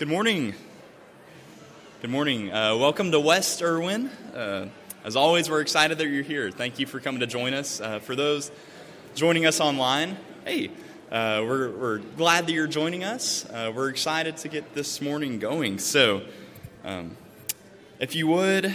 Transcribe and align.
Good 0.00 0.08
morning. 0.08 0.54
Good 2.00 2.08
morning. 2.08 2.50
Uh, 2.50 2.74
welcome 2.78 3.10
to 3.12 3.20
West 3.20 3.60
Erwin. 3.60 4.08
Uh, 4.34 4.68
as 5.04 5.14
always, 5.14 5.50
we're 5.50 5.60
excited 5.60 5.98
that 5.98 6.06
you're 6.06 6.22
here. 6.22 6.50
Thank 6.50 6.78
you 6.78 6.86
for 6.86 7.00
coming 7.00 7.20
to 7.20 7.26
join 7.26 7.52
us. 7.52 7.82
Uh, 7.82 7.98
for 7.98 8.16
those 8.16 8.50
joining 9.14 9.44
us 9.44 9.60
online, 9.60 10.16
hey, 10.46 10.68
uh, 11.12 11.44
we're, 11.46 11.70
we're 11.72 11.98
glad 11.98 12.46
that 12.46 12.52
you're 12.52 12.66
joining 12.66 13.04
us. 13.04 13.44
Uh, 13.50 13.70
we're 13.76 13.90
excited 13.90 14.38
to 14.38 14.48
get 14.48 14.74
this 14.74 15.02
morning 15.02 15.38
going. 15.38 15.78
So, 15.78 16.22
um, 16.82 17.14
if 17.98 18.14
you 18.14 18.26
would, 18.28 18.74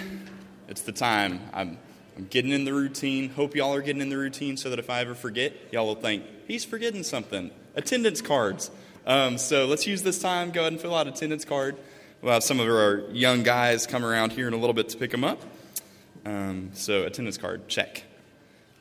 it's 0.68 0.84
the 0.84 0.92
time. 0.92 1.40
I'm, 1.54 1.80
I'm 2.18 2.28
getting 2.30 2.52
in 2.52 2.66
the 2.66 2.74
routine. 2.76 3.30
Hope 3.32 3.56
y'all 3.56 3.74
are 3.74 3.82
getting 3.82 4.04
in 4.04 4.10
the 4.10 4.18
routine 4.18 4.58
so 4.58 4.70
that 4.70 4.78
if 4.78 4.92
I 4.92 5.00
ever 5.00 5.16
forget, 5.16 5.54
y'all 5.72 5.88
will 5.88 5.96
think, 5.96 6.24
he's 6.48 6.66
forgetting 6.66 7.02
something. 7.02 7.50
Attendance 7.74 8.22
cards. 8.22 8.70
Um, 9.08 9.38
so 9.38 9.68
let's 9.68 9.86
use 9.86 10.02
this 10.02 10.18
time. 10.18 10.50
Go 10.50 10.62
ahead 10.62 10.74
and 10.74 10.82
fill 10.82 10.96
out 10.96 11.08
attendance 11.08 11.46
card. 11.46 11.78
We'll 12.24 12.34
have 12.34 12.44
some 12.44 12.60
of 12.60 12.68
our 12.68 13.04
young 13.12 13.44
guys 13.44 13.86
come 13.86 14.04
around 14.04 14.32
here 14.32 14.48
in 14.48 14.54
a 14.54 14.58
little 14.58 14.74
bit 14.74 14.90
to 14.90 14.98
pick 14.98 15.12
them 15.12 15.24
up. 15.24 15.40
Um, 16.26 16.72
so 16.74 17.04
attendance 17.04 17.38
card, 17.38 17.68
check. 17.68 18.04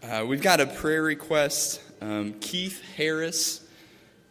Uh, 0.03 0.25
we've 0.27 0.41
got 0.41 0.61
a 0.61 0.67
prayer 0.67 1.03
request. 1.03 1.83
Um, 2.01 2.35
Keith 2.41 2.83
Harris, 2.97 3.67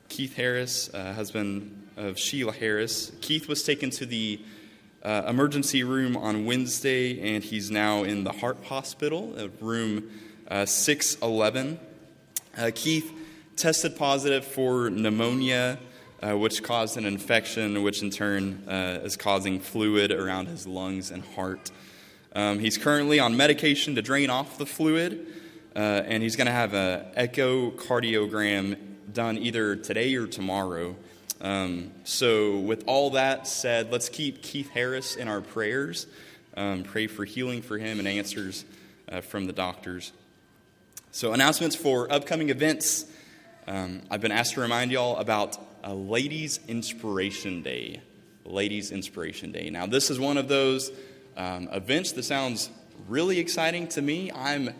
Keith 0.09 0.35
Harris, 0.35 0.91
uh, 0.95 1.13
husband 1.13 1.87
of 1.95 2.17
Sheila 2.17 2.53
Harris. 2.53 3.11
Keith 3.21 3.47
was 3.47 3.61
taken 3.63 3.91
to 3.91 4.07
the 4.07 4.41
uh, 5.03 5.25
emergency 5.27 5.83
room 5.83 6.17
on 6.17 6.45
Wednesday, 6.45 7.35
and 7.35 7.43
he's 7.43 7.69
now 7.69 8.01
in 8.01 8.23
the 8.23 8.31
heart 8.31 8.57
hospital, 8.63 9.37
room 9.61 10.09
uh, 10.47 10.65
611. 10.65 11.79
Uh, 12.57 12.71
Keith 12.73 13.11
tested 13.55 13.95
positive 13.95 14.45
for 14.45 14.89
pneumonia, 14.89 15.77
uh, 16.21 16.37
which 16.37 16.63
caused 16.63 16.97
an 16.97 17.05
infection, 17.05 17.83
which 17.83 18.01
in 18.01 18.09
turn 18.09 18.63
uh, 18.67 19.01
is 19.03 19.17
causing 19.17 19.59
fluid 19.59 20.11
around 20.11 20.47
his 20.47 20.65
lungs 20.65 21.11
and 21.11 21.23
heart. 21.23 21.71
Um, 22.35 22.59
he's 22.59 22.77
currently 22.77 23.19
on 23.19 23.37
medication 23.37 23.95
to 23.95 24.01
drain 24.01 24.29
off 24.29 24.57
the 24.57 24.65
fluid, 24.65 25.27
uh, 25.75 25.79
and 25.79 26.23
he's 26.23 26.35
going 26.35 26.47
to 26.47 26.53
have 26.53 26.73
an 26.73 27.05
echocardiogram 27.15 28.77
done 29.13 29.37
either 29.37 29.75
today 29.75 30.15
or 30.15 30.25
tomorrow. 30.25 30.95
Um, 31.41 31.91
so, 32.05 32.57
with 32.59 32.85
all 32.87 33.11
that 33.11 33.47
said, 33.47 33.91
let's 33.91 34.07
keep 34.07 34.41
Keith 34.41 34.69
Harris 34.69 35.15
in 35.15 35.27
our 35.27 35.41
prayers. 35.41 36.07
Um, 36.55 36.83
pray 36.83 37.07
for 37.07 37.25
healing 37.25 37.61
for 37.61 37.77
him 37.77 37.99
and 37.99 38.07
answers 38.07 38.63
uh, 39.11 39.21
from 39.21 39.45
the 39.45 39.53
doctors. 39.53 40.13
So, 41.11 41.33
announcements 41.33 41.75
for 41.75 42.11
upcoming 42.11 42.49
events. 42.49 43.05
Um, 43.65 44.01
I've 44.11 44.19
been 44.19 44.33
asked 44.33 44.55
to 44.55 44.61
remind 44.61 44.91
y'all 44.91 45.15
about 45.17 45.57
a 45.85 45.93
Ladies' 45.93 46.59
Inspiration 46.67 47.61
Day. 47.61 48.01
Ladies' 48.43 48.91
Inspiration 48.91 49.53
Day. 49.53 49.69
Now, 49.69 49.85
this 49.85 50.09
is 50.09 50.19
one 50.19 50.37
of 50.37 50.49
those 50.49 50.91
um, 51.37 51.69
events 51.71 52.11
that 52.13 52.23
sounds 52.23 52.69
really 53.07 53.39
exciting 53.39 53.87
to 53.89 54.01
me. 54.01 54.31
I'm 54.33 54.71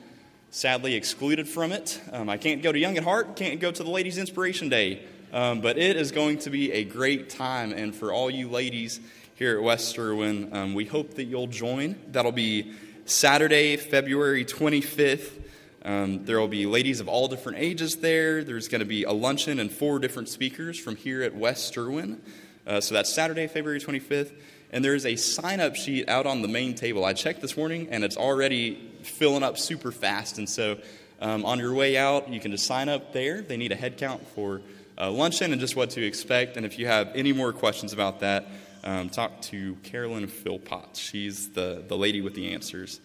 sadly 0.51 0.95
excluded 0.95 1.47
from 1.47 1.71
it. 1.71 2.01
Um, 2.12 2.27
I 2.27 2.35
can't 2.35 2.62
go 2.62 2.74
to 2.74 2.77
Young 2.77 2.97
at 2.97 3.06
Heart, 3.06 3.38
can't 3.38 3.62
go 3.62 3.71
to 3.71 3.83
the 3.83 3.89
Ladies' 3.89 4.18
Inspiration 4.18 4.68
Day, 4.68 5.03
um, 5.31 5.62
but 5.62 5.77
it 5.77 5.95
is 5.95 6.12
going 6.12 6.39
to 6.39 6.50
be 6.50 6.74
a 6.74 6.83
great 6.83 7.29
time. 7.29 7.71
And 7.71 7.95
for 7.95 8.12
all 8.12 8.29
you 8.29 8.50
ladies 8.50 9.00
here 9.36 9.57
at 9.57 9.63
West 9.63 9.97
um, 9.97 10.74
we 10.74 10.83
hope 10.83 11.13
that 11.13 11.24
you'll 11.24 11.47
join. 11.47 11.95
That'll 12.12 12.33
be 12.33 12.74
Saturday, 13.06 13.77
February 13.77 14.44
25th 14.44 15.43
um, 15.85 16.24
there 16.24 16.39
will 16.39 16.47
be 16.47 16.65
ladies 16.65 17.00
of 17.01 17.09
all 17.09 17.27
different 17.27 17.57
ages 17.59 17.97
there. 17.97 18.44
There's 18.44 18.69
going 18.69 18.80
to 18.80 18.85
be 18.85 19.03
a 19.03 19.12
luncheon 19.12 19.59
and 19.59 19.69
four 19.71 20.00
different 20.00 20.30
speakers 20.30 20.80
from 20.80 20.95
here 20.95 21.21
at 21.24 21.35
West 21.35 21.77
Erwin. 21.77 22.21
Uh, 22.65 22.80
so 22.80 22.95
that's 22.95 23.13
Saturday, 23.13 23.47
February 23.47 23.81
25th. 23.81 24.33
And 24.71 24.83
there's 24.83 25.06
a 25.06 25.18
sign 25.18 25.59
up 25.59 25.75
sheet 25.75 26.07
out 26.07 26.25
on 26.25 26.41
the 26.41 26.47
main 26.47 26.74
table. 26.74 27.03
I 27.03 27.13
checked 27.13 27.41
this 27.41 27.57
morning 27.57 27.89
and 27.91 28.03
it's 28.03 28.18
already 28.18 28.91
filling 29.03 29.44
up 29.44 29.57
super 29.57 29.91
fast. 29.91 30.38
And 30.38 30.50
so 30.50 30.77
um, 31.19 31.45
on 31.45 31.59
your 31.59 31.74
way 31.74 31.97
out, 31.97 32.29
you 32.29 32.39
can 32.39 32.51
just 32.51 32.65
sign 32.65 32.88
up 32.88 33.12
there. 33.12 33.41
They 33.41 33.57
need 33.57 33.74
a 33.74 33.75
head 33.75 33.97
count 33.97 34.25
for 34.29 34.62
uh, 34.97 35.12
luncheon 35.12 35.51
and 35.51 35.59
just 35.59 35.75
what 35.75 35.91
to 35.91 36.06
expect. 36.06 36.56
And 36.56 36.65
if 36.65 36.79
you 36.79 36.88
have 36.88 37.12
any 37.13 37.33
more 37.33 37.51
questions 37.51 37.91
about 37.91 38.21
that, 38.21 38.47
um, 38.86 39.09
talk 39.09 39.41
to 39.44 39.75
Carolyn 39.83 40.27
Philpott. 40.27 40.95
She's 40.95 41.50
the, 41.50 41.83
the 41.88 41.97
lady 41.97 42.21
with 42.21 42.36
the 42.36 42.53
answers. 42.53 43.00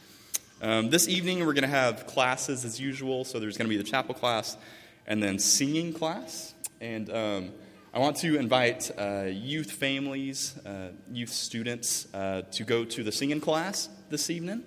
Um, 0.60 0.90
this 0.90 1.06
evening, 1.06 1.46
we're 1.46 1.52
going 1.52 1.62
to 1.62 1.69
have 1.69 2.08
classes 2.08 2.64
as 2.64 2.81
usual. 2.81 3.25
So 3.25 3.38
there's 3.38 3.56
going 3.56 3.66
to 3.66 3.72
be 3.72 3.76
the 3.76 3.88
chapel 3.88 4.12
class 4.12 4.56
and 5.06 5.22
then 5.22 5.38
singing 5.38 5.93
class. 5.93 6.52
And 6.81 7.08
um, 7.10 7.52
I 7.94 8.00
want 8.00 8.16
to 8.19 8.37
invite 8.37 8.90
uh, 8.99 9.26
youth 9.26 9.70
families, 9.70 10.58
uh, 10.66 10.88
youth 11.12 11.28
students, 11.28 12.12
uh, 12.12 12.43
to 12.50 12.64
go 12.64 12.84
to 12.84 13.05
the 13.05 13.12
singing 13.12 13.40
class 13.40 13.88
this 14.10 14.31
evening. 14.31 14.64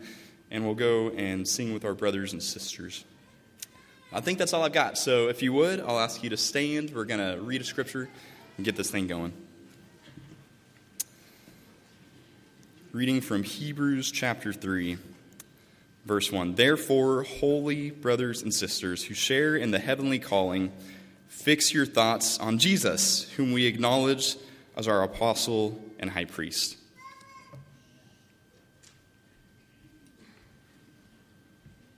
And 0.49 0.63
we'll 0.63 0.75
go 0.75 1.09
and 1.09 1.45
sing 1.45 1.73
with 1.73 1.83
our 1.83 1.93
brothers 1.93 2.31
and 2.31 2.41
sisters. 2.41 3.03
I 4.13 4.21
think 4.21 4.39
that's 4.39 4.53
all 4.53 4.63
I've 4.63 4.71
got. 4.71 4.97
So 4.97 5.27
if 5.27 5.41
you 5.41 5.51
would, 5.51 5.81
I'll 5.81 5.99
ask 5.99 6.23
you 6.23 6.29
to 6.29 6.37
stand. 6.37 6.91
We're 6.95 7.03
going 7.03 7.19
to 7.19 7.41
read 7.41 7.59
a 7.59 7.65
scripture 7.65 8.07
and 8.55 8.65
get 8.65 8.77
this 8.77 8.89
thing 8.89 9.07
going. 9.07 9.33
Reading 12.93 13.19
from 13.19 13.43
Hebrews 13.43 14.09
chapter 14.09 14.53
3. 14.53 14.97
Verse 16.05 16.31
1 16.31 16.55
Therefore, 16.55 17.23
holy 17.23 17.91
brothers 17.91 18.41
and 18.41 18.53
sisters 18.53 19.03
who 19.05 19.13
share 19.13 19.55
in 19.55 19.71
the 19.71 19.79
heavenly 19.79 20.19
calling, 20.19 20.71
fix 21.27 21.73
your 21.73 21.85
thoughts 21.85 22.39
on 22.39 22.57
Jesus, 22.57 23.29
whom 23.31 23.51
we 23.51 23.65
acknowledge 23.65 24.37
as 24.75 24.87
our 24.87 25.03
apostle 25.03 25.79
and 25.99 26.09
high 26.09 26.25
priest. 26.25 26.77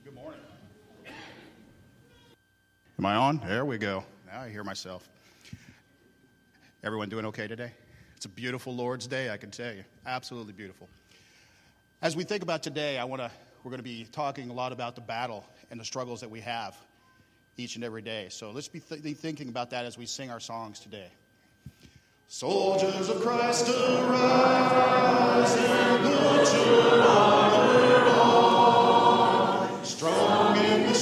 Good 0.04 0.14
morning. 0.14 0.40
Am 2.98 3.06
I 3.06 3.14
on? 3.14 3.40
There 3.46 3.64
we 3.64 3.78
go. 3.78 4.04
Now 4.26 4.42
I 4.42 4.50
hear 4.50 4.64
myself. 4.64 5.08
Everyone 6.82 7.08
doing 7.08 7.24
okay 7.26 7.48
today? 7.48 7.72
It's 8.16 8.26
a 8.26 8.28
beautiful 8.28 8.74
Lord's 8.74 9.06
Day, 9.06 9.30
I 9.30 9.38
can 9.38 9.50
tell 9.50 9.72
you. 9.72 9.84
Absolutely 10.04 10.52
beautiful. 10.52 10.88
As 12.02 12.14
we 12.14 12.24
think 12.24 12.42
about 12.42 12.62
today, 12.62 12.98
I 12.98 13.04
want 13.04 13.22
to 13.22 13.30
we're 13.64 13.70
going 13.70 13.78
to 13.78 13.82
be 13.82 14.06
talking 14.12 14.50
a 14.50 14.52
lot 14.52 14.72
about 14.72 14.94
the 14.94 15.00
battle 15.00 15.42
and 15.70 15.80
the 15.80 15.84
struggles 15.84 16.20
that 16.20 16.30
we 16.30 16.40
have 16.40 16.76
each 17.56 17.76
and 17.76 17.84
every 17.84 18.02
day. 18.02 18.26
So 18.28 18.50
let's 18.50 18.68
be, 18.68 18.80
th- 18.80 19.02
be 19.02 19.14
thinking 19.14 19.48
about 19.48 19.70
that 19.70 19.86
as 19.86 19.96
we 19.96 20.04
sing 20.04 20.30
our 20.30 20.40
songs 20.40 20.80
today. 20.80 21.08
Soldiers 22.28 23.08
of 23.08 23.22
Christ 23.22 23.68
arise 23.68 25.56
and 25.56 26.04
put 26.04 26.52
your 26.52 27.02
armor 27.02 28.10
on, 28.10 29.84
strong 29.84 30.56
in 30.58 30.93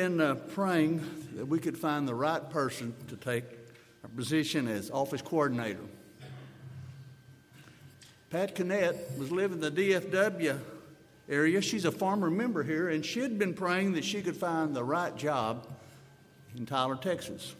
been 0.00 0.18
uh, 0.18 0.34
praying 0.34 0.98
that 1.34 1.44
we 1.44 1.58
could 1.58 1.76
find 1.76 2.08
the 2.08 2.14
right 2.14 2.48
person 2.48 2.94
to 3.06 3.16
take 3.16 3.44
our 4.02 4.08
position 4.08 4.66
as 4.66 4.90
office 4.90 5.20
coordinator. 5.20 5.84
Pat 8.30 8.54
Cannett 8.54 8.96
was 9.18 9.30
living 9.30 9.62
in 9.62 9.74
the 9.74 9.90
DFW 9.92 10.58
area. 11.28 11.60
She's 11.60 11.84
a 11.84 11.92
former 11.92 12.30
member 12.30 12.62
here, 12.62 12.88
and 12.88 13.04
she 13.04 13.20
had 13.20 13.38
been 13.38 13.52
praying 13.52 13.92
that 13.92 14.02
she 14.02 14.22
could 14.22 14.38
find 14.38 14.74
the 14.74 14.82
right 14.82 15.14
job 15.14 15.66
in 16.56 16.64
Tyler, 16.64 16.96
Texas. 16.96 17.54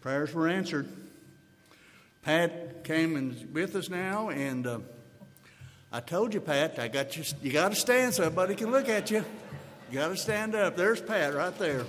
Prayers 0.00 0.32
were 0.32 0.48
answered. 0.48 0.88
Pat 2.22 2.84
came 2.84 3.16
and 3.16 3.52
with 3.52 3.76
us 3.76 3.90
now, 3.90 4.30
and 4.30 4.66
uh, 4.66 4.78
I 5.92 6.00
told 6.00 6.32
you, 6.32 6.40
Pat, 6.40 6.78
I 6.78 6.88
got 6.88 7.18
you. 7.18 7.24
You 7.42 7.52
got 7.52 7.68
to 7.68 7.76
stand 7.76 8.14
so 8.14 8.22
everybody 8.22 8.54
can 8.54 8.70
look 8.70 8.88
at 8.88 9.10
you. 9.10 9.26
Got 9.92 10.08
to 10.08 10.16
stand 10.16 10.54
up. 10.54 10.76
There's 10.76 11.00
Pat 11.00 11.34
right 11.34 11.56
there. 11.58 11.84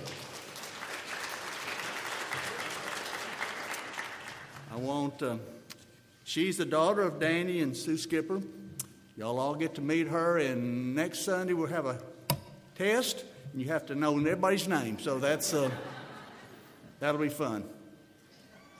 I 4.72 4.76
want. 4.76 5.22
Uh, 5.22 5.36
she's 6.24 6.56
the 6.56 6.64
daughter 6.64 7.02
of 7.02 7.20
Danny 7.20 7.60
and 7.60 7.76
Sue 7.76 7.96
Skipper. 7.96 8.40
Y'all 9.16 9.38
all 9.38 9.54
get 9.54 9.74
to 9.76 9.80
meet 9.80 10.08
her, 10.08 10.38
and 10.38 10.94
next 10.94 11.20
Sunday 11.20 11.52
we'll 11.52 11.68
have 11.68 11.86
a 11.86 11.98
test, 12.76 13.24
and 13.52 13.62
you 13.62 13.68
have 13.68 13.86
to 13.86 13.94
know 13.94 14.18
everybody's 14.18 14.66
name. 14.66 14.98
So 14.98 15.18
that's 15.18 15.54
uh, 15.54 15.70
that'll 16.98 17.20
be 17.20 17.28
fun. 17.28 17.64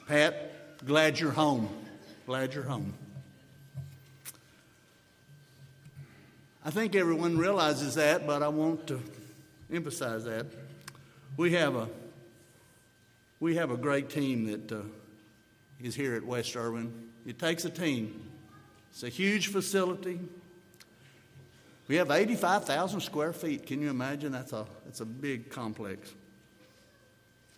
Pat, 0.08 0.52
Glad 0.84 1.20
you're 1.20 1.30
home. 1.30 1.68
Glad 2.26 2.54
you're 2.54 2.64
home. 2.64 2.92
I 6.64 6.70
think 6.70 6.94
everyone 6.94 7.38
realizes 7.38 7.96
that, 7.96 8.24
but 8.26 8.42
I 8.42 8.48
want 8.48 8.86
to 8.86 9.02
emphasize 9.72 10.24
that. 10.24 10.46
We 11.36 11.52
have 11.52 11.74
a 11.74 11.88
we 13.40 13.56
have 13.56 13.72
a 13.72 13.76
great 13.76 14.08
team 14.08 14.46
that 14.46 14.70
uh, 14.70 14.82
is 15.82 15.96
here 15.96 16.14
at 16.14 16.24
West 16.24 16.54
Erwin. 16.54 17.10
It 17.26 17.40
takes 17.40 17.64
a 17.64 17.70
team. 17.70 18.22
It's 18.92 19.02
a 19.02 19.08
huge 19.08 19.48
facility. 19.48 20.20
We 21.88 21.96
have 21.96 22.12
85,000 22.12 23.00
square 23.00 23.32
feet. 23.32 23.66
Can 23.66 23.82
you 23.82 23.90
imagine? 23.90 24.30
That's 24.30 24.52
a, 24.52 24.64
that's 24.84 25.00
a 25.00 25.04
big 25.04 25.50
complex. 25.50 26.14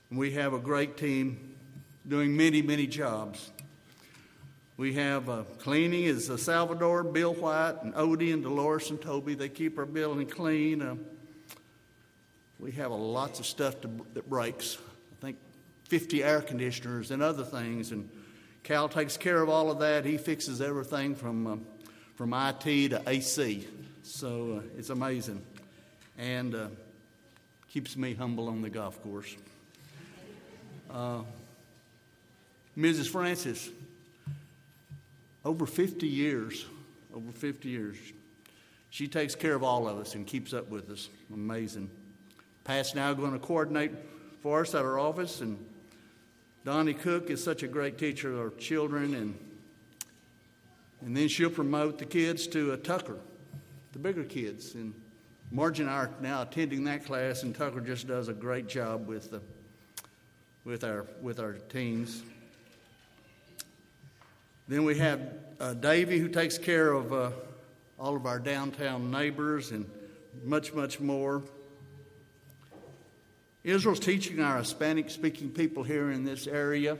And 0.08 0.18
we 0.18 0.30
have 0.32 0.54
a 0.54 0.58
great 0.58 0.96
team 0.96 1.54
doing 2.08 2.34
many, 2.34 2.62
many 2.62 2.86
jobs. 2.86 3.50
We 4.76 4.94
have 4.94 5.28
uh, 5.28 5.44
cleaning 5.60 6.02
is 6.02 6.28
uh, 6.28 6.36
Salvador, 6.36 7.04
Bill 7.04 7.32
White, 7.32 7.76
and 7.82 7.94
Odie, 7.94 8.32
and 8.32 8.42
Dolores, 8.42 8.90
and 8.90 9.00
Toby. 9.00 9.34
They 9.34 9.48
keep 9.48 9.78
our 9.78 9.86
building 9.86 10.26
clean. 10.26 10.82
Uh, 10.82 10.96
we 12.58 12.72
have 12.72 12.90
a 12.90 12.94
lots 12.94 13.38
of 13.38 13.46
stuff 13.46 13.80
to, 13.82 13.90
that 14.14 14.28
breaks. 14.28 14.76
I 15.12 15.26
think 15.26 15.36
50 15.88 16.24
air 16.24 16.40
conditioners 16.40 17.12
and 17.12 17.22
other 17.22 17.44
things. 17.44 17.92
And 17.92 18.10
Cal 18.64 18.88
takes 18.88 19.16
care 19.16 19.40
of 19.40 19.48
all 19.48 19.70
of 19.70 19.78
that. 19.78 20.04
He 20.04 20.18
fixes 20.18 20.60
everything 20.60 21.14
from, 21.14 21.46
uh, 21.46 21.56
from 22.16 22.34
IT 22.34 22.88
to 22.88 23.02
AC. 23.06 23.68
So 24.02 24.58
uh, 24.58 24.68
it's 24.76 24.90
amazing. 24.90 25.40
And 26.18 26.52
uh, 26.52 26.66
keeps 27.68 27.96
me 27.96 28.14
humble 28.14 28.48
on 28.48 28.60
the 28.60 28.70
golf 28.70 29.00
course. 29.04 29.36
Uh, 30.90 31.20
Mrs. 32.76 33.08
Francis, 33.08 33.70
over 35.44 35.66
50 35.66 36.06
years, 36.06 36.64
over 37.14 37.30
50 37.32 37.68
years, 37.68 37.96
she 38.90 39.08
takes 39.08 39.34
care 39.34 39.54
of 39.54 39.62
all 39.62 39.88
of 39.88 39.98
us 39.98 40.14
and 40.14 40.26
keeps 40.26 40.52
up 40.52 40.70
with 40.70 40.90
us. 40.90 41.08
Amazing. 41.32 41.90
Pat's 42.64 42.94
now 42.94 43.12
going 43.12 43.32
to 43.32 43.38
coordinate 43.38 43.92
for 44.40 44.62
us 44.62 44.74
at 44.74 44.82
our 44.82 44.98
office, 44.98 45.40
and 45.40 45.58
Donnie 46.64 46.94
Cook 46.94 47.28
is 47.28 47.42
such 47.42 47.62
a 47.62 47.68
great 47.68 47.98
teacher 47.98 48.32
of 48.32 48.40
our 48.40 48.50
children, 48.58 49.14
and 49.14 49.38
and 51.04 51.14
then 51.14 51.28
she'll 51.28 51.50
promote 51.50 51.98
the 51.98 52.06
kids 52.06 52.46
to 52.48 52.72
a 52.72 52.78
Tucker, 52.78 53.18
the 53.92 53.98
bigger 53.98 54.24
kids. 54.24 54.74
And 54.74 54.94
Margie 55.50 55.82
and 55.82 55.90
I 55.90 55.94
are 55.94 56.10
now 56.20 56.42
attending 56.42 56.84
that 56.84 57.04
class, 57.04 57.42
and 57.42 57.54
Tucker 57.54 57.80
just 57.80 58.06
does 58.06 58.28
a 58.28 58.32
great 58.32 58.68
job 58.68 59.06
with 59.06 59.30
the 59.30 59.42
with 60.64 60.82
our 60.82 61.06
with 61.20 61.40
our 61.40 61.54
teens. 61.54 62.22
Then 64.66 64.84
we 64.84 64.96
have 64.96 65.20
uh, 65.60 65.74
Davy, 65.74 66.18
who 66.18 66.28
takes 66.28 66.56
care 66.56 66.92
of 66.92 67.12
uh, 67.12 67.30
all 67.98 68.16
of 68.16 68.24
our 68.24 68.38
downtown 68.38 69.10
neighbors 69.10 69.72
and 69.72 69.88
much, 70.42 70.72
much 70.72 71.00
more. 71.00 71.42
Israel's 73.62 74.00
teaching 74.00 74.40
our 74.40 74.58
Hispanic 74.58 75.10
speaking 75.10 75.50
people 75.50 75.82
here 75.82 76.10
in 76.10 76.24
this 76.24 76.46
area 76.46 76.96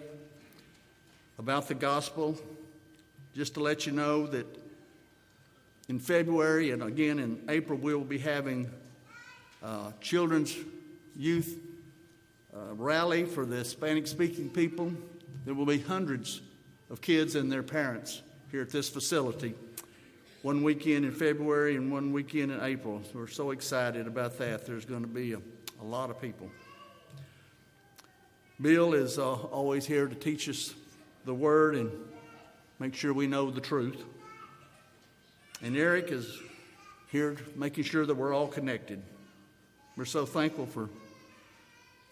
about 1.39 1.67
the 1.67 1.75
gospel. 1.75 2.37
Just 3.35 3.55
to 3.55 3.61
let 3.61 3.87
you 3.87 3.93
know 3.93 4.27
that 4.27 4.47
in 5.89 5.99
February 5.99 6.71
and 6.71 6.83
again 6.83 7.19
in 7.19 7.43
April, 7.49 7.79
we 7.79 7.95
will 7.95 8.05
be 8.05 8.19
having 8.19 8.71
uh, 9.63 9.91
children's 10.03 10.55
youth 11.17 11.59
uh, 12.55 12.75
rally 12.75 13.25
for 13.25 13.47
the 13.47 13.57
Hispanic 13.57 14.07
speaking 14.07 14.51
people. 14.51 14.93
There 15.47 15.55
will 15.55 15.67
be 15.67 15.79
hundreds 15.79 16.43
of 16.91 17.01
kids 17.01 17.35
and 17.35 17.51
their 17.51 17.63
parents 17.63 18.23
here 18.51 18.63
at 18.63 18.71
this 18.71 18.89
facility. 18.89 19.55
One 20.43 20.63
weekend 20.63 21.05
in 21.05 21.13
February 21.13 21.77
and 21.77 21.91
one 21.91 22.13
weekend 22.13 22.53
in 22.53 22.61
April. 22.61 23.03
We're 23.15 23.27
so 23.27 23.51
excited 23.51 24.07
about 24.07 24.39
that. 24.39 24.67
There's 24.67 24.85
going 24.85 25.03
to 25.03 25.09
be 25.09 25.33
a, 25.33 25.41
a 25.81 25.85
lot 25.85 26.11
of 26.11 26.21
people. 26.21 26.51
Bill 28.61 28.95
is 28.95 29.19
uh, 29.19 29.33
always 29.33 29.87
here 29.87 30.07
to 30.07 30.15
teach 30.15 30.49
us 30.49 30.75
the 31.25 31.35
Word 31.35 31.75
and 31.75 31.91
make 32.79 32.95
sure 32.95 33.13
we 33.13 33.27
know 33.27 33.51
the 33.51 33.61
truth. 33.61 34.05
And 35.63 35.77
Eric 35.77 36.13
is 36.13 36.39
here 37.11 37.37
making 37.57 37.85
sure 37.85 38.05
that 38.05 38.15
we're 38.15 38.35
all 38.35 38.47
connected. 38.47 39.03
We're 39.97 40.05
so 40.05 40.27
thankful 40.27 40.67
for, 40.67 40.91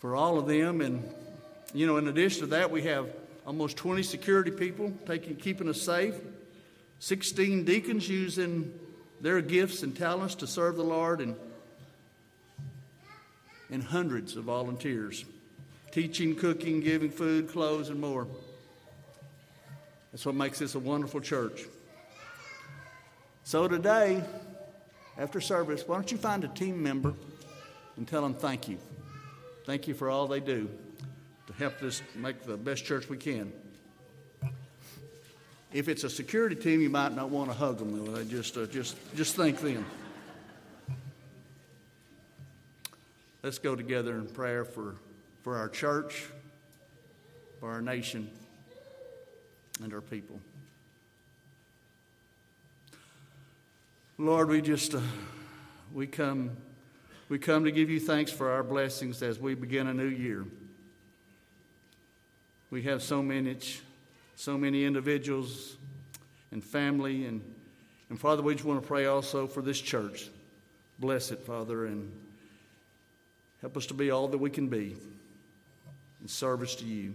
for 0.01 0.17
all 0.17 0.39
of 0.39 0.47
them. 0.47 0.81
And, 0.81 1.09
you 1.75 1.87
know, 1.87 1.97
in 1.99 2.09
addition 2.09 2.41
to 2.41 2.47
that, 2.47 2.71
we 2.71 2.83
have 2.83 3.07
almost 3.47 3.77
20 3.77 4.03
security 4.03 4.51
people 4.51 4.93
taking, 5.07 5.37
keeping 5.37 5.69
us 5.69 5.81
safe, 5.81 6.15
16 6.99 7.65
deacons 7.65 8.09
using 8.09 8.73
their 9.21 9.41
gifts 9.41 9.83
and 9.83 9.97
talents 9.97 10.37
to 10.37 10.47
serve 10.47 10.77
the 10.77 10.85
Lord, 10.85 11.21
and, 11.21 11.37
and 13.71 13.83
hundreds 13.83 14.37
of 14.37 14.45
volunteers 14.45 15.25
teaching, 15.91 16.35
cooking, 16.35 16.81
giving 16.81 17.11
food, 17.11 17.51
clothes, 17.51 17.91
and 17.91 18.01
more. 18.01 18.27
That's 20.11 20.25
what 20.25 20.35
makes 20.35 20.59
this 20.59 20.75
a 20.75 20.79
wonderful 20.79 21.21
church. 21.21 21.65
So 23.45 23.69
today, 23.69 24.23
after 25.19 25.39
service, 25.41 25.87
why 25.87 25.97
don't 25.97 26.11
you 26.11 26.17
find 26.17 26.45
a 26.45 26.49
team 26.49 26.83
member 26.83 27.13
and 27.97 28.09
tell 28.09 28.23
them 28.23 28.33
thank 28.33 28.69
you? 28.69 28.79
Thank 29.67 29.87
you 29.87 29.93
for 29.93 30.09
all 30.09 30.27
they 30.27 30.41
do 30.41 30.71
to 31.47 31.53
help 31.55 31.83
us 31.83 32.03
make 32.15 32.43
the 32.45 32.57
best 32.57 32.85
church 32.85 33.09
we 33.09 33.17
can. 33.17 33.53
If 35.73 35.89
it's 35.89 36.05
a 36.05 36.11
security 36.11 36.55
team, 36.55 36.81
you 36.81 36.91
might 36.91 37.15
not 37.15 37.31
want 37.31 37.51
to 37.51 37.57
hug 37.57 37.79
them. 37.79 38.29
Just, 38.29 38.57
uh, 38.57 38.67
just, 38.67 38.97
just 39.17 39.37
think 39.37 39.59
them. 39.61 39.85
Let's 43.43 43.59
go 43.59 43.75
together 43.75 44.17
in 44.17 44.27
prayer 44.27 44.65
for, 44.65 44.97
for 45.43 45.57
our 45.57 45.69
church, 45.69 46.27
for 47.59 47.71
our 47.71 47.81
nation, 47.81 48.31
and 49.83 49.93
our 49.93 50.01
people. 50.01 50.39
Lord, 54.19 54.49
we 54.49 54.61
just 54.61 54.95
uh, 54.95 55.01
we 55.93 56.07
come 56.07 56.51
we 57.29 57.39
come 57.39 57.65
to 57.65 57.73
give 57.73 57.91
you 57.91 57.99
thanks 57.99 58.31
for 58.31 58.51
our 58.51 58.63
blessings 58.63 59.23
as 59.23 59.41
we 59.41 59.55
begin 59.55 59.89
a 59.89 59.95
new 59.95 60.07
year. 60.07 60.45
We 62.73 62.81
have 62.85 63.03
so 63.03 63.23
many, 63.23 63.59
so 64.35 64.57
many 64.57 64.87
individuals 64.87 65.77
and 66.53 66.65
family. 66.65 67.27
And, 67.27 67.43
and 68.09 68.19
Father, 68.19 68.43
we 68.43 68.55
just 68.55 68.65
want 68.65 68.81
to 68.81 68.89
pray 68.89 69.05
also 69.05 69.47
for 69.47 69.61
this 69.61 69.79
church. 69.79 70.31
Bless 70.99 71.31
it, 71.31 71.41
Father, 71.41 71.85
and 71.85 72.11
help 73.61 73.77
us 73.77 73.85
to 73.87 73.95
be 73.95 74.11
all 74.11 74.27
that 74.29 74.39
we 74.39 74.49
can 74.49 74.69
be 74.69 74.97
in 76.23 76.29
service 76.29 76.75
to 76.77 76.87
you. 76.87 77.13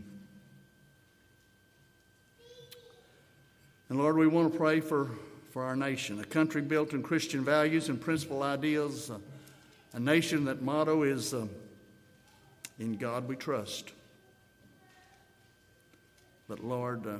And 3.89 3.97
Lord, 3.97 4.15
we 4.15 4.27
want 4.27 4.51
to 4.51 4.57
pray 4.59 4.79
for, 4.79 5.09
for 5.53 5.63
our 5.63 5.75
nation, 5.75 6.19
a 6.19 6.23
country 6.23 6.61
built 6.61 6.93
on 6.93 7.01
Christian 7.01 7.43
values 7.43 7.89
and 7.89 7.99
principal 7.99 8.43
ideals, 8.43 9.09
uh, 9.09 9.17
a 9.93 9.99
nation 9.99 10.45
that 10.45 10.61
motto 10.61 11.01
is 11.01 11.33
um, 11.33 11.49
In 12.77 12.95
God 12.97 13.27
We 13.27 13.35
Trust. 13.35 13.93
But 16.47 16.63
Lord, 16.63 17.05
uh, 17.05 17.17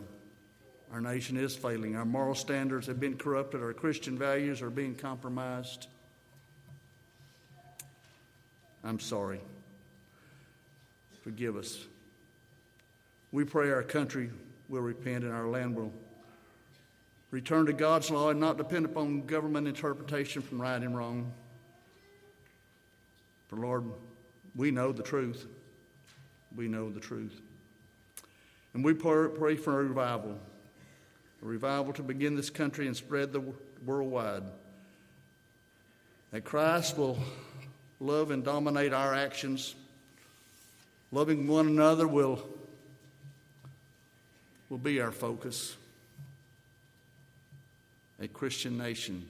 our 0.92 1.02
nation 1.02 1.38
is 1.38 1.56
failing. 1.56 1.96
Our 1.96 2.06
moral 2.06 2.36
standards 2.36 2.88
have 2.88 3.00
been 3.00 3.18
corrupted. 3.18 3.62
Our 3.62 3.74
Christian 3.74 4.18
values 4.18 4.62
are 4.62 4.70
being 4.70 4.96
compromised. 4.96 5.88
I'm 8.84 9.00
sorry. 9.00 9.42
Forgive 11.24 11.58
us. 11.58 11.86
We 13.34 13.44
pray 13.44 13.70
our 13.72 13.84
country 13.84 14.30
will 14.70 14.82
repent 14.82 15.26
and 15.26 15.34
our 15.34 15.48
land 15.48 15.76
will 15.76 15.92
return 17.32 17.66
to 17.66 17.74
God's 17.74 18.10
law 18.10 18.30
and 18.30 18.40
not 18.40 18.58
depend 18.58 18.86
upon 18.86 19.26
government 19.26 19.68
interpretation 19.68 20.42
from 20.42 20.62
right 20.62 20.82
and 20.82 20.96
wrong. 20.96 21.34
For 23.50 23.58
Lord, 23.58 23.84
we 24.56 24.72
know 24.72 24.94
the 24.94 25.04
truth. 25.04 25.46
We 26.56 26.70
know 26.70 26.90
the 26.90 27.02
truth. 27.02 27.42
And 28.78 28.86
we 28.86 28.94
pray 28.94 29.56
for 29.56 29.80
a 29.80 29.84
revival, 29.86 30.38
a 31.42 31.46
revival 31.48 31.94
to 31.94 32.04
begin 32.04 32.36
this 32.36 32.52
country 32.52 32.86
and 32.86 32.96
spread 32.96 33.34
the 33.34 33.42
worldwide. 33.84 34.44
That 36.30 36.46
Christ 36.46 36.96
will 36.96 37.18
love 38.00 38.30
and 38.30 38.44
dominate 38.44 38.94
our 38.94 39.16
actions. 39.16 39.74
Loving 41.12 41.48
one 41.48 41.66
another 41.66 42.08
will, 42.08 42.40
will 44.70 44.78
be 44.78 45.02
our 45.02 45.12
focus. 45.12 45.76
A 48.22 48.28
Christian 48.28 48.78
nation 48.78 49.28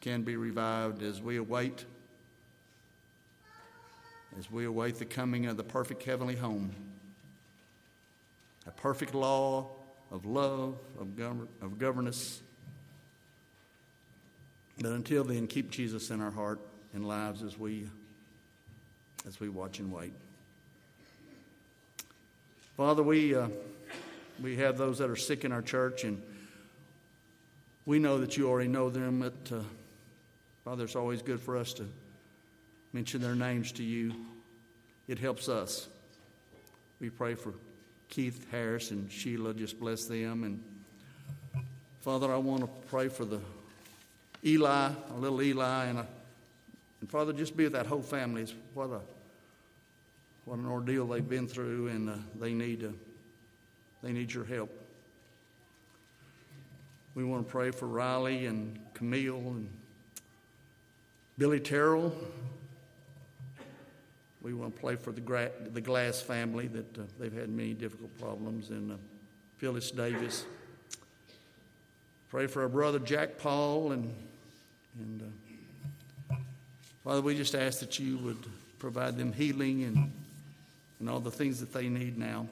can 0.00 0.22
be 0.22 0.36
revived 0.36 1.02
as 1.02 1.20
we 1.20 1.36
await 1.36 1.84
as 4.38 4.50
we 4.50 4.64
await 4.64 4.96
the 4.96 5.04
coming 5.04 5.44
of 5.44 5.58
the 5.58 5.64
perfect 5.64 6.02
heavenly 6.02 6.36
home. 6.36 6.70
A 8.66 8.70
perfect 8.70 9.14
law 9.14 9.68
of 10.10 10.26
love, 10.26 10.76
of, 10.98 11.08
gov- 11.08 11.48
of 11.62 11.78
governance. 11.78 12.42
But 14.78 14.92
until 14.92 15.24
then, 15.24 15.46
keep 15.46 15.70
Jesus 15.70 16.10
in 16.10 16.20
our 16.20 16.30
heart 16.30 16.60
and 16.92 17.06
lives 17.06 17.42
as 17.42 17.58
we 17.58 17.88
as 19.26 19.40
we 19.40 19.48
watch 19.48 19.80
and 19.80 19.92
wait. 19.92 20.12
Father, 22.76 23.02
we, 23.02 23.34
uh, 23.34 23.48
we 24.42 24.56
have 24.56 24.78
those 24.78 24.98
that 24.98 25.10
are 25.10 25.16
sick 25.16 25.44
in 25.44 25.52
our 25.52 25.62
church, 25.62 26.04
and 26.04 26.22
we 27.86 27.98
know 27.98 28.18
that 28.18 28.36
you 28.36 28.48
already 28.48 28.68
know 28.68 28.90
them. 28.90 29.20
But, 29.20 29.56
uh, 29.56 29.62
Father, 30.64 30.84
it's 30.84 30.94
always 30.94 31.22
good 31.22 31.40
for 31.40 31.56
us 31.56 31.72
to 31.74 31.88
mention 32.92 33.20
their 33.20 33.34
names 33.34 33.72
to 33.72 33.82
you. 33.82 34.14
It 35.08 35.18
helps 35.18 35.48
us. 35.48 35.88
We 37.00 37.10
pray 37.10 37.34
for 37.34 37.52
Keith 38.08 38.46
Harris 38.50 38.90
and 38.90 39.10
Sheila, 39.10 39.54
just 39.54 39.78
bless 39.78 40.06
them. 40.06 40.44
And 40.44 40.62
Father, 42.00 42.32
I 42.32 42.36
want 42.36 42.62
to 42.62 42.68
pray 42.88 43.08
for 43.08 43.24
the 43.24 43.40
Eli, 44.44 44.90
a 45.10 45.18
little 45.18 45.42
Eli, 45.42 45.86
and, 45.86 45.98
and 47.00 47.10
Father, 47.10 47.32
just 47.32 47.56
be 47.56 47.64
with 47.64 47.72
that 47.72 47.86
whole 47.86 48.02
family. 48.02 48.42
It's 48.42 48.54
what 48.74 48.90
a 48.90 49.00
what 50.44 50.58
an 50.58 50.66
ordeal 50.66 51.06
they've 51.06 51.28
been 51.28 51.48
through, 51.48 51.88
and 51.88 52.08
uh, 52.08 52.14
they 52.38 52.52
need 52.52 52.84
uh, 52.84 52.88
they 54.02 54.12
need 54.12 54.32
your 54.32 54.44
help. 54.44 54.70
We 57.16 57.24
want 57.24 57.46
to 57.46 57.50
pray 57.50 57.72
for 57.72 57.86
Riley 57.86 58.46
and 58.46 58.78
Camille 58.94 59.38
and 59.38 59.68
Billy 61.38 61.58
Terrell. 61.58 62.14
We 64.46 64.54
want 64.54 64.76
to 64.76 64.80
pray 64.80 64.94
for 64.94 65.10
the, 65.10 65.20
Gra- 65.20 65.50
the 65.72 65.80
Glass 65.80 66.20
family 66.20 66.68
that 66.68 66.98
uh, 66.98 67.02
they've 67.18 67.32
had 67.32 67.48
many 67.48 67.74
difficult 67.74 68.16
problems, 68.20 68.70
and 68.70 68.92
uh, 68.92 68.94
Phyllis 69.58 69.90
Davis. 69.90 70.44
Pray 72.30 72.46
for 72.46 72.62
our 72.62 72.68
brother 72.68 73.00
Jack 73.00 73.38
Paul, 73.38 73.90
and 73.90 74.14
and 75.00 75.34
uh, 76.30 76.36
Father, 77.02 77.22
we 77.22 77.36
just 77.36 77.56
ask 77.56 77.80
that 77.80 77.98
you 77.98 78.18
would 78.18 78.38
provide 78.78 79.16
them 79.18 79.32
healing 79.32 79.82
and 79.82 80.12
and 81.00 81.10
all 81.10 81.18
the 81.18 81.32
things 81.32 81.58
that 81.58 81.72
they 81.72 81.88
need 81.88 82.16
now. 82.16 82.46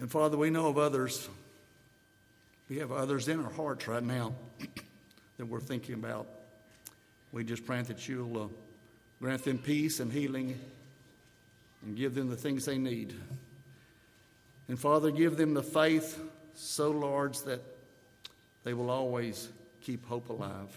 And 0.00 0.10
Father, 0.10 0.36
we 0.36 0.50
know 0.50 0.66
of 0.66 0.76
others. 0.76 1.28
We 2.68 2.78
have 2.78 2.90
others 2.90 3.28
in 3.28 3.44
our 3.44 3.52
hearts 3.52 3.86
right 3.86 4.02
now 4.02 4.32
that 5.36 5.46
we're 5.46 5.60
thinking 5.60 5.94
about. 5.94 6.26
We 7.32 7.44
just 7.44 7.66
pray 7.66 7.82
that 7.82 8.08
you'll 8.08 8.42
uh, 8.44 8.48
grant 9.20 9.44
them 9.44 9.58
peace 9.58 10.00
and 10.00 10.12
healing 10.12 10.58
and 11.84 11.96
give 11.96 12.14
them 12.14 12.28
the 12.28 12.36
things 12.36 12.64
they 12.64 12.78
need. 12.78 13.14
And 14.68 14.78
Father, 14.78 15.10
give 15.10 15.36
them 15.36 15.54
the 15.54 15.62
faith 15.62 16.20
so 16.54 16.90
large 16.90 17.40
that 17.42 17.62
they 18.64 18.74
will 18.74 18.90
always 18.90 19.48
keep 19.80 20.06
hope 20.06 20.28
alive. 20.28 20.76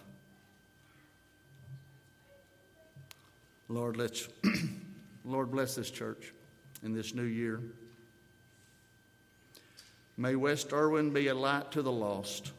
Lord, 3.68 3.98
let's 3.98 4.28
Lord 5.26 5.52
bless 5.52 5.76
this 5.76 5.92
church 5.92 6.34
in 6.84 6.94
this 6.94 7.14
new 7.14 7.24
year. 7.24 7.62
May 10.18 10.36
West 10.36 10.74
Erwin 10.74 11.12
be 11.12 11.28
a 11.28 11.36
light 11.36 11.72
to 11.72 11.82
the 11.82 11.92
lost. 11.92 12.52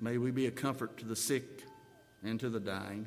May 0.00 0.18
we 0.18 0.30
be 0.30 0.46
a 0.46 0.50
comfort 0.50 0.96
to 0.98 1.04
the 1.04 1.16
sick 1.16 1.55
and 2.26 2.40
to 2.40 2.50
the 2.50 2.60
dying. 2.60 3.06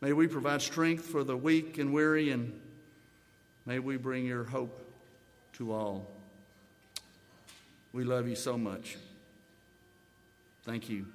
May 0.00 0.12
we 0.12 0.26
provide 0.26 0.62
strength 0.62 1.04
for 1.04 1.22
the 1.22 1.36
weak 1.36 1.78
and 1.78 1.92
weary, 1.92 2.30
and 2.30 2.58
may 3.66 3.78
we 3.78 3.98
bring 3.98 4.24
your 4.24 4.44
hope 4.44 4.80
to 5.54 5.72
all. 5.72 6.06
We 7.92 8.04
love 8.04 8.26
you 8.26 8.34
so 8.34 8.56
much. 8.56 8.96
Thank 10.64 10.88
you. 10.88 11.06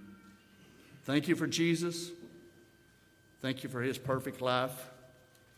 Thank 1.03 1.27
you 1.27 1.35
for 1.35 1.47
Jesus. 1.47 2.11
Thank 3.41 3.63
you 3.63 3.69
for 3.69 3.81
his 3.81 3.97
perfect 3.97 4.41
life 4.41 4.89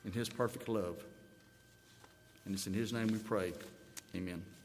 and 0.05 0.13
his 0.13 0.29
perfect 0.29 0.69
love. 0.69 1.03
And 2.45 2.53
it's 2.53 2.67
in 2.67 2.73
his 2.73 2.93
name 2.93 3.07
we 3.07 3.19
pray. 3.19 3.51
Amen. 4.15 4.56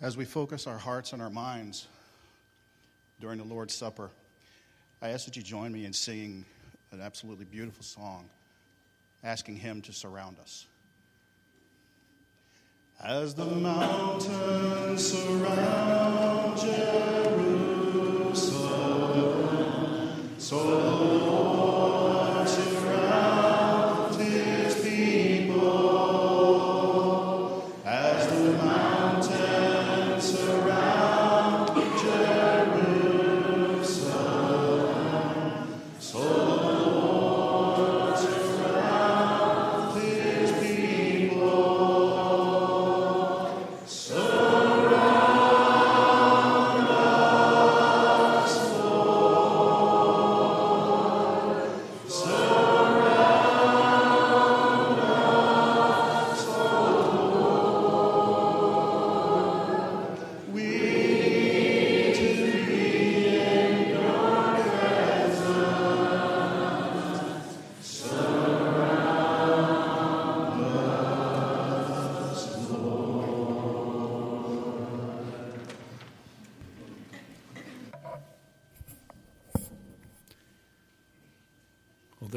As 0.00 0.16
we 0.16 0.24
focus 0.26 0.66
our 0.66 0.76
hearts 0.76 1.14
and 1.14 1.22
our 1.22 1.30
minds 1.30 1.86
during 3.18 3.38
the 3.38 3.44
Lord's 3.44 3.72
Supper, 3.74 4.10
I 5.00 5.08
ask 5.08 5.24
that 5.24 5.36
you 5.36 5.42
join 5.42 5.72
me 5.72 5.86
in 5.86 5.94
singing 5.94 6.44
an 6.92 7.00
absolutely 7.00 7.46
beautiful 7.46 7.82
song, 7.82 8.28
asking 9.24 9.56
Him 9.56 9.80
to 9.82 9.94
surround 9.94 10.38
us. 10.38 10.66
As 13.02 13.34
the 13.34 13.46
mountains 13.46 15.12
surround 15.12 16.58
Jerusalem, 16.58 17.14
so 20.38 21.75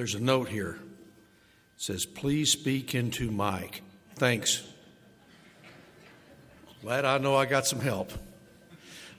there's 0.10 0.20
a 0.20 0.26
note 0.26 0.48
here. 0.50 0.80
It 1.76 1.82
says, 1.82 2.04
please 2.04 2.52
speak 2.52 2.96
into 2.96 3.30
Mike. 3.30 3.84
Thanks. 4.16 4.68
Glad 6.82 7.06
I 7.06 7.20
know 7.20 7.36
I 7.36 7.46
got 7.46 7.68
some 7.68 7.80
help. 7.80 8.12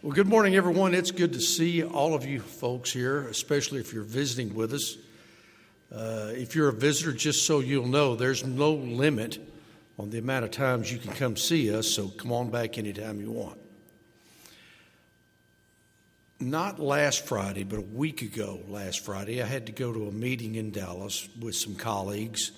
Well, 0.03 0.13
good 0.13 0.27
morning, 0.27 0.57
everyone. 0.57 0.93
It's 0.93 1.13
good 1.13 1.33
to 1.35 1.41
see 1.41 1.85
all 1.85 2.13
of 2.13 2.25
you 2.25 2.41
folks 2.41 2.93
here, 2.93 3.21
especially 3.29 3.79
if 3.79 3.93
you're 3.93 4.03
visiting 4.03 4.53
with 4.53 4.73
us. 4.75 4.97
Uh, 5.95 6.33
if 6.33 6.57
you're 6.57 6.71
a 6.71 6.73
visitor, 6.73 7.13
just 7.13 7.47
so 7.47 7.61
you'll 7.61 7.87
know, 7.87 8.17
there's 8.17 8.45
no 8.45 8.73
limit 8.73 9.39
on 9.97 10.11
the 10.11 10.19
amount 10.19 10.45
of 10.45 10.51
times 10.51 10.91
you 10.91 10.99
can 10.99 11.13
come 11.13 11.37
see 11.37 11.73
us, 11.73 11.87
so 11.87 12.09
come 12.09 12.33
on 12.33 12.51
back 12.51 12.79
anytime 12.79 13.21
you 13.21 13.31
want. 13.31 13.61
Not 16.43 16.81
last 16.81 17.27
Friday, 17.27 17.65
but 17.65 17.81
a 17.81 17.83
week 17.83 18.23
ago, 18.23 18.61
last 18.67 19.05
Friday, 19.05 19.43
I 19.43 19.47
had 19.47 19.67
to 19.67 19.73
go 19.73 19.93
to 19.93 20.09
a 20.09 20.11
meeting 20.11 20.55
in 20.55 20.71
Dallas 20.71 21.29
with 21.39 21.55
some 21.55 21.75
colleagues 21.75 22.53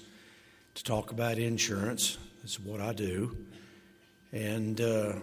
to 0.77 0.85
talk 0.85 1.11
about 1.11 1.37
insurance. 1.37 2.17
That's 2.43 2.61
what 2.61 2.81
I 2.81 2.93
do. 2.93 3.37
And, 4.31 4.81
uh, 4.81 5.15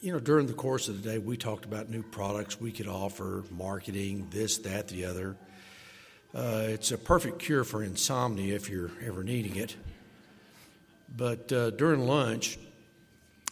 you 0.00 0.12
know, 0.12 0.20
during 0.20 0.46
the 0.46 0.52
course 0.52 0.86
of 0.86 1.02
the 1.02 1.10
day, 1.10 1.18
we 1.18 1.36
talked 1.36 1.64
about 1.64 1.90
new 1.90 2.04
products 2.04 2.60
we 2.60 2.70
could 2.70 2.86
offer, 2.86 3.42
marketing, 3.50 4.28
this, 4.30 4.58
that, 4.58 4.86
the 4.86 5.06
other. 5.06 5.36
Uh, 6.32 6.66
it's 6.68 6.92
a 6.92 6.98
perfect 6.98 7.40
cure 7.40 7.64
for 7.64 7.82
insomnia 7.82 8.54
if 8.54 8.70
you're 8.70 8.92
ever 9.04 9.24
needing 9.24 9.56
it. 9.56 9.74
But 11.16 11.50
uh, 11.50 11.70
during 11.70 12.06
lunch, 12.06 12.60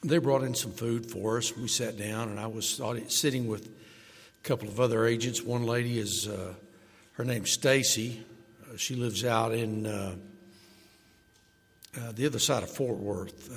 they 0.04 0.18
brought 0.18 0.44
in 0.44 0.54
some 0.54 0.70
food 0.70 1.10
for 1.10 1.38
us. 1.38 1.56
We 1.56 1.66
sat 1.66 1.98
down, 1.98 2.28
and 2.28 2.38
I 2.38 2.46
was 2.46 2.80
sitting 3.08 3.48
with 3.48 3.68
couple 4.42 4.68
of 4.68 4.81
other 4.81 5.07
agents. 5.07 5.42
One 5.42 5.64
lady 5.64 5.98
is 5.98 6.26
uh, 6.26 6.55
her 7.12 7.24
name's 7.24 7.50
Stacy. 7.50 8.24
Uh, 8.62 8.76
she 8.76 8.94
lives 8.94 9.24
out 9.24 9.53
in 9.53 9.87
uh, 9.87 10.14
uh, 11.98 12.12
the 12.12 12.26
other 12.26 12.38
side 12.38 12.62
of 12.62 12.70
Fort 12.70 12.96
Worth. 12.96 13.50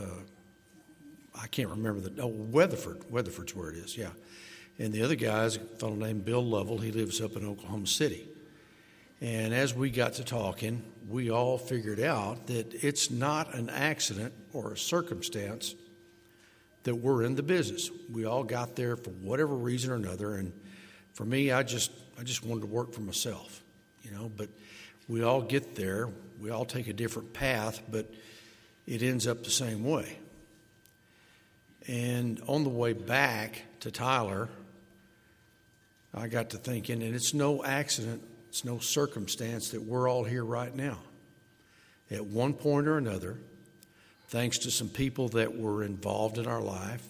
I 1.35 1.47
can't 1.47 1.69
remember 1.69 1.99
the 1.99 2.21
oh 2.21 2.27
Weatherford. 2.27 3.09
Weatherford's 3.09 3.55
where 3.55 3.69
it 3.71 3.77
is. 3.77 3.97
Yeah, 3.97 4.11
and 4.77 4.93
the 4.93 5.03
other 5.03 5.15
guy 5.15 5.45
is 5.45 5.55
a 5.55 5.59
fellow 5.59 5.95
named 5.95 6.25
Bill 6.25 6.43
Lovell. 6.43 6.77
He 6.77 6.91
lives 6.91 7.21
up 7.21 7.35
in 7.35 7.45
Oklahoma 7.45 7.87
City. 7.87 8.27
And 9.21 9.53
as 9.53 9.73
we 9.73 9.89
got 9.89 10.13
to 10.15 10.23
talking, 10.25 10.83
we 11.07 11.31
all 11.31 11.57
figured 11.57 12.01
out 12.01 12.47
that 12.47 12.83
it's 12.83 13.09
not 13.09 13.55
an 13.55 13.69
accident 13.69 14.33
or 14.51 14.73
a 14.73 14.77
circumstance 14.77 15.75
that 16.83 16.95
we're 16.95 17.23
in 17.23 17.35
the 17.35 17.43
business. 17.43 17.89
We 18.11 18.25
all 18.25 18.43
got 18.43 18.75
there 18.75 18.97
for 18.97 19.11
whatever 19.11 19.55
reason 19.55 19.91
or 19.91 19.95
another, 19.95 20.35
and 20.35 20.51
for 21.13 21.25
me, 21.25 21.51
I 21.51 21.63
just 21.63 21.91
I 22.19 22.23
just 22.23 22.45
wanted 22.45 22.61
to 22.61 22.67
work 22.67 22.93
for 22.93 23.01
myself, 23.01 23.63
you 24.03 24.11
know. 24.11 24.31
But 24.35 24.49
we 25.07 25.23
all 25.23 25.41
get 25.41 25.75
there. 25.75 26.09
We 26.41 26.49
all 26.49 26.65
take 26.65 26.87
a 26.87 26.93
different 26.93 27.33
path, 27.33 27.81
but 27.91 28.11
it 28.85 29.01
ends 29.01 29.27
up 29.27 29.43
the 29.43 29.51
same 29.51 29.83
way. 29.83 30.17
And 31.87 32.41
on 32.47 32.63
the 32.63 32.69
way 32.69 32.93
back 32.93 33.63
to 33.81 33.91
Tyler, 33.91 34.49
I 36.13 36.27
got 36.27 36.51
to 36.51 36.57
thinking, 36.57 37.03
and 37.03 37.15
it's 37.15 37.33
no 37.33 37.63
accident 37.63 38.23
it's 38.53 38.63
no 38.63 38.77
circumstance 38.77 39.69
that 39.69 39.81
we're 39.81 40.07
all 40.07 40.23
here 40.23 40.45
right 40.45 40.75
now. 40.75 40.99
At 42.11 42.23
one 42.27 42.53
point 42.53 42.85
or 42.85 42.99
another, 42.99 43.39
thanks 44.27 44.59
to 44.59 44.69
some 44.69 44.89
people 44.89 45.29
that 45.29 45.57
were 45.57 45.83
involved 45.83 46.37
in 46.37 46.45
our 46.45 46.61
life, 46.61 47.03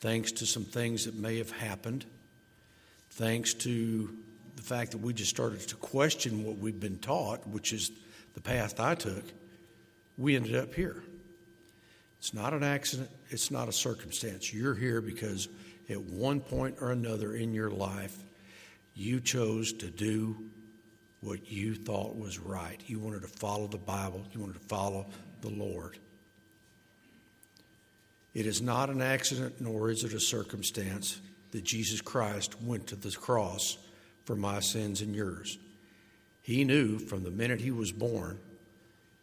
thanks 0.00 0.32
to 0.32 0.44
some 0.44 0.64
things 0.64 1.04
that 1.04 1.14
may 1.14 1.38
have 1.38 1.52
happened, 1.52 2.04
thanks 3.16 3.54
to 3.54 4.14
the 4.56 4.62
fact 4.62 4.92
that 4.92 4.98
we 4.98 5.14
just 5.14 5.30
started 5.30 5.60
to 5.60 5.74
question 5.76 6.44
what 6.44 6.58
we've 6.58 6.78
been 6.78 6.98
taught, 6.98 7.46
which 7.48 7.72
is 7.72 7.90
the 8.34 8.42
path 8.42 8.78
I 8.78 8.94
took, 8.94 9.24
we 10.18 10.36
ended 10.36 10.54
up 10.54 10.74
here. 10.74 11.02
It's 12.18 12.34
not 12.34 12.52
an 12.52 12.62
accident, 12.62 13.08
it's 13.30 13.50
not 13.50 13.68
a 13.68 13.72
circumstance. 13.72 14.52
You're 14.52 14.74
here 14.74 15.00
because 15.00 15.48
at 15.88 16.00
one 16.00 16.40
point 16.40 16.76
or 16.82 16.92
another 16.92 17.34
in 17.34 17.54
your 17.54 17.70
life, 17.70 18.14
you 18.94 19.20
chose 19.20 19.72
to 19.74 19.86
do 19.86 20.36
what 21.22 21.50
you 21.50 21.74
thought 21.74 22.16
was 22.16 22.38
right. 22.38 22.78
You 22.86 22.98
wanted 22.98 23.22
to 23.22 23.28
follow 23.28 23.66
the 23.66 23.78
Bible, 23.78 24.22
you 24.32 24.40
wanted 24.40 24.60
to 24.60 24.68
follow 24.68 25.06
the 25.40 25.50
Lord. 25.50 25.98
It 28.34 28.44
is 28.44 28.60
not 28.60 28.90
an 28.90 29.00
accident, 29.00 29.58
nor 29.60 29.88
is 29.88 30.04
it 30.04 30.12
a 30.12 30.20
circumstance 30.20 31.18
that 31.56 31.64
Jesus 31.64 32.02
Christ 32.02 32.60
went 32.60 32.88
to 32.88 32.96
the 32.96 33.10
cross 33.10 33.78
for 34.26 34.36
my 34.36 34.60
sins 34.60 35.00
and 35.00 35.14
yours. 35.14 35.56
He 36.42 36.64
knew 36.64 36.98
from 36.98 37.24
the 37.24 37.30
minute 37.30 37.62
he 37.62 37.70
was 37.70 37.92
born 37.92 38.38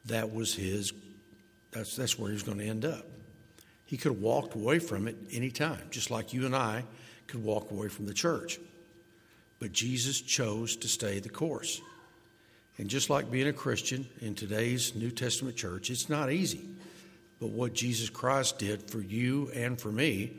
that 0.06 0.34
was 0.34 0.56
his, 0.56 0.93
that's, 1.69 1.96
that's 1.96 2.17
where 2.17 2.30
he 2.30 2.34
was 2.34 2.41
going 2.41 2.58
to 2.58 2.65
end 2.65 2.86
up. 2.86 3.06
He 3.86 3.98
could 3.98 4.13
have 4.13 4.22
walked 4.22 4.56
away 4.56 4.80
from 4.80 5.08
it 5.08 5.15
any 5.32 5.52
time, 5.52 5.84
just 5.91 6.10
like 6.10 6.34
you 6.34 6.48
and 6.48 6.56
I 6.56 6.86
could 7.28 7.43
walk 7.43 7.69
away 7.69 7.88
from 7.88 8.08
the 8.08 8.15
church. 8.15 8.60
But 9.60 9.72
Jesus 9.72 10.19
chose 10.19 10.76
to 10.78 10.88
stay 10.88 11.19
the 11.19 11.30
course. 11.30 11.82
And 12.80 12.89
just 12.89 13.12
like 13.12 13.30
being 13.30 13.48
a 13.48 13.54
Christian 13.54 14.08
in 14.22 14.34
today's 14.34 14.96
New 14.96 15.12
Testament 15.12 15.56
church, 15.56 15.91
it's 15.91 16.10
not 16.10 16.32
easy. 16.32 16.67
But 17.39 17.50
what 17.50 17.74
Jesus 17.76 18.10
Christ 18.10 18.58
did 18.58 18.89
for 18.89 19.02
you 19.02 19.52
and 19.54 19.80
for 19.80 19.91
me 19.91 20.32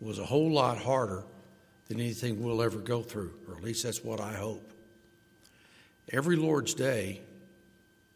was 0.00 0.18
a 0.18 0.24
whole 0.24 0.50
lot 0.50 0.78
harder 0.78 1.24
than 1.88 2.00
anything 2.00 2.42
we'll 2.42 2.62
ever 2.62 2.78
go 2.78 3.02
through, 3.02 3.32
or 3.48 3.56
at 3.56 3.62
least 3.62 3.82
that's 3.82 4.04
what 4.04 4.20
I 4.20 4.34
hope. 4.34 4.72
Every 6.12 6.36
Lord's 6.36 6.74
Day, 6.74 7.20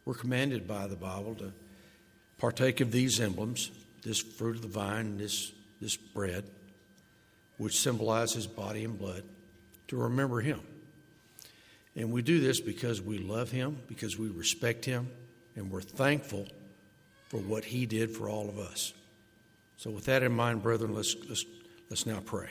we're 0.04 0.14
commanded 0.14 0.66
by 0.66 0.86
the 0.86 0.96
Bible 0.96 1.34
to 1.36 1.52
partake 2.38 2.80
of 2.80 2.90
these 2.90 3.20
emblems 3.20 3.70
this 4.02 4.20
fruit 4.20 4.56
of 4.56 4.62
the 4.62 4.68
vine, 4.68 5.16
this, 5.16 5.52
this 5.80 5.96
bread, 5.96 6.44
which 7.58 7.78
symbolize 7.78 8.32
his 8.32 8.46
body 8.46 8.84
and 8.84 8.98
blood, 8.98 9.22
to 9.88 9.96
remember 9.96 10.40
him. 10.40 10.60
And 11.94 12.10
we 12.10 12.22
do 12.22 12.40
this 12.40 12.60
because 12.60 13.00
we 13.00 13.18
love 13.18 13.50
him, 13.50 13.78
because 13.86 14.18
we 14.18 14.28
respect 14.28 14.84
him, 14.84 15.08
and 15.54 15.70
we're 15.70 15.82
thankful 15.82 16.48
for 17.28 17.38
what 17.38 17.64
he 17.64 17.86
did 17.86 18.10
for 18.10 18.28
all 18.28 18.48
of 18.48 18.58
us. 18.58 18.92
So, 19.76 19.90
with 19.90 20.06
that 20.06 20.22
in 20.22 20.32
mind, 20.32 20.62
brethren, 20.62 20.94
let's, 20.94 21.14
let's, 21.28 21.44
let's 21.92 22.06
now 22.06 22.20
pray. 22.24 22.48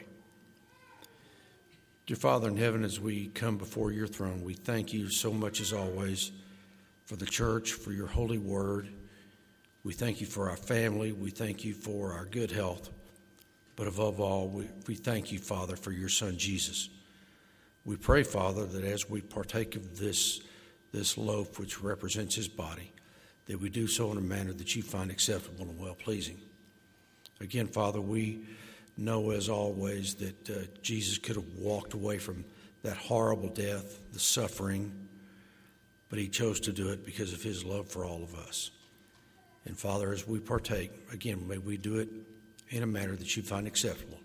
Dear 2.05 2.15
Father 2.15 2.47
in 2.47 2.57
heaven, 2.57 2.83
as 2.83 2.99
we 2.99 3.29
come 3.29 3.57
before 3.57 3.91
your 3.91 4.05
throne, 4.05 4.43
we 4.43 4.53
thank 4.53 4.93
you 4.93 5.09
so 5.09 5.33
much 5.33 5.59
as 5.61 5.73
always 5.73 6.31
for 7.07 7.15
the 7.15 7.25
church, 7.25 7.71
for 7.71 7.91
your 7.91 8.05
holy 8.05 8.37
word. 8.37 8.89
We 9.83 9.93
thank 9.93 10.21
you 10.21 10.27
for 10.27 10.51
our 10.51 10.57
family. 10.57 11.11
We 11.11 11.31
thank 11.31 11.65
you 11.65 11.73
for 11.73 12.13
our 12.13 12.25
good 12.25 12.51
health. 12.51 12.91
But 13.75 13.87
above 13.87 14.19
all, 14.19 14.47
we, 14.47 14.67
we 14.85 14.93
thank 14.93 15.31
you, 15.31 15.39
Father, 15.39 15.75
for 15.75 15.91
your 15.91 16.09
son 16.09 16.37
Jesus 16.37 16.89
we 17.83 17.95
pray, 17.95 18.21
Father, 18.21 18.65
that 18.67 18.83
as 18.83 19.09
we 19.09 19.21
partake 19.21 19.75
of 19.75 19.97
this, 19.97 20.41
this 20.91 21.17
loaf, 21.17 21.57
which 21.57 21.81
represents 21.81 22.35
his 22.35 22.47
body, 22.47 22.91
that 23.47 23.59
we 23.59 23.69
do 23.69 23.87
so 23.87 24.11
in 24.11 24.19
a 24.19 24.21
manner 24.21 24.53
that 24.53 24.75
you 24.75 24.83
find 24.83 25.09
acceptable 25.09 25.65
and 25.65 25.79
well 25.79 25.95
pleasing. 25.95 26.37
Again, 27.39 27.65
Father, 27.65 27.99
we 27.99 28.41
know 28.97 29.31
as 29.31 29.49
always 29.49 30.15
that 30.15 30.49
uh, 30.49 30.53
Jesus 30.81 31.17
could 31.17 31.35
have 31.35 31.47
walked 31.57 31.93
away 31.93 32.17
from 32.17 32.45
that 32.83 32.97
horrible 32.97 33.49
death, 33.49 33.99
the 34.13 34.19
suffering, 34.19 34.91
but 36.09 36.19
he 36.19 36.27
chose 36.27 36.59
to 36.61 36.71
do 36.71 36.89
it 36.89 37.05
because 37.05 37.33
of 37.33 37.41
his 37.41 37.63
love 37.63 37.87
for 37.87 38.05
all 38.05 38.23
of 38.23 38.35
us. 38.35 38.71
And 39.65 39.77
Father, 39.77 40.11
as 40.11 40.27
we 40.27 40.39
partake, 40.39 40.91
again, 41.13 41.47
may 41.47 41.57
we 41.57 41.77
do 41.77 41.99
it 41.99 42.09
in 42.69 42.83
a 42.83 42.87
manner 42.87 43.15
that 43.15 43.37
you 43.37 43.43
find 43.43 43.67
acceptable. 43.67 44.19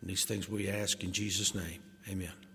And 0.00 0.10
these 0.10 0.24
things 0.24 0.48
we 0.48 0.68
ask 0.68 1.02
in 1.04 1.12
Jesus' 1.12 1.54
name. 1.54 1.80
Amen. 2.08 2.45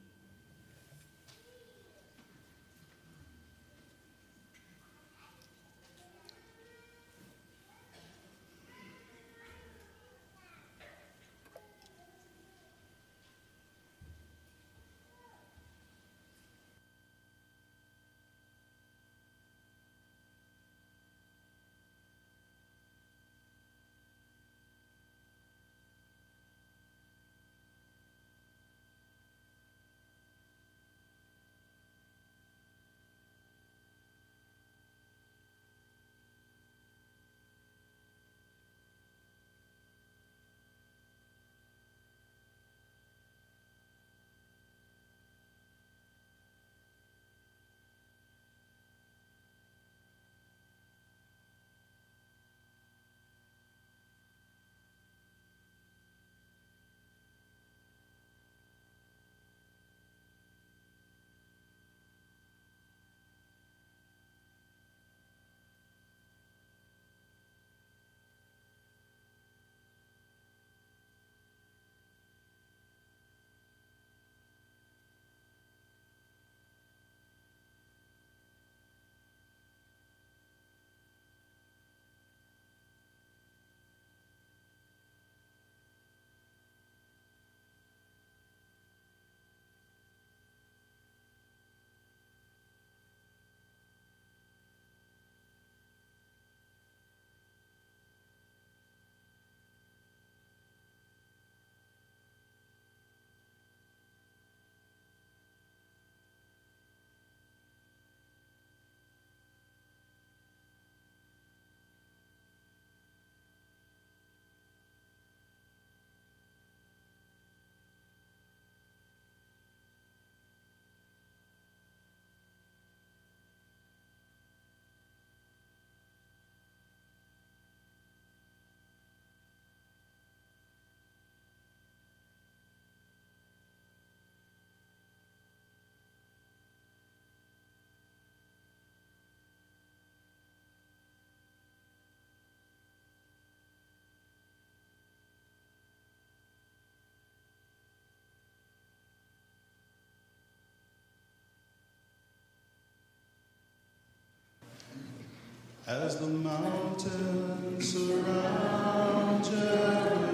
As 155.91 156.15
the 156.15 156.27
mountains 156.27 157.91
surround 157.91 159.43
Jerusalem, 159.43 160.32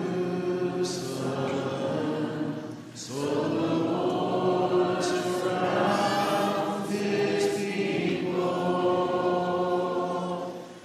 so 2.94 3.14
the 3.16 3.74
Lord 3.90 5.04
surround 5.04 6.88
his 6.92 7.58
people. 7.58 8.54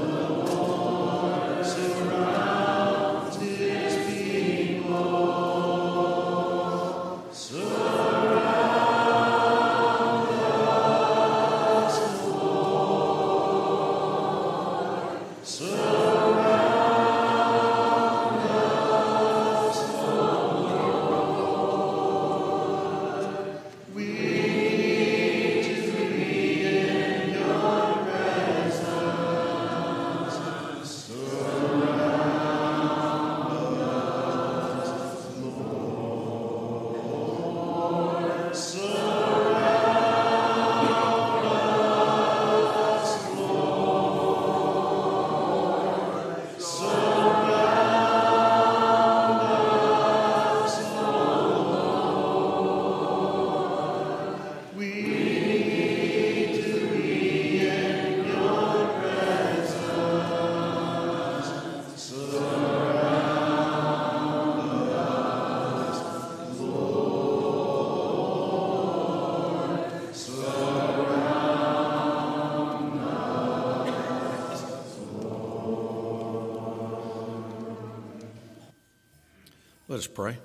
Let 79.94 80.00
us 80.00 80.06
pray. 80.08 80.43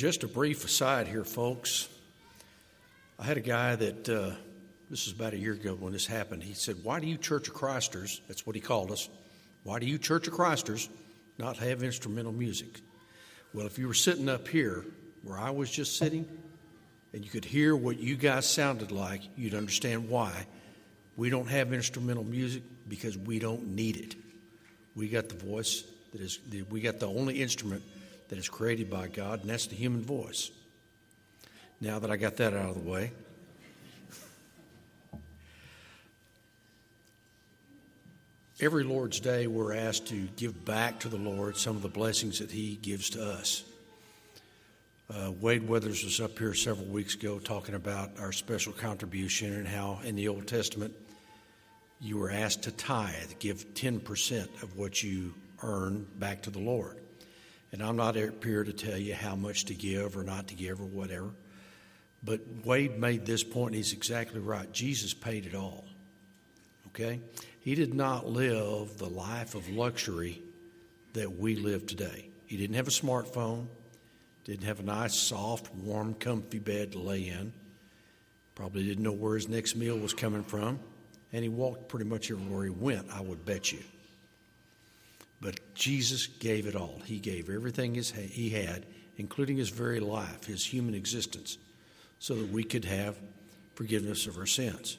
Just 0.00 0.24
a 0.24 0.28
brief 0.28 0.64
aside 0.64 1.08
here, 1.08 1.24
folks. 1.24 1.86
I 3.18 3.24
had 3.26 3.36
a 3.36 3.42
guy 3.42 3.76
that, 3.76 4.08
uh, 4.08 4.30
this 4.88 5.04
was 5.04 5.12
about 5.12 5.34
a 5.34 5.36
year 5.36 5.52
ago 5.52 5.74
when 5.74 5.92
this 5.92 6.06
happened. 6.06 6.42
He 6.42 6.54
said, 6.54 6.76
Why 6.82 7.00
do 7.00 7.06
you 7.06 7.18
Church 7.18 7.48
of 7.48 7.54
Christers, 7.54 8.22
that's 8.26 8.46
what 8.46 8.56
he 8.56 8.62
called 8.62 8.92
us, 8.92 9.10
why 9.62 9.78
do 9.78 9.84
you 9.84 9.98
Church 9.98 10.26
of 10.26 10.32
Christers 10.32 10.88
not 11.36 11.58
have 11.58 11.82
instrumental 11.82 12.32
music? 12.32 12.80
Well, 13.52 13.66
if 13.66 13.78
you 13.78 13.88
were 13.88 13.92
sitting 13.92 14.30
up 14.30 14.48
here 14.48 14.86
where 15.22 15.38
I 15.38 15.50
was 15.50 15.70
just 15.70 15.98
sitting 15.98 16.26
and 17.12 17.22
you 17.22 17.30
could 17.30 17.44
hear 17.44 17.76
what 17.76 17.98
you 17.98 18.16
guys 18.16 18.48
sounded 18.48 18.92
like, 18.92 19.20
you'd 19.36 19.54
understand 19.54 20.08
why. 20.08 20.46
We 21.18 21.28
don't 21.28 21.50
have 21.50 21.74
instrumental 21.74 22.24
music 22.24 22.62
because 22.88 23.18
we 23.18 23.38
don't 23.38 23.74
need 23.76 23.98
it. 23.98 24.14
We 24.96 25.08
got 25.08 25.28
the 25.28 25.36
voice 25.36 25.84
that 26.12 26.22
is, 26.22 26.38
we 26.70 26.80
got 26.80 27.00
the 27.00 27.06
only 27.08 27.42
instrument 27.42 27.82
that 28.30 28.38
is 28.38 28.48
created 28.48 28.88
by 28.88 29.08
God, 29.08 29.40
and 29.40 29.50
that's 29.50 29.66
the 29.66 29.74
human 29.74 30.02
voice. 30.02 30.52
Now 31.80 31.98
that 31.98 32.12
I 32.12 32.16
got 32.16 32.36
that 32.36 32.54
out 32.54 32.70
of 32.70 32.82
the 32.82 32.88
way, 32.88 33.10
every 38.60 38.84
Lord's 38.84 39.18
Day 39.18 39.48
we're 39.48 39.74
asked 39.74 40.06
to 40.08 40.28
give 40.36 40.64
back 40.64 41.00
to 41.00 41.08
the 41.08 41.16
Lord 41.16 41.56
some 41.56 41.74
of 41.74 41.82
the 41.82 41.88
blessings 41.88 42.38
that 42.38 42.52
He 42.52 42.76
gives 42.76 43.10
to 43.10 43.22
us. 43.22 43.64
Uh, 45.12 45.32
Wade 45.40 45.68
Weathers 45.68 46.04
was 46.04 46.20
up 46.20 46.38
here 46.38 46.54
several 46.54 46.86
weeks 46.86 47.16
ago 47.16 47.40
talking 47.40 47.74
about 47.74 48.20
our 48.20 48.30
special 48.30 48.72
contribution 48.72 49.54
and 49.54 49.66
how 49.66 49.98
in 50.04 50.14
the 50.14 50.28
Old 50.28 50.46
Testament 50.46 50.94
you 52.00 52.16
were 52.16 52.30
asked 52.30 52.62
to 52.62 52.70
tithe, 52.70 53.32
give 53.40 53.74
10% 53.74 54.62
of 54.62 54.76
what 54.76 55.02
you 55.02 55.34
earn 55.64 56.06
back 56.20 56.42
to 56.42 56.50
the 56.50 56.60
Lord. 56.60 56.99
And 57.72 57.82
I'm 57.82 57.96
not 57.96 58.16
here 58.16 58.64
to 58.64 58.72
tell 58.72 58.98
you 58.98 59.14
how 59.14 59.36
much 59.36 59.66
to 59.66 59.74
give 59.74 60.16
or 60.16 60.24
not 60.24 60.48
to 60.48 60.54
give 60.54 60.80
or 60.80 60.86
whatever. 60.86 61.30
But 62.22 62.40
Wade 62.64 62.98
made 62.98 63.24
this 63.24 63.42
point, 63.42 63.68
and 63.68 63.76
he's 63.76 63.92
exactly 63.92 64.40
right. 64.40 64.70
Jesus 64.72 65.14
paid 65.14 65.46
it 65.46 65.54
all. 65.54 65.84
Okay? 66.88 67.20
He 67.60 67.74
did 67.74 67.94
not 67.94 68.26
live 68.28 68.98
the 68.98 69.08
life 69.08 69.54
of 69.54 69.68
luxury 69.70 70.42
that 71.12 71.38
we 71.38 71.56
live 71.56 71.86
today. 71.86 72.26
He 72.46 72.56
didn't 72.56 72.76
have 72.76 72.88
a 72.88 72.90
smartphone, 72.90 73.66
didn't 74.44 74.64
have 74.64 74.80
a 74.80 74.84
nice, 74.84 75.14
soft, 75.14 75.72
warm, 75.74 76.14
comfy 76.14 76.58
bed 76.58 76.92
to 76.92 76.98
lay 76.98 77.28
in, 77.28 77.52
probably 78.54 78.84
didn't 78.84 79.04
know 79.04 79.12
where 79.12 79.36
his 79.36 79.48
next 79.48 79.76
meal 79.76 79.96
was 79.96 80.12
coming 80.12 80.42
from, 80.42 80.80
and 81.32 81.42
he 81.42 81.48
walked 81.48 81.88
pretty 81.88 82.06
much 82.06 82.30
everywhere 82.30 82.64
he 82.64 82.70
went, 82.70 83.06
I 83.12 83.20
would 83.20 83.44
bet 83.44 83.70
you. 83.70 83.78
But 85.40 85.74
Jesus 85.74 86.26
gave 86.26 86.66
it 86.66 86.76
all. 86.76 87.00
He 87.04 87.18
gave 87.18 87.48
everything 87.48 87.94
his, 87.94 88.10
he 88.10 88.50
had, 88.50 88.86
including 89.16 89.56
his 89.56 89.70
very 89.70 90.00
life, 90.00 90.44
his 90.44 90.64
human 90.64 90.94
existence, 90.94 91.56
so 92.18 92.34
that 92.34 92.50
we 92.50 92.62
could 92.62 92.84
have 92.84 93.16
forgiveness 93.74 94.26
of 94.26 94.36
our 94.36 94.46
sins. 94.46 94.98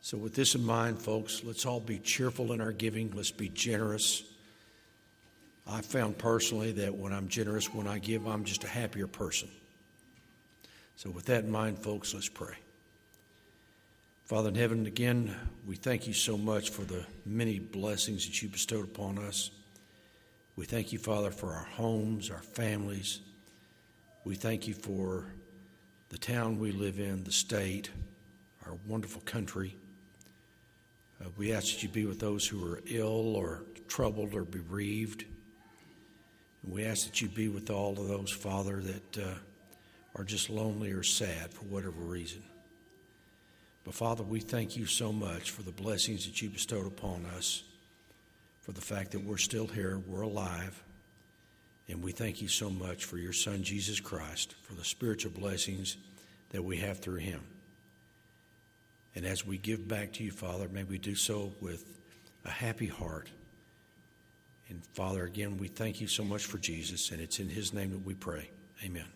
So, 0.00 0.16
with 0.16 0.34
this 0.34 0.54
in 0.54 0.64
mind, 0.64 1.00
folks, 1.00 1.42
let's 1.44 1.66
all 1.66 1.80
be 1.80 1.98
cheerful 1.98 2.52
in 2.52 2.60
our 2.60 2.72
giving. 2.72 3.10
Let's 3.14 3.30
be 3.30 3.48
generous. 3.48 4.24
I 5.66 5.82
found 5.82 6.18
personally 6.18 6.72
that 6.72 6.94
when 6.94 7.12
I'm 7.12 7.28
generous, 7.28 7.72
when 7.72 7.86
I 7.86 7.98
give, 7.98 8.26
I'm 8.26 8.44
just 8.44 8.64
a 8.64 8.68
happier 8.68 9.06
person. 9.06 9.48
So, 10.96 11.10
with 11.10 11.26
that 11.26 11.44
in 11.44 11.50
mind, 11.50 11.78
folks, 11.78 12.14
let's 12.14 12.28
pray. 12.28 12.54
Father 14.28 14.50
in 14.50 14.56
heaven, 14.56 14.84
again, 14.84 15.34
we 15.66 15.74
thank 15.74 16.06
you 16.06 16.12
so 16.12 16.36
much 16.36 16.68
for 16.68 16.82
the 16.82 17.02
many 17.24 17.58
blessings 17.58 18.26
that 18.26 18.42
you 18.42 18.50
bestowed 18.50 18.84
upon 18.84 19.16
us. 19.16 19.50
We 20.54 20.66
thank 20.66 20.92
you, 20.92 20.98
Father, 20.98 21.30
for 21.30 21.54
our 21.54 21.64
homes, 21.64 22.30
our 22.30 22.42
families. 22.42 23.20
We 24.26 24.34
thank 24.34 24.68
you 24.68 24.74
for 24.74 25.24
the 26.10 26.18
town 26.18 26.58
we 26.58 26.72
live 26.72 26.98
in, 26.98 27.24
the 27.24 27.32
state, 27.32 27.88
our 28.66 28.74
wonderful 28.86 29.22
country. 29.22 29.74
Uh, 31.24 31.30
we 31.38 31.54
ask 31.54 31.72
that 31.72 31.82
you 31.82 31.88
be 31.88 32.04
with 32.04 32.20
those 32.20 32.46
who 32.46 32.70
are 32.70 32.82
ill 32.84 33.34
or 33.34 33.62
troubled 33.88 34.34
or 34.34 34.44
bereaved. 34.44 35.24
And 36.64 36.74
we 36.74 36.84
ask 36.84 37.06
that 37.06 37.22
you 37.22 37.28
be 37.28 37.48
with 37.48 37.70
all 37.70 37.92
of 37.92 38.08
those, 38.08 38.30
Father, 38.30 38.82
that 38.82 39.18
uh, 39.18 39.34
are 40.16 40.24
just 40.24 40.50
lonely 40.50 40.92
or 40.92 41.02
sad 41.02 41.50
for 41.50 41.64
whatever 41.64 42.02
reason. 42.02 42.42
But 43.88 43.94
Father, 43.94 44.22
we 44.22 44.40
thank 44.40 44.76
you 44.76 44.84
so 44.84 45.14
much 45.14 45.50
for 45.50 45.62
the 45.62 45.72
blessings 45.72 46.26
that 46.26 46.42
you 46.42 46.50
bestowed 46.50 46.86
upon 46.86 47.24
us, 47.38 47.62
for 48.60 48.72
the 48.72 48.82
fact 48.82 49.12
that 49.12 49.24
we're 49.24 49.38
still 49.38 49.66
here, 49.66 49.98
we're 50.06 50.20
alive. 50.20 50.82
And 51.88 52.04
we 52.04 52.12
thank 52.12 52.42
you 52.42 52.48
so 52.48 52.68
much 52.68 53.06
for 53.06 53.16
your 53.16 53.32
Son, 53.32 53.62
Jesus 53.62 53.98
Christ, 53.98 54.56
for 54.60 54.74
the 54.74 54.84
spiritual 54.84 55.30
blessings 55.30 55.96
that 56.50 56.62
we 56.62 56.76
have 56.76 56.98
through 56.98 57.20
him. 57.20 57.40
And 59.14 59.24
as 59.24 59.46
we 59.46 59.56
give 59.56 59.88
back 59.88 60.12
to 60.12 60.22
you, 60.22 60.32
Father, 60.32 60.68
may 60.68 60.84
we 60.84 60.98
do 60.98 61.14
so 61.14 61.54
with 61.62 61.98
a 62.44 62.50
happy 62.50 62.88
heart. 62.88 63.30
And 64.68 64.84
Father, 64.92 65.24
again, 65.24 65.56
we 65.56 65.68
thank 65.68 65.98
you 66.02 66.08
so 66.08 66.24
much 66.24 66.44
for 66.44 66.58
Jesus, 66.58 67.10
and 67.10 67.22
it's 67.22 67.40
in 67.40 67.48
his 67.48 67.72
name 67.72 67.92
that 67.92 68.04
we 68.04 68.12
pray. 68.12 68.50
Amen. 68.84 69.06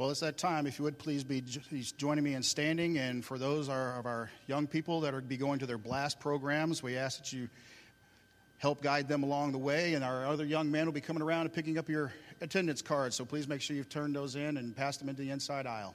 Well, 0.00 0.08
it's 0.08 0.20
that 0.20 0.38
time. 0.38 0.66
If 0.66 0.78
you 0.78 0.86
would 0.86 0.96
please 0.96 1.22
be 1.24 1.42
joining 1.98 2.24
me 2.24 2.32
in 2.32 2.42
standing. 2.42 2.96
And 2.96 3.22
for 3.22 3.36
those 3.36 3.68
of 3.68 4.06
our 4.06 4.30
young 4.46 4.66
people 4.66 5.02
that 5.02 5.12
are 5.12 5.20
be 5.20 5.36
going 5.36 5.58
to 5.58 5.66
their 5.66 5.76
blast 5.76 6.18
programs, 6.18 6.82
we 6.82 6.96
ask 6.96 7.18
that 7.18 7.34
you 7.34 7.50
help 8.56 8.80
guide 8.80 9.08
them 9.08 9.24
along 9.24 9.52
the 9.52 9.58
way. 9.58 9.92
And 9.92 10.02
our 10.02 10.24
other 10.24 10.46
young 10.46 10.70
men 10.70 10.86
will 10.86 10.94
be 10.94 11.02
coming 11.02 11.22
around 11.22 11.42
and 11.42 11.52
picking 11.52 11.76
up 11.76 11.86
your 11.90 12.14
attendance 12.40 12.80
cards. 12.80 13.14
So 13.14 13.26
please 13.26 13.46
make 13.46 13.60
sure 13.60 13.76
you've 13.76 13.90
turned 13.90 14.16
those 14.16 14.36
in 14.36 14.56
and 14.56 14.74
passed 14.74 15.00
them 15.00 15.10
into 15.10 15.20
the 15.20 15.28
inside 15.28 15.66
aisle. 15.66 15.94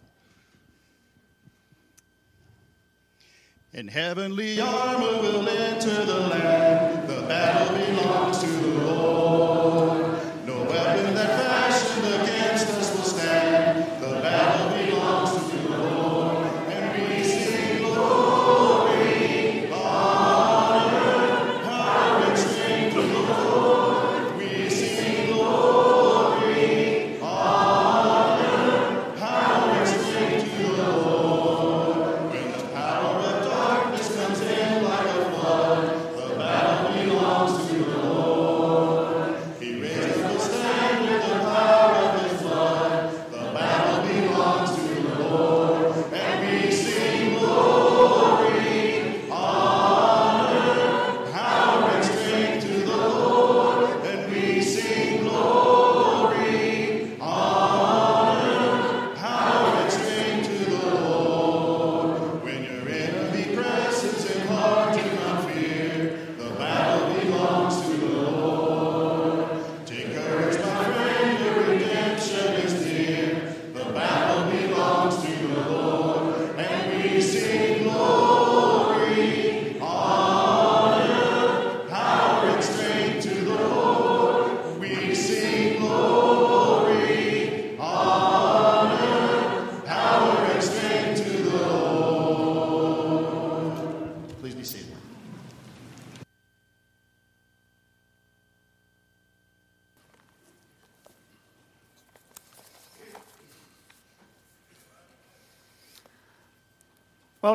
In 3.74 3.88
heavenly 3.88 4.62
armor 4.62 5.20
we'll 5.20 5.50
enter 5.50 6.06
the 6.06 6.20
land. 6.28 7.10
The 7.10 7.22
battle 7.24 7.76
belongs 7.76 8.38
to 8.38 8.46
the 8.46 8.68
Lord. 8.86 10.02
No 10.46 10.62
weapon 10.66 11.16
that 11.16 11.45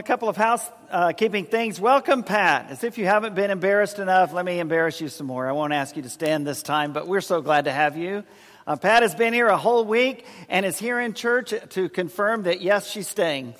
A 0.00 0.02
couple 0.02 0.30
of 0.30 0.36
housekeeping 0.38 1.44
things. 1.44 1.78
Welcome, 1.78 2.22
Pat. 2.22 2.70
As 2.70 2.84
if 2.84 2.96
you 2.96 3.04
haven't 3.04 3.34
been 3.34 3.50
embarrassed 3.50 3.98
enough, 3.98 4.32
let 4.32 4.46
me 4.46 4.58
embarrass 4.58 4.98
you 4.98 5.08
some 5.08 5.26
more. 5.26 5.46
I 5.46 5.52
won't 5.52 5.74
ask 5.74 5.94
you 5.94 6.00
to 6.00 6.08
stand 6.08 6.46
this 6.46 6.62
time, 6.62 6.94
but 6.94 7.06
we're 7.06 7.20
so 7.20 7.42
glad 7.42 7.66
to 7.66 7.70
have 7.70 7.98
you. 7.98 8.24
Uh, 8.66 8.76
Pat 8.76 9.02
has 9.02 9.14
been 9.14 9.34
here 9.34 9.48
a 9.48 9.58
whole 9.58 9.84
week 9.84 10.24
and 10.48 10.64
is 10.64 10.78
here 10.78 10.98
in 10.98 11.12
church 11.12 11.52
to 11.72 11.90
confirm 11.90 12.44
that, 12.44 12.62
yes, 12.62 12.90
she's 12.90 13.08
staying. 13.08 13.54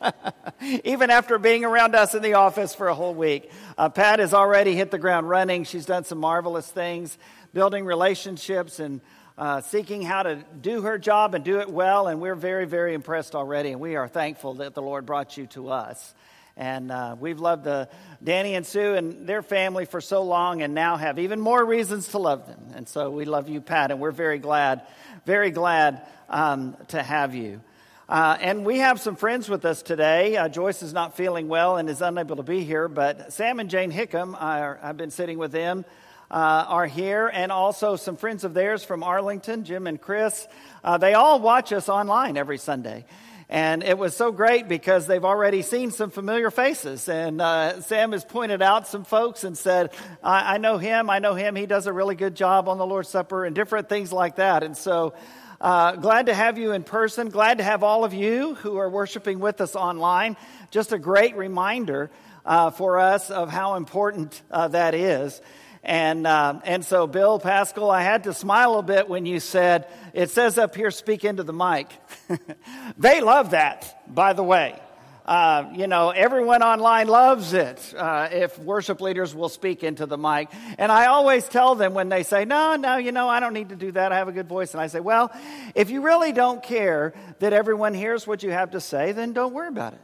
Even 0.84 1.10
after 1.10 1.38
being 1.38 1.62
around 1.62 1.94
us 1.94 2.14
in 2.14 2.22
the 2.22 2.32
office 2.32 2.74
for 2.74 2.88
a 2.88 2.94
whole 2.94 3.14
week. 3.14 3.52
Uh, 3.76 3.90
Pat 3.90 4.18
has 4.18 4.32
already 4.32 4.74
hit 4.74 4.90
the 4.90 4.98
ground 4.98 5.28
running. 5.28 5.64
She's 5.64 5.84
done 5.84 6.04
some 6.04 6.16
marvelous 6.16 6.70
things, 6.70 7.18
building 7.52 7.84
relationships 7.84 8.80
and 8.80 9.02
uh, 9.38 9.60
seeking 9.60 10.02
how 10.02 10.22
to 10.22 10.36
do 10.60 10.82
her 10.82 10.98
job 10.98 11.34
and 11.34 11.44
do 11.44 11.60
it 11.60 11.68
well. 11.68 12.08
And 12.08 12.20
we're 12.20 12.34
very, 12.34 12.64
very 12.64 12.94
impressed 12.94 13.34
already. 13.34 13.72
And 13.72 13.80
we 13.80 13.96
are 13.96 14.08
thankful 14.08 14.54
that 14.54 14.74
the 14.74 14.82
Lord 14.82 15.06
brought 15.06 15.36
you 15.36 15.46
to 15.48 15.68
us. 15.68 16.14
And 16.56 16.90
uh, 16.90 17.16
we've 17.20 17.38
loved 17.38 17.64
the, 17.64 17.90
Danny 18.24 18.54
and 18.54 18.64
Sue 18.64 18.94
and 18.94 19.26
their 19.26 19.42
family 19.42 19.84
for 19.84 20.00
so 20.00 20.22
long 20.22 20.62
and 20.62 20.74
now 20.74 20.96
have 20.96 21.18
even 21.18 21.38
more 21.38 21.62
reasons 21.62 22.08
to 22.08 22.18
love 22.18 22.46
them. 22.46 22.60
And 22.74 22.88
so 22.88 23.10
we 23.10 23.26
love 23.26 23.50
you, 23.50 23.60
Pat, 23.60 23.90
and 23.90 24.00
we're 24.00 24.10
very 24.10 24.38
glad, 24.38 24.80
very 25.26 25.50
glad 25.50 26.06
um, 26.30 26.74
to 26.88 27.02
have 27.02 27.34
you. 27.34 27.60
Uh, 28.08 28.38
and 28.40 28.64
we 28.64 28.78
have 28.78 29.00
some 29.00 29.16
friends 29.16 29.50
with 29.50 29.66
us 29.66 29.82
today. 29.82 30.36
Uh, 30.36 30.48
Joyce 30.48 30.82
is 30.82 30.94
not 30.94 31.16
feeling 31.16 31.48
well 31.48 31.76
and 31.76 31.90
is 31.90 32.00
unable 32.00 32.36
to 32.36 32.42
be 32.42 32.64
here, 32.64 32.88
but 32.88 33.34
Sam 33.34 33.60
and 33.60 33.68
Jane 33.68 33.92
Hickam, 33.92 34.34
are, 34.40 34.78
I've 34.82 34.96
been 34.96 35.10
sitting 35.10 35.38
with 35.38 35.52
them, 35.52 35.84
uh, 36.30 36.64
are 36.68 36.86
here, 36.86 37.28
and 37.28 37.52
also 37.52 37.96
some 37.96 38.16
friends 38.16 38.44
of 38.44 38.54
theirs 38.54 38.84
from 38.84 39.02
Arlington, 39.02 39.64
Jim 39.64 39.86
and 39.86 40.00
Chris. 40.00 40.46
Uh, 40.82 40.98
they 40.98 41.14
all 41.14 41.40
watch 41.40 41.72
us 41.72 41.88
online 41.88 42.36
every 42.36 42.58
Sunday. 42.58 43.04
And 43.48 43.84
it 43.84 43.96
was 43.96 44.16
so 44.16 44.32
great 44.32 44.66
because 44.66 45.06
they've 45.06 45.24
already 45.24 45.62
seen 45.62 45.92
some 45.92 46.10
familiar 46.10 46.50
faces. 46.50 47.08
And 47.08 47.40
uh, 47.40 47.80
Sam 47.80 48.10
has 48.10 48.24
pointed 48.24 48.60
out 48.60 48.88
some 48.88 49.04
folks 49.04 49.44
and 49.44 49.56
said, 49.56 49.92
I, 50.20 50.54
I 50.54 50.58
know 50.58 50.78
him, 50.78 51.08
I 51.10 51.20
know 51.20 51.34
him. 51.34 51.54
He 51.54 51.66
does 51.66 51.86
a 51.86 51.92
really 51.92 52.16
good 52.16 52.34
job 52.34 52.68
on 52.68 52.78
the 52.78 52.86
Lord's 52.86 53.08
Supper 53.08 53.44
and 53.44 53.54
different 53.54 53.88
things 53.88 54.12
like 54.12 54.36
that. 54.36 54.64
And 54.64 54.76
so, 54.76 55.14
uh, 55.60 55.92
glad 55.92 56.26
to 56.26 56.34
have 56.34 56.58
you 56.58 56.72
in 56.72 56.82
person. 56.82 57.30
Glad 57.30 57.58
to 57.58 57.64
have 57.64 57.82
all 57.82 58.04
of 58.04 58.12
you 58.12 58.54
who 58.56 58.76
are 58.76 58.90
worshiping 58.90 59.38
with 59.38 59.60
us 59.60 59.74
online. 59.74 60.36
Just 60.70 60.92
a 60.92 60.98
great 60.98 61.36
reminder 61.36 62.10
uh, 62.44 62.70
for 62.70 62.98
us 62.98 63.30
of 63.30 63.48
how 63.48 63.76
important 63.76 64.42
uh, 64.50 64.68
that 64.68 64.94
is. 64.94 65.40
And, 65.86 66.26
uh, 66.26 66.58
and 66.64 66.84
so, 66.84 67.06
Bill 67.06 67.38
Pascal, 67.38 67.92
I 67.92 68.02
had 68.02 68.24
to 68.24 68.34
smile 68.34 68.74
a 68.80 68.82
bit 68.82 69.08
when 69.08 69.24
you 69.24 69.38
said, 69.38 69.86
it 70.12 70.30
says 70.30 70.58
up 70.58 70.74
here, 70.74 70.90
speak 70.90 71.24
into 71.24 71.44
the 71.44 71.52
mic. 71.52 71.86
they 72.98 73.20
love 73.20 73.52
that, 73.52 74.02
by 74.12 74.32
the 74.32 74.42
way. 74.42 74.80
Uh, 75.24 75.70
you 75.74 75.86
know, 75.86 76.10
everyone 76.10 76.64
online 76.64 77.06
loves 77.06 77.52
it 77.52 77.94
uh, 77.96 78.28
if 78.32 78.58
worship 78.58 79.00
leaders 79.00 79.32
will 79.32 79.48
speak 79.48 79.84
into 79.84 80.06
the 80.06 80.18
mic. 80.18 80.48
And 80.76 80.90
I 80.90 81.06
always 81.06 81.48
tell 81.48 81.76
them 81.76 81.94
when 81.94 82.08
they 82.08 82.24
say, 82.24 82.44
no, 82.44 82.74
no, 82.74 82.96
you 82.96 83.12
know, 83.12 83.28
I 83.28 83.38
don't 83.38 83.54
need 83.54 83.68
to 83.68 83.76
do 83.76 83.92
that. 83.92 84.10
I 84.10 84.16
have 84.16 84.26
a 84.26 84.32
good 84.32 84.48
voice. 84.48 84.74
And 84.74 84.80
I 84.80 84.88
say, 84.88 84.98
well, 84.98 85.30
if 85.76 85.90
you 85.90 86.00
really 86.00 86.32
don't 86.32 86.64
care 86.64 87.14
that 87.38 87.52
everyone 87.52 87.94
hears 87.94 88.26
what 88.26 88.42
you 88.42 88.50
have 88.50 88.72
to 88.72 88.80
say, 88.80 89.12
then 89.12 89.32
don't 89.32 89.54
worry 89.54 89.68
about 89.68 89.92
it. 89.92 90.00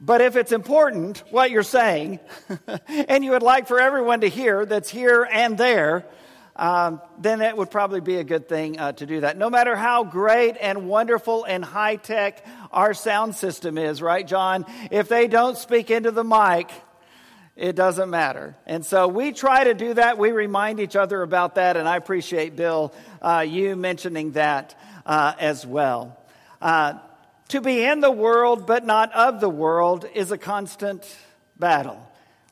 But 0.00 0.20
if 0.20 0.36
it's 0.36 0.52
important, 0.52 1.22
what 1.30 1.50
you're 1.50 1.62
saying, 1.62 2.20
and 2.86 3.24
you 3.24 3.30
would 3.30 3.42
like 3.42 3.66
for 3.66 3.80
everyone 3.80 4.20
to 4.20 4.28
hear 4.28 4.66
that's 4.66 4.90
here 4.90 5.26
and 5.30 5.56
there, 5.56 6.04
um, 6.54 7.00
then 7.18 7.40
it 7.40 7.56
would 7.56 7.70
probably 7.70 8.00
be 8.00 8.16
a 8.16 8.24
good 8.24 8.48
thing 8.48 8.78
uh, 8.78 8.92
to 8.92 9.06
do 9.06 9.20
that. 9.20 9.36
No 9.36 9.50
matter 9.50 9.76
how 9.76 10.04
great 10.04 10.56
and 10.60 10.88
wonderful 10.88 11.44
and 11.44 11.64
high 11.64 11.96
tech 11.96 12.44
our 12.72 12.94
sound 12.94 13.34
system 13.34 13.78
is, 13.78 14.02
right, 14.02 14.26
John? 14.26 14.66
If 14.90 15.08
they 15.08 15.28
don't 15.28 15.56
speak 15.56 15.90
into 15.90 16.10
the 16.10 16.24
mic, 16.24 16.70
it 17.56 17.74
doesn't 17.74 18.10
matter. 18.10 18.54
And 18.66 18.84
so 18.84 19.08
we 19.08 19.32
try 19.32 19.64
to 19.64 19.74
do 19.74 19.94
that. 19.94 20.18
We 20.18 20.30
remind 20.32 20.78
each 20.80 20.96
other 20.96 21.22
about 21.22 21.54
that, 21.54 21.76
and 21.76 21.88
I 21.88 21.96
appreciate, 21.96 22.54
Bill, 22.54 22.92
uh, 23.22 23.46
you 23.48 23.76
mentioning 23.76 24.32
that 24.32 24.78
uh, 25.06 25.32
as 25.38 25.66
well. 25.66 26.18
Uh, 26.60 26.94
to 27.48 27.60
be 27.60 27.84
in 27.84 28.00
the 28.00 28.10
world 28.10 28.66
but 28.66 28.84
not 28.84 29.12
of 29.12 29.40
the 29.40 29.48
world 29.48 30.06
is 30.14 30.32
a 30.32 30.38
constant 30.38 31.16
battle. 31.58 32.00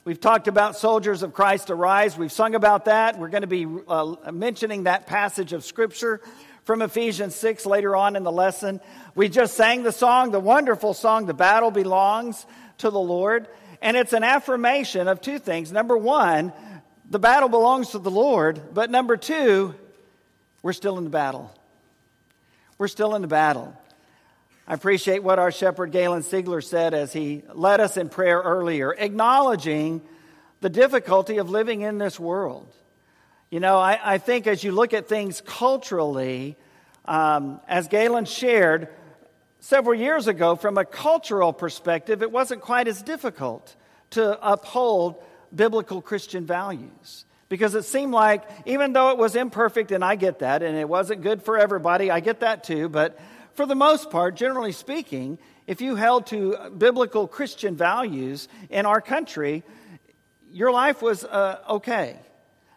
We've 0.04 0.20
talked 0.20 0.48
about 0.48 0.76
soldiers 0.76 1.22
of 1.22 1.32
Christ 1.32 1.70
arise. 1.70 2.16
We've 2.18 2.30
sung 2.30 2.54
about 2.54 2.84
that. 2.84 3.18
We're 3.18 3.30
going 3.30 3.40
to 3.40 3.46
be 3.46 3.66
uh, 3.88 4.16
mentioning 4.32 4.84
that 4.84 5.06
passage 5.06 5.54
of 5.54 5.64
Scripture 5.64 6.20
from 6.64 6.82
Ephesians 6.82 7.34
6 7.36 7.64
later 7.64 7.96
on 7.96 8.14
in 8.14 8.22
the 8.22 8.32
lesson. 8.32 8.80
We 9.14 9.28
just 9.28 9.56
sang 9.56 9.82
the 9.82 9.92
song, 9.92 10.30
the 10.30 10.40
wonderful 10.40 10.92
song, 10.92 11.24
The 11.26 11.34
Battle 11.34 11.70
Belongs 11.70 12.44
to 12.78 12.90
the 12.90 13.00
Lord. 13.00 13.48
And 13.80 13.96
it's 13.96 14.12
an 14.12 14.24
affirmation 14.24 15.08
of 15.08 15.20
two 15.20 15.38
things. 15.38 15.72
Number 15.72 15.96
one, 15.96 16.52
the 17.08 17.18
battle 17.18 17.48
belongs 17.48 17.90
to 17.90 17.98
the 17.98 18.10
Lord. 18.10 18.74
But 18.74 18.90
number 18.90 19.16
two, 19.16 19.74
we're 20.62 20.72
still 20.74 20.98
in 20.98 21.04
the 21.04 21.10
battle. 21.10 21.50
We're 22.76 22.88
still 22.88 23.14
in 23.14 23.22
the 23.22 23.28
battle. 23.28 23.74
I 24.66 24.72
appreciate 24.72 25.22
what 25.22 25.38
our 25.38 25.52
shepherd 25.52 25.92
Galen 25.92 26.22
Siegler 26.22 26.64
said 26.64 26.94
as 26.94 27.12
he 27.12 27.42
led 27.52 27.80
us 27.80 27.98
in 27.98 28.08
prayer 28.08 28.40
earlier, 28.40 28.94
acknowledging 28.96 30.00
the 30.62 30.70
difficulty 30.70 31.36
of 31.36 31.50
living 31.50 31.82
in 31.82 31.98
this 31.98 32.18
world. 32.18 32.66
You 33.50 33.60
know, 33.60 33.76
I, 33.76 34.14
I 34.14 34.18
think 34.18 34.46
as 34.46 34.64
you 34.64 34.72
look 34.72 34.94
at 34.94 35.06
things 35.06 35.42
culturally, 35.44 36.56
um, 37.04 37.60
as 37.68 37.88
Galen 37.88 38.24
shared 38.24 38.88
several 39.60 39.94
years 39.94 40.28
ago, 40.28 40.56
from 40.56 40.78
a 40.78 40.84
cultural 40.86 41.52
perspective, 41.52 42.22
it 42.22 42.32
wasn't 42.32 42.62
quite 42.62 42.88
as 42.88 43.02
difficult 43.02 43.76
to 44.10 44.38
uphold 44.40 45.22
biblical 45.54 46.00
Christian 46.00 46.46
values. 46.46 47.26
Because 47.50 47.74
it 47.74 47.84
seemed 47.84 48.12
like, 48.12 48.42
even 48.64 48.94
though 48.94 49.10
it 49.10 49.18
was 49.18 49.36
imperfect, 49.36 49.92
and 49.92 50.02
I 50.02 50.16
get 50.16 50.38
that, 50.38 50.62
and 50.62 50.74
it 50.78 50.88
wasn't 50.88 51.20
good 51.20 51.42
for 51.42 51.58
everybody, 51.58 52.10
I 52.10 52.20
get 52.20 52.40
that 52.40 52.64
too, 52.64 52.88
but 52.88 53.18
for 53.54 53.66
the 53.66 53.74
most 53.74 54.10
part, 54.10 54.36
generally 54.36 54.72
speaking, 54.72 55.38
if 55.66 55.80
you 55.80 55.96
held 55.96 56.26
to 56.26 56.70
biblical 56.76 57.26
Christian 57.26 57.76
values 57.76 58.48
in 58.68 58.86
our 58.86 59.00
country, 59.00 59.62
your 60.50 60.70
life 60.70 61.02
was 61.02 61.24
uh, 61.24 61.60
okay. 61.68 62.16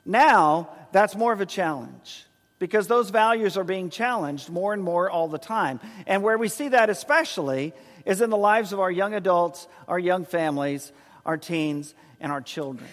Now, 0.05 0.69
that's 0.91 1.15
more 1.15 1.33
of 1.33 1.41
a 1.41 1.45
challenge 1.45 2.25
because 2.59 2.87
those 2.87 3.09
values 3.09 3.57
are 3.57 3.63
being 3.63 3.89
challenged 3.89 4.49
more 4.49 4.73
and 4.73 4.81
more 4.81 5.09
all 5.09 5.27
the 5.27 5.37
time. 5.37 5.79
And 6.05 6.23
where 6.23 6.37
we 6.37 6.47
see 6.47 6.69
that 6.69 6.89
especially 6.89 7.73
is 8.05 8.21
in 8.21 8.29
the 8.29 8.37
lives 8.37 8.73
of 8.73 8.79
our 8.79 8.89
young 8.89 9.13
adults, 9.13 9.67
our 9.87 9.99
young 9.99 10.25
families, 10.25 10.91
our 11.25 11.37
teens, 11.37 11.93
and 12.19 12.31
our 12.31 12.41
children. 12.41 12.89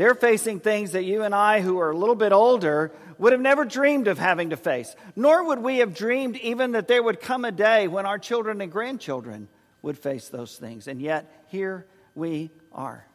They're 0.00 0.14
facing 0.14 0.60
things 0.60 0.92
that 0.92 1.04
you 1.04 1.24
and 1.24 1.34
I, 1.34 1.60
who 1.60 1.78
are 1.78 1.90
a 1.90 1.94
little 1.94 2.14
bit 2.14 2.32
older, 2.32 2.90
would 3.18 3.32
have 3.32 3.40
never 3.42 3.66
dreamed 3.66 4.08
of 4.08 4.18
having 4.18 4.48
to 4.48 4.56
face. 4.56 4.96
Nor 5.14 5.48
would 5.48 5.58
we 5.58 5.80
have 5.80 5.94
dreamed 5.94 6.38
even 6.38 6.72
that 6.72 6.88
there 6.88 7.02
would 7.02 7.20
come 7.20 7.44
a 7.44 7.52
day 7.52 7.86
when 7.86 8.06
our 8.06 8.18
children 8.18 8.62
and 8.62 8.72
grandchildren 8.72 9.46
would 9.82 9.98
face 9.98 10.30
those 10.30 10.56
things. 10.56 10.88
And 10.88 11.02
yet, 11.02 11.30
here 11.48 11.84
we 12.14 12.50
are. 12.72 13.06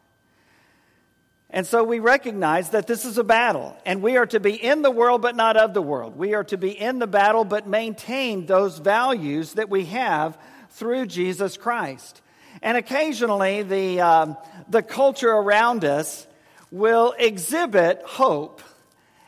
And 1.50 1.66
so 1.66 1.84
we 1.84 1.98
recognize 1.98 2.70
that 2.70 2.86
this 2.86 3.04
is 3.04 3.18
a 3.18 3.24
battle, 3.24 3.76
and 3.84 4.04
we 4.04 4.18
are 4.18 4.28
to 4.28 4.40
be 4.40 4.54
in 4.54 4.84
the 4.84 4.92
world 4.92 5.24
but 5.24 5.36
not 5.36 5.58
of 5.58 5.74
the 5.74 5.82
world. 5.82 6.16
We 6.16 6.36
are 6.36 6.44
to 6.44 6.58
be 6.58 6.80
in 6.80 7.00
the 7.00 7.08
battle 7.08 7.46
but 7.46 7.66
maintain 7.66 8.46
those 8.46 8.78
values 8.78 9.54
that 9.54 9.72
we 9.72 9.86
have 9.86 10.38
through 10.70 11.08
Jesus 11.08 11.58
Christ. 11.58 12.22
And 12.62 12.78
occasionally, 12.78 13.64
the, 13.64 14.02
um, 14.02 14.38
the 14.70 14.84
culture 14.84 15.32
around 15.32 15.84
us 15.84 16.28
will 16.76 17.16
exhibit 17.18 18.02
hope 18.04 18.62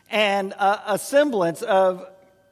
and 0.09 0.51
a, 0.51 0.95
a 0.95 0.97
semblance 0.97 1.61
of 1.61 2.05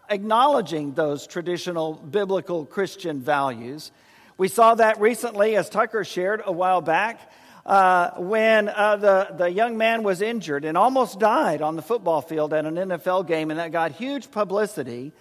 acknowledging 0.09 0.93
those 0.93 1.27
traditional 1.27 1.95
biblical 1.95 2.65
Christian 2.65 3.19
values. 3.19 3.91
We 4.37 4.47
saw 4.47 4.75
that 4.75 5.01
recently, 5.01 5.57
as 5.57 5.69
Tucker 5.69 6.05
shared 6.05 6.43
a 6.45 6.51
while 6.53 6.79
back, 6.79 7.29
uh, 7.65 8.11
when 8.19 8.69
uh, 8.69 8.95
the, 8.95 9.35
the 9.37 9.51
young 9.51 9.77
man 9.77 10.01
was 10.01 10.21
injured 10.21 10.63
and 10.63 10.77
almost 10.77 11.19
died 11.19 11.61
on 11.61 11.75
the 11.75 11.81
football 11.81 12.21
field 12.21 12.53
at 12.53 12.63
an 12.63 12.75
NFL 12.75 13.27
game, 13.27 13.51
and 13.51 13.59
that 13.59 13.73
got 13.73 13.91
huge 13.91 14.31
publicity. 14.31 15.11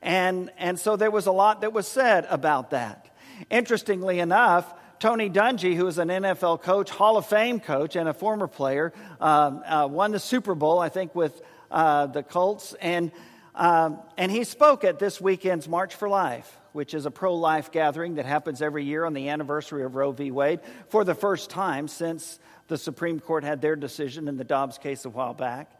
And, 0.00 0.50
and 0.56 0.80
so 0.80 0.96
there 0.96 1.10
was 1.10 1.26
a 1.26 1.32
lot 1.32 1.60
that 1.60 1.74
was 1.74 1.86
said 1.86 2.26
about 2.30 2.70
that. 2.70 3.14
Interestingly 3.50 4.20
enough, 4.20 4.72
Tony 5.00 5.30
Dungy, 5.30 5.76
who 5.76 5.86
is 5.86 5.98
an 5.98 6.08
NFL 6.08 6.62
coach, 6.62 6.90
Hall 6.90 7.16
of 7.16 7.26
Fame 7.26 7.60
coach, 7.60 7.94
and 7.94 8.08
a 8.08 8.12
former 8.12 8.48
player, 8.48 8.92
um, 9.20 9.62
uh, 9.64 9.86
won 9.88 10.10
the 10.10 10.18
Super 10.18 10.56
Bowl, 10.56 10.80
I 10.80 10.88
think, 10.88 11.14
with 11.14 11.40
uh, 11.70 12.06
the 12.06 12.24
Colts. 12.24 12.74
And, 12.80 13.12
um, 13.54 14.00
and 14.16 14.32
he 14.32 14.42
spoke 14.42 14.82
at 14.82 14.98
this 14.98 15.20
weekend's 15.20 15.68
March 15.68 15.94
for 15.94 16.08
Life, 16.08 16.58
which 16.72 16.94
is 16.94 17.06
a 17.06 17.12
pro 17.12 17.36
life 17.36 17.70
gathering 17.70 18.16
that 18.16 18.26
happens 18.26 18.60
every 18.60 18.84
year 18.84 19.04
on 19.04 19.14
the 19.14 19.28
anniversary 19.28 19.84
of 19.84 19.94
Roe 19.94 20.10
v. 20.10 20.32
Wade 20.32 20.60
for 20.88 21.04
the 21.04 21.14
first 21.14 21.48
time 21.48 21.86
since 21.86 22.40
the 22.66 22.76
Supreme 22.76 23.20
Court 23.20 23.44
had 23.44 23.60
their 23.60 23.76
decision 23.76 24.26
in 24.26 24.36
the 24.36 24.44
Dobbs 24.44 24.78
case 24.78 25.04
a 25.04 25.10
while 25.10 25.34
back. 25.34 25.70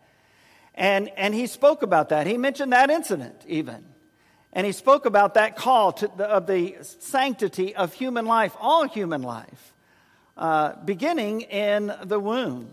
And, 0.75 1.11
and 1.17 1.35
he 1.35 1.49
spoke 1.49 1.83
about 1.83 2.11
that. 2.11 2.29
He 2.29 2.39
mentioned 2.39 2.73
that 2.73 2.89
incident, 2.89 3.45
even. 3.49 3.85
And 4.53 4.67
he 4.67 4.73
spoke 4.73 5.07
about 5.07 5.35
that 5.35 5.57
call 5.57 5.93
the, 5.93 6.25
of 6.25 6.47
the 6.47 6.77
sanctity 6.81 7.75
of 7.77 7.93
human 7.93 8.27
life, 8.27 8.57
all 8.61 8.89
human 8.89 9.23
life, 9.23 9.75
uh, 10.37 10.75
beginning 10.85 11.43
in 11.43 11.93
the 12.05 12.19
womb. 12.19 12.73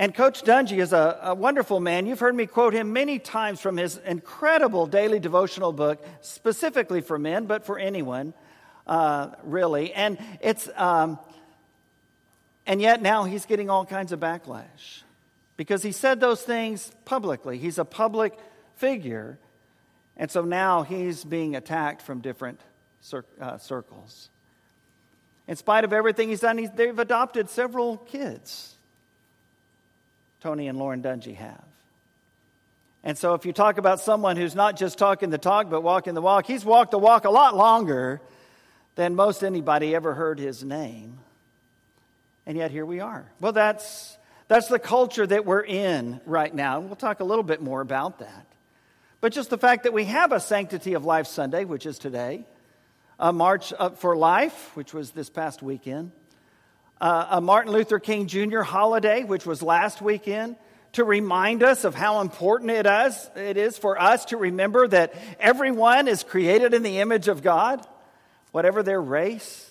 And 0.00 0.14
Coach 0.14 0.42
Dungy 0.42 0.78
is 0.78 0.92
a, 0.92 1.18
a, 1.22 1.34
wonderful 1.34 1.80
man. 1.80 2.06
You've 2.06 2.20
heard 2.20 2.34
me 2.34 2.46
quote 2.46 2.72
him 2.72 2.92
many 2.92 3.18
times 3.18 3.60
from 3.60 3.76
his 3.76 3.96
incredible 4.06 4.86
daily 4.86 5.18
devotional 5.18 5.72
book, 5.72 6.04
specifically 6.20 7.00
for 7.00 7.18
men, 7.18 7.46
but 7.46 7.64
for 7.64 7.80
anyone, 7.80 8.32
uh, 8.86 9.30
really. 9.42 9.92
And 9.92 10.18
it's, 10.40 10.68
um, 10.76 11.18
and 12.64 12.80
yet 12.80 13.02
now 13.02 13.24
he's 13.24 13.44
getting 13.44 13.70
all 13.70 13.84
kinds 13.84 14.12
of 14.12 14.20
backlash 14.20 15.02
because 15.56 15.82
he 15.82 15.90
said 15.90 16.20
those 16.20 16.42
things 16.42 16.92
publicly. 17.04 17.58
He's 17.58 17.78
a 17.78 17.84
public 17.84 18.38
figure. 18.76 19.36
And 20.18 20.30
so 20.30 20.42
now 20.42 20.82
he's 20.82 21.24
being 21.24 21.54
attacked 21.54 22.02
from 22.02 22.20
different 22.20 22.60
cir- 23.00 23.24
uh, 23.40 23.58
circles. 23.58 24.28
In 25.46 25.56
spite 25.56 25.84
of 25.84 25.92
everything 25.92 26.28
he's 26.28 26.40
done, 26.40 26.58
he's, 26.58 26.70
they've 26.72 26.98
adopted 26.98 27.48
several 27.48 27.96
kids. 27.96 28.74
Tony 30.40 30.68
and 30.68 30.78
Lauren 30.78 31.02
Dungy 31.02 31.34
have. 31.36 31.64
And 33.04 33.16
so, 33.16 33.34
if 33.34 33.46
you 33.46 33.52
talk 33.52 33.78
about 33.78 34.00
someone 34.00 34.36
who's 34.36 34.54
not 34.54 34.76
just 34.76 34.98
talking 34.98 35.30
the 35.30 35.38
talk, 35.38 35.70
but 35.70 35.82
walking 35.82 36.14
the 36.14 36.20
walk, 36.20 36.46
he's 36.46 36.64
walked 36.64 36.90
the 36.90 36.98
walk 36.98 37.24
a 37.24 37.30
lot 37.30 37.56
longer 37.56 38.20
than 38.96 39.14
most 39.14 39.44
anybody 39.44 39.94
ever 39.94 40.14
heard 40.14 40.38
his 40.38 40.64
name. 40.64 41.18
And 42.44 42.56
yet, 42.56 42.70
here 42.70 42.84
we 42.84 43.00
are. 43.00 43.24
Well, 43.40 43.52
that's, 43.52 44.18
that's 44.48 44.68
the 44.68 44.80
culture 44.80 45.26
that 45.26 45.46
we're 45.46 45.62
in 45.62 46.20
right 46.26 46.52
now. 46.52 46.80
And 46.80 46.86
we'll 46.88 46.96
talk 46.96 47.20
a 47.20 47.24
little 47.24 47.44
bit 47.44 47.62
more 47.62 47.80
about 47.80 48.18
that. 48.18 48.46
But 49.20 49.32
just 49.32 49.50
the 49.50 49.58
fact 49.58 49.82
that 49.82 49.92
we 49.92 50.04
have 50.04 50.32
a 50.32 50.40
Sanctity 50.40 50.94
of 50.94 51.04
Life 51.04 51.26
Sunday, 51.26 51.64
which 51.64 51.86
is 51.86 51.98
today, 51.98 52.46
a 53.18 53.32
March 53.32 53.72
for 53.96 54.16
Life, 54.16 54.70
which 54.76 54.94
was 54.94 55.10
this 55.10 55.28
past 55.28 55.62
weekend, 55.62 56.12
uh, 57.00 57.26
a 57.30 57.40
Martin 57.40 57.72
Luther 57.72 57.98
King 57.98 58.26
Jr. 58.26 58.60
holiday, 58.60 59.24
which 59.24 59.44
was 59.44 59.62
last 59.62 60.00
weekend, 60.00 60.56
to 60.92 61.04
remind 61.04 61.62
us 61.62 61.84
of 61.84 61.94
how 61.94 62.20
important 62.20 62.70
it 62.70 62.86
is, 62.86 63.30
it 63.36 63.56
is 63.56 63.76
for 63.76 64.00
us 64.00 64.26
to 64.26 64.36
remember 64.36 64.88
that 64.88 65.14
everyone 65.38 66.08
is 66.08 66.22
created 66.22 66.72
in 66.72 66.82
the 66.82 66.98
image 66.98 67.28
of 67.28 67.42
God, 67.42 67.86
whatever 68.52 68.82
their 68.82 69.00
race, 69.00 69.70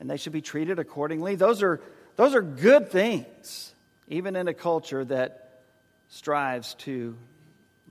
and 0.00 0.10
they 0.10 0.16
should 0.16 0.32
be 0.32 0.42
treated 0.42 0.78
accordingly. 0.78 1.36
Those 1.36 1.62
are, 1.62 1.80
those 2.16 2.34
are 2.34 2.42
good 2.42 2.90
things, 2.90 3.74
even 4.08 4.34
in 4.34 4.48
a 4.48 4.54
culture 4.54 5.04
that 5.04 5.60
strives 6.08 6.74
to 6.74 7.16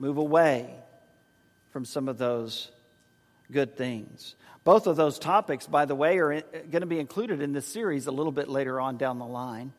move 0.02 0.18
away 0.18 0.68
from 1.70 1.84
some 1.84 2.08
of 2.08 2.18
those 2.18 2.72
good 3.52 3.76
things. 3.76 4.34
Both 4.64 4.88
of 4.88 4.96
those 4.96 5.16
topics, 5.16 5.68
by 5.68 5.84
the 5.84 5.94
way, 5.94 6.18
are 6.18 6.40
going 6.40 6.80
to 6.80 6.86
be 6.86 6.98
included 6.98 7.40
in 7.40 7.52
this 7.52 7.66
series 7.66 8.08
a 8.08 8.10
little 8.10 8.32
bit 8.32 8.48
later 8.48 8.80
on 8.80 8.96
down 8.96 9.20
the 9.20 9.24
line. 9.24 9.72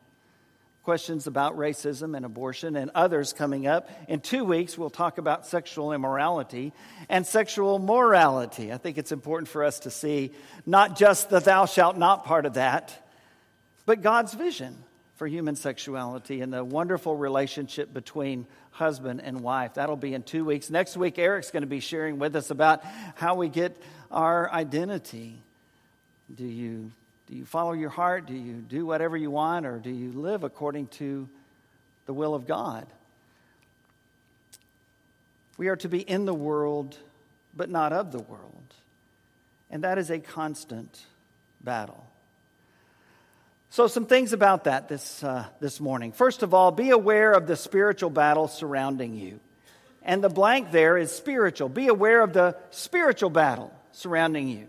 Questions 0.82 1.26
about 1.26 1.58
racism 1.58 2.16
and 2.16 2.24
abortion, 2.24 2.74
and 2.74 2.90
others 2.94 3.34
coming 3.34 3.66
up. 3.66 3.90
In 4.08 4.20
two 4.20 4.44
weeks, 4.44 4.78
we'll 4.78 4.88
talk 4.88 5.18
about 5.18 5.46
sexual 5.46 5.92
immorality 5.92 6.72
and 7.10 7.26
sexual 7.26 7.78
morality. 7.78 8.72
I 8.72 8.78
think 8.78 8.96
it's 8.96 9.12
important 9.12 9.48
for 9.48 9.62
us 9.62 9.80
to 9.80 9.90
see 9.90 10.30
not 10.64 10.96
just 10.96 11.28
the 11.28 11.40
thou 11.40 11.66
shalt 11.66 11.98
not 11.98 12.24
part 12.24 12.46
of 12.46 12.54
that, 12.54 12.98
but 13.84 14.00
God's 14.00 14.32
vision 14.32 14.74
for 15.16 15.26
human 15.26 15.56
sexuality 15.56 16.40
and 16.40 16.52
the 16.52 16.64
wonderful 16.64 17.16
relationship 17.16 17.92
between 17.94 18.46
husband 18.72 19.20
and 19.22 19.40
wife. 19.40 19.74
That'll 19.74 19.96
be 19.96 20.14
in 20.14 20.22
two 20.22 20.44
weeks. 20.44 20.70
Next 20.70 20.96
week, 20.96 21.18
Eric's 21.18 21.50
going 21.50 21.62
to 21.62 21.68
be 21.68 21.80
sharing 21.80 22.18
with 22.18 22.34
us 22.34 22.50
about 22.50 22.82
how 23.14 23.36
we 23.36 23.48
get 23.48 23.76
our 24.10 24.50
identity. 24.50 25.38
Do 26.34 26.44
you, 26.44 26.90
do 27.28 27.36
you 27.36 27.44
follow 27.44 27.72
your 27.72 27.90
heart? 27.90 28.26
Do 28.26 28.34
you 28.34 28.54
do 28.54 28.84
whatever 28.86 29.16
you 29.16 29.30
want? 29.30 29.66
Or 29.66 29.78
do 29.78 29.90
you 29.90 30.10
live 30.12 30.42
according 30.42 30.88
to 30.88 31.28
the 32.06 32.12
will 32.12 32.34
of 32.34 32.46
God? 32.46 32.86
We 35.56 35.68
are 35.68 35.76
to 35.76 35.88
be 35.88 36.00
in 36.00 36.24
the 36.24 36.34
world, 36.34 36.96
but 37.56 37.70
not 37.70 37.92
of 37.92 38.10
the 38.10 38.18
world. 38.18 38.74
And 39.70 39.84
that 39.84 39.98
is 39.98 40.10
a 40.10 40.18
constant 40.18 41.04
battle. 41.60 42.04
So, 43.74 43.88
some 43.88 44.06
things 44.06 44.32
about 44.32 44.64
that 44.64 44.88
this, 44.88 45.24
uh, 45.24 45.46
this 45.58 45.80
morning. 45.80 46.12
First 46.12 46.44
of 46.44 46.54
all, 46.54 46.70
be 46.70 46.90
aware 46.90 47.32
of 47.32 47.48
the 47.48 47.56
spiritual 47.56 48.08
battle 48.08 48.46
surrounding 48.46 49.16
you. 49.16 49.40
And 50.04 50.22
the 50.22 50.28
blank 50.28 50.70
there 50.70 50.96
is 50.96 51.10
spiritual. 51.10 51.68
Be 51.68 51.88
aware 51.88 52.20
of 52.20 52.32
the 52.32 52.56
spiritual 52.70 53.30
battle 53.30 53.72
surrounding 53.90 54.46
you. 54.46 54.68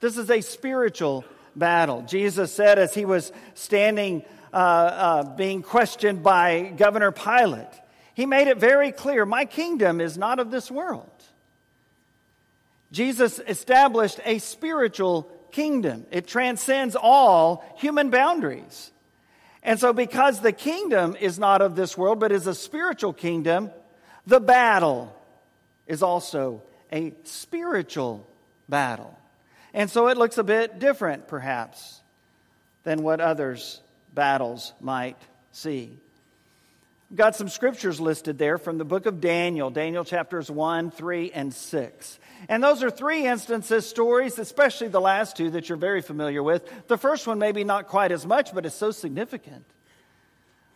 This 0.00 0.16
is 0.16 0.30
a 0.30 0.40
spiritual 0.40 1.26
battle. 1.54 2.00
Jesus 2.08 2.50
said 2.50 2.78
as 2.78 2.94
he 2.94 3.04
was 3.04 3.32
standing, 3.52 4.24
uh, 4.50 4.56
uh, 4.56 5.22
being 5.36 5.62
questioned 5.62 6.22
by 6.22 6.72
Governor 6.74 7.12
Pilate, 7.12 7.68
he 8.14 8.24
made 8.24 8.48
it 8.48 8.56
very 8.56 8.92
clear 8.92 9.26
My 9.26 9.44
kingdom 9.44 10.00
is 10.00 10.16
not 10.16 10.38
of 10.38 10.50
this 10.50 10.70
world. 10.70 11.10
Jesus 12.92 13.40
established 13.46 14.20
a 14.24 14.38
spiritual 14.38 15.30
kingdom, 15.52 16.06
it 16.10 16.26
transcends 16.26 16.96
all 16.96 17.64
human 17.76 18.10
boundaries. 18.10 18.90
And 19.62 19.78
so, 19.78 19.92
because 19.92 20.40
the 20.40 20.52
kingdom 20.52 21.16
is 21.18 21.38
not 21.38 21.60
of 21.60 21.76
this 21.76 21.96
world, 21.98 22.20
but 22.20 22.32
is 22.32 22.46
a 22.46 22.54
spiritual 22.54 23.12
kingdom, 23.12 23.70
the 24.26 24.40
battle 24.40 25.14
is 25.86 26.02
also 26.02 26.62
a 26.92 27.14
spiritual 27.24 28.26
battle. 28.68 29.18
And 29.74 29.90
so 29.90 30.08
it 30.08 30.16
looks 30.16 30.38
a 30.38 30.44
bit 30.44 30.78
different, 30.78 31.28
perhaps, 31.28 32.00
than 32.84 33.02
what 33.02 33.20
others' 33.20 33.80
battles 34.14 34.72
might 34.80 35.20
see. 35.52 35.98
Got 37.14 37.36
some 37.36 37.48
scriptures 37.48 38.00
listed 38.00 38.36
there 38.36 38.58
from 38.58 38.76
the 38.76 38.84
book 38.84 39.06
of 39.06 39.18
Daniel, 39.18 39.70
Daniel 39.70 40.04
chapters 40.04 40.50
1, 40.50 40.90
3, 40.90 41.32
and 41.32 41.54
6. 41.54 42.18
And 42.50 42.62
those 42.62 42.82
are 42.82 42.90
three 42.90 43.26
instances, 43.26 43.88
stories, 43.88 44.38
especially 44.38 44.88
the 44.88 45.00
last 45.00 45.34
two 45.34 45.50
that 45.52 45.70
you're 45.70 45.78
very 45.78 46.02
familiar 46.02 46.42
with. 46.42 46.70
The 46.86 46.98
first 46.98 47.26
one, 47.26 47.38
maybe 47.38 47.64
not 47.64 47.86
quite 47.86 48.12
as 48.12 48.26
much, 48.26 48.52
but 48.52 48.66
it's 48.66 48.74
so 48.74 48.90
significant. 48.90 49.64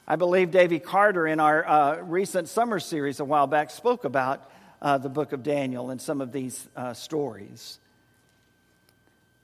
I 0.09 0.17
believe 0.17 0.51
Davy 0.51 0.79
Carter 0.79 1.27
in 1.27 1.39
our 1.39 1.69
uh, 1.69 1.97
recent 2.01 2.49
summer 2.49 2.81
series 2.81 3.21
a 3.21 3.27
while 3.27 3.47
back 3.47 3.71
spoke 3.71 4.05
about 4.05 4.51
uh, 4.81 4.97
the 4.97 5.11
book 5.11 5.33
of 5.33 5.43
Daniel 5.43 5.91
and 5.91 6.01
some 6.01 6.23
of 6.23 6.33
these 6.33 6.67
uh, 6.75 6.95
stories. 6.95 7.79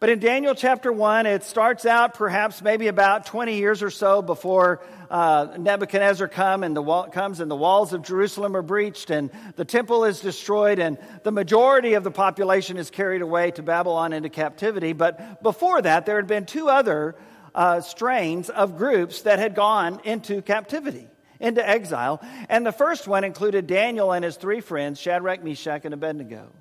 But 0.00 0.10
in 0.10 0.20
Daniel 0.20 0.54
chapter 0.54 0.92
1, 0.92 1.26
it 1.26 1.42
starts 1.42 1.84
out 1.84 2.14
perhaps 2.14 2.62
maybe 2.62 2.86
about 2.86 3.26
20 3.26 3.56
years 3.56 3.82
or 3.82 3.90
so 3.90 4.22
before 4.22 4.80
uh, 5.10 5.56
Nebuchadnezzar 5.58 6.28
come 6.28 6.62
and 6.62 6.76
the 6.76 6.82
wall, 6.82 7.08
comes 7.08 7.40
and 7.40 7.50
the 7.50 7.56
walls 7.56 7.92
of 7.92 8.02
Jerusalem 8.02 8.54
are 8.54 8.62
breached 8.62 9.10
and 9.10 9.28
the 9.56 9.64
temple 9.64 10.04
is 10.04 10.20
destroyed 10.20 10.78
and 10.78 10.98
the 11.24 11.32
majority 11.32 11.94
of 11.94 12.04
the 12.04 12.12
population 12.12 12.76
is 12.76 12.90
carried 12.90 13.22
away 13.22 13.50
to 13.52 13.62
Babylon 13.64 14.12
into 14.12 14.28
captivity. 14.28 14.92
But 14.92 15.42
before 15.42 15.82
that, 15.82 16.06
there 16.06 16.14
had 16.14 16.28
been 16.28 16.46
two 16.46 16.68
other 16.68 17.16
uh, 17.52 17.80
strains 17.80 18.50
of 18.50 18.78
groups 18.78 19.22
that 19.22 19.40
had 19.40 19.56
gone 19.56 20.00
into 20.04 20.42
captivity, 20.42 21.08
into 21.40 21.68
exile. 21.68 22.20
And 22.48 22.64
the 22.64 22.70
first 22.70 23.08
one 23.08 23.24
included 23.24 23.66
Daniel 23.66 24.12
and 24.12 24.24
his 24.24 24.36
three 24.36 24.60
friends, 24.60 25.00
Shadrach, 25.00 25.42
Meshach, 25.42 25.84
and 25.84 25.92
Abednego. 25.92 26.52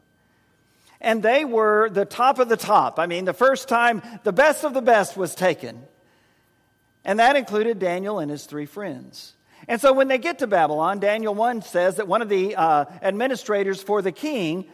And 0.99 1.21
they 1.21 1.45
were 1.45 1.89
the 1.89 2.05
top 2.05 2.39
of 2.39 2.49
the 2.49 2.57
top. 2.57 2.99
I 2.99 3.05
mean, 3.05 3.25
the 3.25 3.33
first 3.33 3.67
time 3.67 4.01
the 4.23 4.33
best 4.33 4.63
of 4.63 4.73
the 4.73 4.81
best 4.81 5.15
was 5.15 5.35
taken. 5.35 5.83
And 7.05 7.19
that 7.19 7.35
included 7.35 7.79
Daniel 7.79 8.19
and 8.19 8.29
his 8.31 8.45
three 8.45 8.65
friends. 8.65 9.33
And 9.67 9.79
so 9.81 9.93
when 9.93 10.07
they 10.07 10.17
get 10.17 10.39
to 10.39 10.47
Babylon, 10.47 10.99
Daniel 10.99 11.33
1 11.35 11.61
says 11.61 11.97
that 11.97 12.07
one 12.07 12.21
of 12.21 12.29
the 12.29 12.55
uh, 12.55 12.85
administrators 13.01 13.81
for 13.81 14.01
the 14.01 14.11
king 14.11 14.67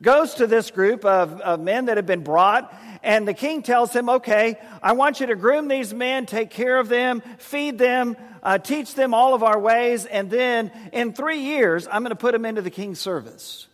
goes 0.00 0.34
to 0.34 0.46
this 0.46 0.70
group 0.70 1.04
of, 1.04 1.40
of 1.40 1.60
men 1.60 1.86
that 1.86 1.96
have 1.96 2.06
been 2.06 2.22
brought, 2.22 2.72
and 3.02 3.26
the 3.26 3.34
king 3.34 3.62
tells 3.62 3.92
him, 3.92 4.08
Okay, 4.08 4.56
I 4.82 4.92
want 4.92 5.20
you 5.20 5.26
to 5.26 5.36
groom 5.36 5.68
these 5.68 5.92
men, 5.92 6.26
take 6.26 6.50
care 6.50 6.78
of 6.78 6.88
them, 6.88 7.20
feed 7.38 7.78
them, 7.78 8.16
uh, 8.42 8.58
teach 8.58 8.94
them 8.94 9.12
all 9.12 9.34
of 9.34 9.42
our 9.42 9.58
ways, 9.58 10.04
and 10.06 10.30
then 10.30 10.70
in 10.92 11.12
three 11.12 11.40
years, 11.40 11.86
I'm 11.90 12.02
going 12.02 12.10
to 12.10 12.16
put 12.16 12.32
them 12.32 12.44
into 12.44 12.62
the 12.62 12.70
king's 12.70 13.00
service. 13.00 13.67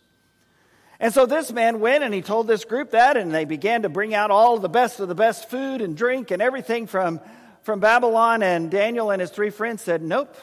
And 0.99 1.13
so 1.13 1.25
this 1.25 1.51
man 1.51 1.79
went 1.79 2.03
and 2.03 2.13
he 2.13 2.21
told 2.21 2.47
this 2.47 2.63
group 2.63 2.91
that, 2.91 3.17
and 3.17 3.33
they 3.33 3.45
began 3.45 3.81
to 3.81 3.89
bring 3.89 4.13
out 4.13 4.31
all 4.31 4.57
the 4.57 4.69
best 4.69 4.99
of 4.99 5.07
the 5.07 5.15
best 5.15 5.49
food 5.49 5.81
and 5.81 5.95
drink 5.97 6.31
and 6.31 6.41
everything 6.41 6.87
from, 6.87 7.19
from 7.63 7.79
Babylon. 7.79 8.43
And 8.43 8.71
Daniel 8.71 9.11
and 9.11 9.19
his 9.19 9.29
three 9.29 9.49
friends 9.49 9.81
said, 9.81 10.01
Nope, 10.01 10.33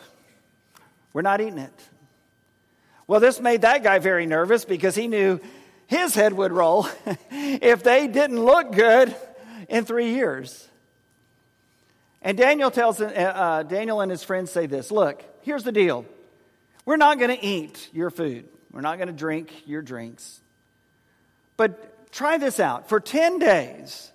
we're 1.12 1.22
not 1.22 1.40
eating 1.40 1.58
it. 1.58 1.72
Well, 3.06 3.20
this 3.20 3.40
made 3.40 3.62
that 3.62 3.82
guy 3.82 3.98
very 3.98 4.26
nervous 4.26 4.64
because 4.64 4.94
he 4.94 5.08
knew 5.08 5.40
his 5.86 6.14
head 6.14 6.32
would 6.32 6.52
roll 6.52 6.86
if 7.30 7.82
they 7.82 8.06
didn't 8.06 8.42
look 8.42 8.72
good 8.72 9.14
in 9.68 9.84
three 9.84 10.10
years. 10.10 10.68
And 12.20 12.38
Daniel 12.38 12.70
tells 12.70 13.00
uh, 13.00 13.06
uh 13.06 13.62
Daniel 13.64 14.00
and 14.00 14.10
his 14.10 14.22
friends 14.22 14.50
say 14.50 14.66
this 14.66 14.90
Look, 14.90 15.24
here's 15.42 15.64
the 15.64 15.72
deal. 15.72 16.06
We're 16.84 16.96
not 16.96 17.18
going 17.18 17.36
to 17.36 17.44
eat 17.44 17.88
your 17.92 18.10
food. 18.10 18.48
We're 18.72 18.80
not 18.80 18.96
going 18.96 19.08
to 19.08 19.14
drink 19.14 19.52
your 19.66 19.82
drinks. 19.82 20.40
But 21.62 22.10
try 22.10 22.38
this 22.38 22.58
out. 22.58 22.88
For 22.88 22.98
10 22.98 23.38
days, 23.38 24.10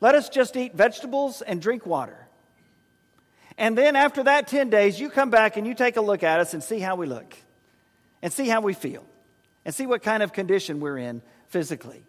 let 0.00 0.14
us 0.14 0.30
just 0.30 0.56
eat 0.56 0.72
vegetables 0.72 1.42
and 1.42 1.60
drink 1.60 1.84
water. 1.84 2.16
And 3.58 3.76
then 3.76 3.94
after 3.94 4.22
that 4.22 4.48
10 4.48 4.70
days, 4.70 4.98
you 4.98 5.10
come 5.10 5.28
back 5.28 5.58
and 5.58 5.66
you 5.66 5.74
take 5.74 5.98
a 5.98 6.00
look 6.00 6.22
at 6.22 6.40
us 6.40 6.54
and 6.54 6.64
see 6.64 6.78
how 6.78 6.96
we 6.96 7.04
look, 7.04 7.36
and 8.22 8.32
see 8.32 8.48
how 8.48 8.62
we 8.62 8.72
feel, 8.72 9.04
and 9.66 9.74
see 9.74 9.84
what 9.86 10.02
kind 10.02 10.22
of 10.22 10.32
condition 10.32 10.80
we're 10.80 10.96
in 10.96 11.20
physically. 11.48 12.02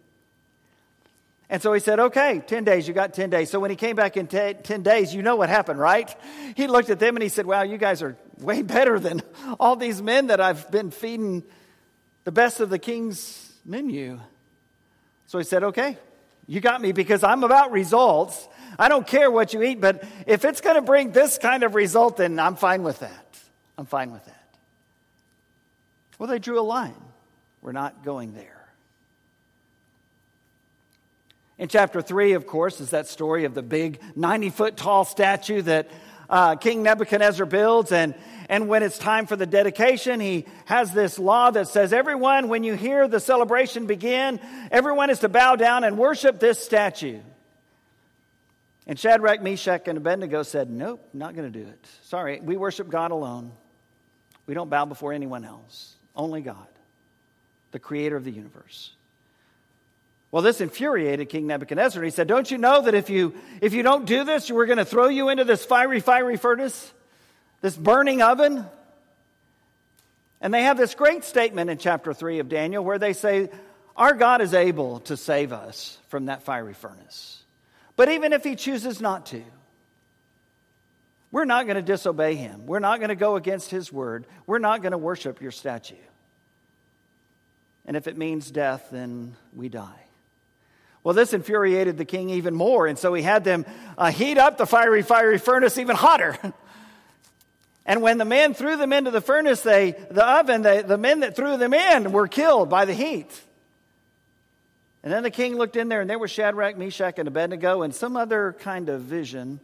And 1.50 1.60
so 1.60 1.74
he 1.74 1.80
said, 1.80 2.00
Okay, 2.00 2.42
10 2.46 2.64
days, 2.64 2.88
you 2.88 2.94
got 2.94 3.12
10 3.12 3.28
days. 3.28 3.50
So 3.50 3.60
when 3.60 3.68
he 3.68 3.76
came 3.76 3.96
back 3.96 4.16
in 4.16 4.28
10 4.28 4.62
days, 4.82 5.14
you 5.14 5.20
know 5.20 5.36
what 5.36 5.50
happened, 5.50 5.78
right? 5.78 6.10
He 6.56 6.68
looked 6.68 6.88
at 6.88 6.98
them 6.98 7.16
and 7.16 7.22
he 7.22 7.28
said, 7.28 7.44
Wow, 7.44 7.64
you 7.64 7.76
guys 7.76 8.02
are 8.02 8.16
way 8.38 8.62
better 8.76 8.98
than 8.98 9.20
all 9.58 9.76
these 9.76 10.00
men 10.00 10.28
that 10.28 10.40
I've 10.40 10.70
been 10.70 10.90
feeding 10.90 11.42
the 12.24 12.32
best 12.32 12.60
of 12.60 12.70
the 12.70 12.78
king's 12.78 13.52
menu. 13.62 14.18
So 15.30 15.38
he 15.38 15.44
said, 15.44 15.62
Okay, 15.62 15.96
you 16.48 16.60
got 16.60 16.82
me 16.82 16.90
because 16.90 17.22
I'm 17.22 17.44
about 17.44 17.70
results. 17.70 18.48
I 18.76 18.88
don't 18.88 19.06
care 19.06 19.30
what 19.30 19.54
you 19.54 19.62
eat, 19.62 19.80
but 19.80 20.02
if 20.26 20.44
it's 20.44 20.60
going 20.60 20.74
to 20.74 20.82
bring 20.82 21.12
this 21.12 21.38
kind 21.38 21.62
of 21.62 21.76
result, 21.76 22.16
then 22.16 22.40
I'm 22.40 22.56
fine 22.56 22.82
with 22.82 22.98
that. 22.98 23.38
I'm 23.78 23.86
fine 23.86 24.10
with 24.10 24.24
that. 24.24 24.44
Well, 26.18 26.28
they 26.28 26.40
drew 26.40 26.58
a 26.58 26.62
line. 26.62 26.96
We're 27.62 27.70
not 27.70 28.02
going 28.02 28.34
there. 28.34 28.66
In 31.58 31.68
chapter 31.68 32.02
3, 32.02 32.32
of 32.32 32.48
course, 32.48 32.80
is 32.80 32.90
that 32.90 33.06
story 33.06 33.44
of 33.44 33.54
the 33.54 33.62
big 33.62 34.00
90 34.16 34.50
foot 34.50 34.76
tall 34.76 35.04
statue 35.04 35.62
that 35.62 35.88
uh, 36.30 36.56
King 36.56 36.82
Nebuchadnezzar 36.82 37.44
builds. 37.44 37.92
And, 37.92 38.14
and 38.48 38.68
when 38.68 38.82
it's 38.82 38.96
time 38.96 39.26
for 39.26 39.36
the 39.36 39.46
dedication, 39.46 40.20
he 40.20 40.46
has 40.64 40.92
this 40.92 41.18
law 41.18 41.50
that 41.50 41.68
says, 41.68 41.92
everyone, 41.92 42.48
when 42.48 42.64
you 42.64 42.74
hear 42.74 43.06
the 43.08 43.20
celebration 43.20 43.86
begin, 43.86 44.40
everyone 44.70 45.10
is 45.10 45.18
to 45.18 45.28
bow 45.28 45.56
down 45.56 45.84
and 45.84 45.98
worship 45.98 46.40
this 46.40 46.58
statue. 46.58 47.20
And 48.86 48.98
Shadrach, 48.98 49.42
Meshach, 49.42 49.86
and 49.86 49.98
Abednego 49.98 50.42
said, 50.42 50.70
Nope, 50.70 51.06
not 51.12 51.36
going 51.36 51.52
to 51.52 51.58
do 51.58 51.64
it. 51.64 51.86
Sorry, 52.02 52.40
we 52.40 52.56
worship 52.56 52.88
God 52.88 53.10
alone. 53.10 53.52
We 54.46 54.54
don't 54.54 54.70
bow 54.70 54.84
before 54.84 55.12
anyone 55.12 55.44
else, 55.44 55.94
only 56.16 56.40
God, 56.40 56.66
the 57.70 57.78
creator 57.78 58.16
of 58.16 58.24
the 58.24 58.32
universe. 58.32 58.92
Well, 60.32 60.42
this 60.42 60.60
infuriated 60.60 61.28
King 61.28 61.48
Nebuchadnezzar. 61.48 62.02
He 62.02 62.10
said, 62.10 62.28
Don't 62.28 62.50
you 62.50 62.58
know 62.58 62.82
that 62.82 62.94
if 62.94 63.10
you, 63.10 63.34
if 63.60 63.72
you 63.74 63.82
don't 63.82 64.06
do 64.06 64.24
this, 64.24 64.50
we're 64.50 64.66
going 64.66 64.78
to 64.78 64.84
throw 64.84 65.08
you 65.08 65.28
into 65.28 65.44
this 65.44 65.64
fiery, 65.64 66.00
fiery 66.00 66.36
furnace, 66.36 66.92
this 67.62 67.76
burning 67.76 68.22
oven? 68.22 68.64
And 70.40 70.54
they 70.54 70.62
have 70.62 70.76
this 70.76 70.94
great 70.94 71.24
statement 71.24 71.68
in 71.68 71.78
chapter 71.78 72.14
3 72.14 72.38
of 72.38 72.48
Daniel 72.48 72.84
where 72.84 72.98
they 72.98 73.12
say, 73.12 73.50
Our 73.96 74.14
God 74.14 74.40
is 74.40 74.54
able 74.54 75.00
to 75.00 75.16
save 75.16 75.52
us 75.52 75.98
from 76.08 76.26
that 76.26 76.44
fiery 76.44 76.74
furnace. 76.74 77.42
But 77.96 78.08
even 78.08 78.32
if 78.32 78.44
he 78.44 78.54
chooses 78.54 79.00
not 79.00 79.26
to, 79.26 79.42
we're 81.32 81.44
not 81.44 81.66
going 81.66 81.76
to 81.76 81.82
disobey 81.82 82.36
him. 82.36 82.66
We're 82.66 82.78
not 82.78 82.98
going 82.98 83.10
to 83.10 83.16
go 83.16 83.36
against 83.36 83.70
his 83.70 83.92
word. 83.92 84.26
We're 84.46 84.58
not 84.58 84.80
going 84.80 84.92
to 84.92 84.98
worship 84.98 85.42
your 85.42 85.52
statue. 85.52 85.94
And 87.84 87.96
if 87.96 88.06
it 88.06 88.16
means 88.16 88.50
death, 88.50 88.88
then 88.90 89.36
we 89.54 89.68
die. 89.68 90.04
Well, 91.02 91.14
this 91.14 91.32
infuriated 91.32 91.96
the 91.96 92.04
king 92.04 92.30
even 92.30 92.54
more, 92.54 92.86
and 92.86 92.98
so 92.98 93.14
he 93.14 93.22
had 93.22 93.42
them 93.42 93.64
uh, 93.96 94.10
heat 94.10 94.36
up 94.36 94.58
the 94.58 94.66
fiery, 94.66 95.02
fiery 95.02 95.38
furnace 95.38 95.78
even 95.78 95.96
hotter. 95.96 96.36
and 97.86 98.02
when 98.02 98.18
the 98.18 98.26
men 98.26 98.52
threw 98.52 98.76
them 98.76 98.92
into 98.92 99.10
the 99.10 99.22
furnace, 99.22 99.62
they, 99.62 99.92
the 100.10 100.26
oven, 100.26 100.60
they, 100.60 100.82
the 100.82 100.98
men 100.98 101.20
that 101.20 101.36
threw 101.36 101.56
them 101.56 101.72
in 101.72 102.12
were 102.12 102.28
killed 102.28 102.68
by 102.68 102.84
the 102.84 102.92
heat. 102.92 103.30
And 105.02 105.10
then 105.10 105.22
the 105.22 105.30
king 105.30 105.56
looked 105.56 105.76
in 105.76 105.88
there, 105.88 106.02
and 106.02 106.10
there 106.10 106.18
were 106.18 106.28
Shadrach, 106.28 106.76
Meshach, 106.76 107.18
and 107.18 107.26
Abednego, 107.26 107.80
and 107.80 107.94
some 107.94 108.18
other 108.18 108.54
kind 108.60 108.90
of 108.90 109.00
vision. 109.00 109.58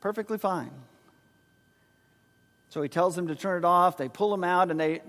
Perfectly 0.00 0.38
fine. 0.38 0.70
So 2.70 2.80
he 2.80 2.88
tells 2.88 3.16
them 3.16 3.28
to 3.28 3.34
turn 3.34 3.58
it 3.58 3.66
off. 3.66 3.98
They 3.98 4.08
pull 4.08 4.30
them 4.30 4.44
out, 4.44 4.70
and 4.70 4.80
they, 4.80 5.02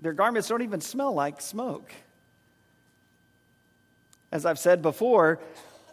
their 0.00 0.14
garments 0.14 0.48
don't 0.48 0.62
even 0.62 0.80
smell 0.80 1.12
like 1.12 1.42
smoke. 1.42 1.92
As 4.32 4.44
I've 4.44 4.58
said 4.58 4.82
before, 4.82 5.38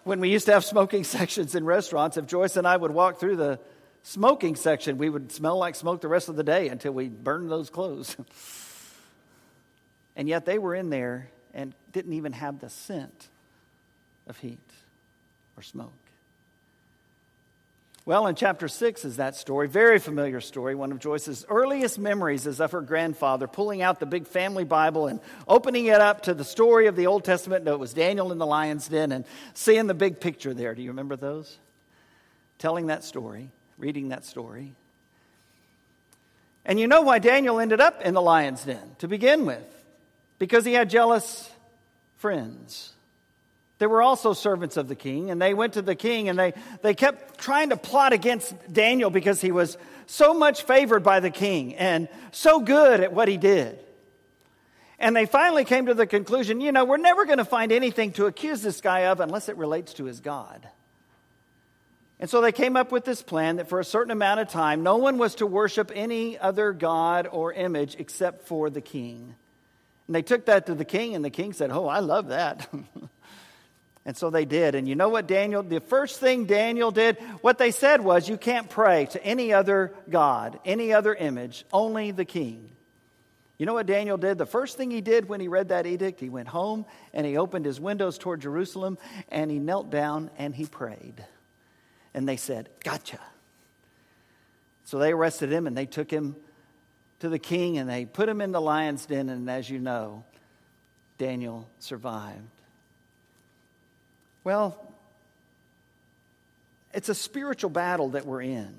when 0.03 0.19
we 0.19 0.29
used 0.29 0.45
to 0.47 0.53
have 0.53 0.65
smoking 0.65 1.03
sections 1.15 1.55
in 1.55 1.65
restaurants, 1.65 2.17
if 2.17 2.25
Joyce 2.27 2.57
and 2.57 2.67
I 2.67 2.75
would 2.75 2.91
walk 2.91 3.19
through 3.19 3.37
the 3.37 3.59
smoking 4.03 4.55
section, 4.55 4.97
we 4.97 5.09
would 5.09 5.31
smell 5.31 5.57
like 5.57 5.75
smoke 5.75 6.01
the 6.01 6.07
rest 6.07 6.29
of 6.29 6.35
the 6.35 6.43
day 6.43 6.67
until 6.67 6.93
we 6.93 7.07
burned 7.07 7.49
those 7.49 7.69
clothes. 7.69 8.17
and 10.15 10.27
yet 10.27 10.45
they 10.45 10.57
were 10.57 10.75
in 10.75 10.89
there 10.89 11.29
and 11.53 11.73
didn't 11.91 12.13
even 12.13 12.33
have 12.33 12.59
the 12.59 12.69
scent 12.69 13.29
of 14.27 14.37
heat 14.39 14.59
or 15.57 15.63
smoke. 15.63 15.91
Well, 18.05 18.27
in 18.27 18.35
chapter 18.35 18.67
6 18.67 19.05
is 19.05 19.15
that 19.15 19.33
story, 19.37 19.69
very 19.69 19.97
familiar 19.97 20.41
story. 20.41 20.75
One 20.75 20.91
of 20.91 20.99
Joyce's 20.99 21.45
earliest 21.47 21.97
memories 21.97 22.45
is 22.45 22.59
of 22.59 22.73
her 22.73 22.81
grandfather 22.81 23.47
pulling 23.47 23.81
out 23.81 24.01
the 24.01 24.05
big 24.05 24.27
family 24.27 24.65
Bible 24.65 25.07
and 25.07 25.21
opening 25.47 25.85
it 25.85 26.01
up 26.01 26.23
to 26.23 26.33
the 26.33 26.43
story 26.43 26.87
of 26.87 26.97
the 26.97 27.07
Old 27.07 27.23
Testament. 27.23 27.63
No, 27.63 27.73
it 27.73 27.79
was 27.79 27.93
Daniel 27.93 28.33
in 28.33 28.39
the 28.39 28.45
lion's 28.45 28.89
den 28.89 29.13
and 29.13 29.23
seeing 29.53 29.87
the 29.87 29.93
big 29.93 30.19
picture 30.19 30.53
there. 30.53 30.75
Do 30.75 30.81
you 30.81 30.89
remember 30.89 31.15
those? 31.15 31.57
Telling 32.57 32.87
that 32.87 33.05
story, 33.05 33.49
reading 33.77 34.09
that 34.09 34.25
story. 34.25 34.73
And 36.65 36.81
you 36.81 36.87
know 36.87 37.03
why 37.03 37.19
Daniel 37.19 37.57
ended 37.57 37.79
up 37.79 38.01
in 38.01 38.13
the 38.13 38.21
lion's 38.21 38.65
den 38.65 38.97
to 38.99 39.07
begin 39.07 39.45
with? 39.45 39.63
Because 40.39 40.65
he 40.65 40.73
had 40.73 40.89
jealous 40.89 41.49
friends. 42.17 42.92
There 43.79 43.89
were 43.89 44.01
also 44.01 44.33
servants 44.33 44.77
of 44.77 44.87
the 44.87 44.95
king, 44.95 45.31
and 45.31 45.41
they 45.41 45.53
went 45.53 45.73
to 45.73 45.81
the 45.81 45.95
king 45.95 46.29
and 46.29 46.37
they, 46.37 46.53
they 46.81 46.93
kept 46.93 47.39
trying 47.39 47.69
to 47.69 47.77
plot 47.77 48.13
against 48.13 48.53
Daniel 48.71 49.09
because 49.09 49.41
he 49.41 49.51
was 49.51 49.77
so 50.05 50.33
much 50.33 50.63
favored 50.63 51.03
by 51.03 51.19
the 51.19 51.31
king 51.31 51.75
and 51.75 52.07
so 52.31 52.59
good 52.59 52.99
at 52.99 53.13
what 53.13 53.27
he 53.27 53.37
did. 53.37 53.79
And 54.99 55.15
they 55.15 55.25
finally 55.25 55.65
came 55.65 55.87
to 55.87 55.93
the 55.93 56.07
conclusion 56.07 56.61
you 56.61 56.71
know, 56.71 56.85
we're 56.85 56.97
never 56.97 57.25
going 57.25 57.39
to 57.39 57.45
find 57.45 57.71
anything 57.71 58.13
to 58.13 58.25
accuse 58.25 58.61
this 58.61 58.79
guy 58.79 59.07
of 59.07 59.19
unless 59.19 59.49
it 59.49 59.57
relates 59.57 59.93
to 59.95 60.05
his 60.05 60.19
God. 60.19 60.67
And 62.19 62.29
so 62.29 62.39
they 62.39 62.53
came 62.53 62.77
up 62.77 62.91
with 62.91 63.03
this 63.03 63.21
plan 63.21 63.57
that 63.57 63.67
for 63.67 63.81
a 63.81 63.83
certain 63.83 64.11
amount 64.11 64.39
of 64.39 64.47
time, 64.47 64.81
no 64.81 64.95
one 64.95 65.17
was 65.17 65.35
to 65.35 65.45
worship 65.45 65.91
any 65.93 66.37
other 66.37 66.71
God 66.71 67.27
or 67.29 67.51
image 67.51 67.95
except 67.99 68.47
for 68.47 68.69
the 68.69 68.79
king. 68.79 69.35
And 70.07 70.15
they 70.15 70.21
took 70.21 70.45
that 70.45 70.67
to 70.67 70.75
the 70.75 70.85
king, 70.85 71.15
and 71.15 71.25
the 71.25 71.29
king 71.29 71.51
said, 71.51 71.71
Oh, 71.71 71.87
I 71.87 71.99
love 71.99 72.27
that. 72.27 72.69
And 74.05 74.17
so 74.17 74.29
they 74.29 74.45
did. 74.45 74.75
And 74.75 74.87
you 74.87 74.95
know 74.95 75.09
what 75.09 75.27
Daniel, 75.27 75.63
the 75.63 75.79
first 75.79 76.19
thing 76.19 76.45
Daniel 76.45 76.91
did, 76.91 77.17
what 77.41 77.57
they 77.57 77.71
said 77.71 78.01
was, 78.01 78.27
you 78.27 78.37
can't 78.37 78.69
pray 78.69 79.05
to 79.07 79.23
any 79.23 79.53
other 79.53 79.93
God, 80.09 80.59
any 80.65 80.91
other 80.91 81.15
image, 81.15 81.65
only 81.71 82.11
the 82.11 82.25
king. 82.25 82.69
You 83.57 83.65
know 83.65 83.75
what 83.75 83.85
Daniel 83.85 84.17
did? 84.17 84.37
The 84.37 84.45
first 84.45 84.75
thing 84.75 84.91
he 84.91 84.99
did 84.99 85.29
when 85.29 85.39
he 85.39 85.47
read 85.47 85.69
that 85.69 85.85
edict, 85.85 86.19
he 86.19 86.27
went 86.27 86.49
home 86.49 86.85
and 87.13 87.25
he 87.25 87.37
opened 87.37 87.65
his 87.65 87.79
windows 87.79 88.17
toward 88.17 88.41
Jerusalem 88.41 88.97
and 89.29 89.49
he 89.49 89.59
knelt 89.59 89.89
down 89.89 90.31
and 90.37 90.53
he 90.53 90.65
prayed. 90.65 91.23
And 92.13 92.27
they 92.27 92.35
said, 92.35 92.69
Gotcha. 92.83 93.19
So 94.85 94.99
they 94.99 95.13
arrested 95.13 95.51
him 95.51 95.65
and 95.65 95.77
they 95.77 95.85
took 95.85 96.11
him 96.11 96.35
to 97.19 97.29
the 97.29 97.39
king 97.39 97.77
and 97.77 97.89
they 97.89 98.03
put 98.03 98.27
him 98.27 98.41
in 98.41 98.51
the 98.51 98.59
lion's 98.59 99.05
den. 99.05 99.29
And 99.29 99.49
as 99.49 99.69
you 99.69 99.79
know, 99.79 100.25
Daniel 101.17 101.69
survived. 101.79 102.49
Well, 104.43 104.77
it's 106.93 107.09
a 107.09 107.15
spiritual 107.15 107.69
battle 107.69 108.09
that 108.09 108.25
we're 108.25 108.41
in. 108.41 108.73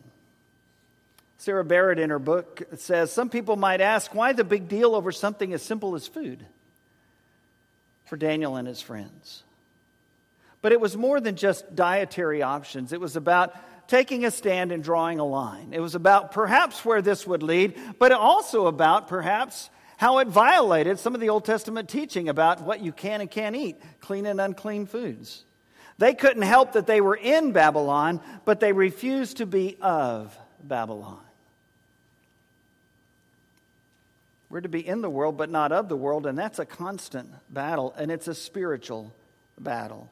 Sarah 1.39 1.65
Barrett, 1.65 1.99
in 1.99 2.11
her 2.11 2.19
book, 2.19 2.63
says 2.77 3.13
some 3.13 3.29
people 3.29 3.57
might 3.57 3.81
ask 3.81 4.15
why 4.15 4.33
the 4.33 4.45
big 4.45 4.69
deal 4.69 4.95
over 4.95 5.13
something 5.13 5.53
as 5.53 5.63
simple 5.63 5.95
as 5.95 6.07
food 6.07 6.45
for 8.07 8.17
Daniel 8.17 8.57
and 8.57 8.67
his 8.67 8.81
friends. 8.81 9.43
But 10.63 10.73
it 10.73 10.81
was 10.81 10.97
more 10.97 11.21
than 11.21 11.37
just 11.37 11.75
dietary 11.77 12.43
options, 12.43 12.93
it 12.93 13.01
was 13.01 13.17
about 13.17 13.55
taking 13.89 14.25
a 14.25 14.31
stand 14.31 14.73
and 14.73 14.83
drawing 14.83 15.19
a 15.19 15.25
line. 15.25 15.71
It 15.73 15.81
was 15.81 15.95
about 15.95 16.33
perhaps 16.33 16.85
where 16.85 17.03
this 17.03 17.27
would 17.27 17.43
lead, 17.43 17.79
but 17.99 18.13
also 18.13 18.67
about 18.67 19.09
perhaps 19.09 19.69
how 19.99 20.19
it 20.19 20.29
violated 20.29 20.99
some 20.99 21.15
of 21.15 21.21
the 21.21 21.29
Old 21.29 21.45
Testament 21.45 21.89
teaching 21.89 22.29
about 22.29 22.63
what 22.63 22.81
you 22.81 22.93
can 22.93 23.21
and 23.21 23.31
can't 23.31 23.55
eat, 23.55 23.77
clean 24.01 24.25
and 24.25 24.41
unclean 24.41 24.87
foods. 24.87 25.45
They 25.99 26.15
couldn't 26.15 26.43
help 26.43 26.73
that 26.73 26.87
they 26.87 27.01
were 27.01 27.17
in 27.17 27.53
Babylon, 27.53 28.21
but 28.45 28.61
they 28.61 28.73
refused 28.73 29.37
to 29.39 29.47
be 29.47 29.77
of 29.81 30.37
Babylon. 30.63 31.21
We're 34.51 34.61
to 34.61 34.69
be 34.69 34.87
in 34.87 35.01
the 35.03 35.11
world, 35.11 35.37
but 35.37 35.51
not 35.51 35.73
of 35.73 35.89
the 35.89 35.97
world, 35.97 36.27
and 36.27 36.39
that's 36.39 36.59
a 36.59 36.65
constant 36.65 37.29
battle, 37.53 37.95
and 37.97 38.11
it's 38.11 38.29
a 38.29 38.35
spiritual 38.35 39.13
battle. 39.59 40.11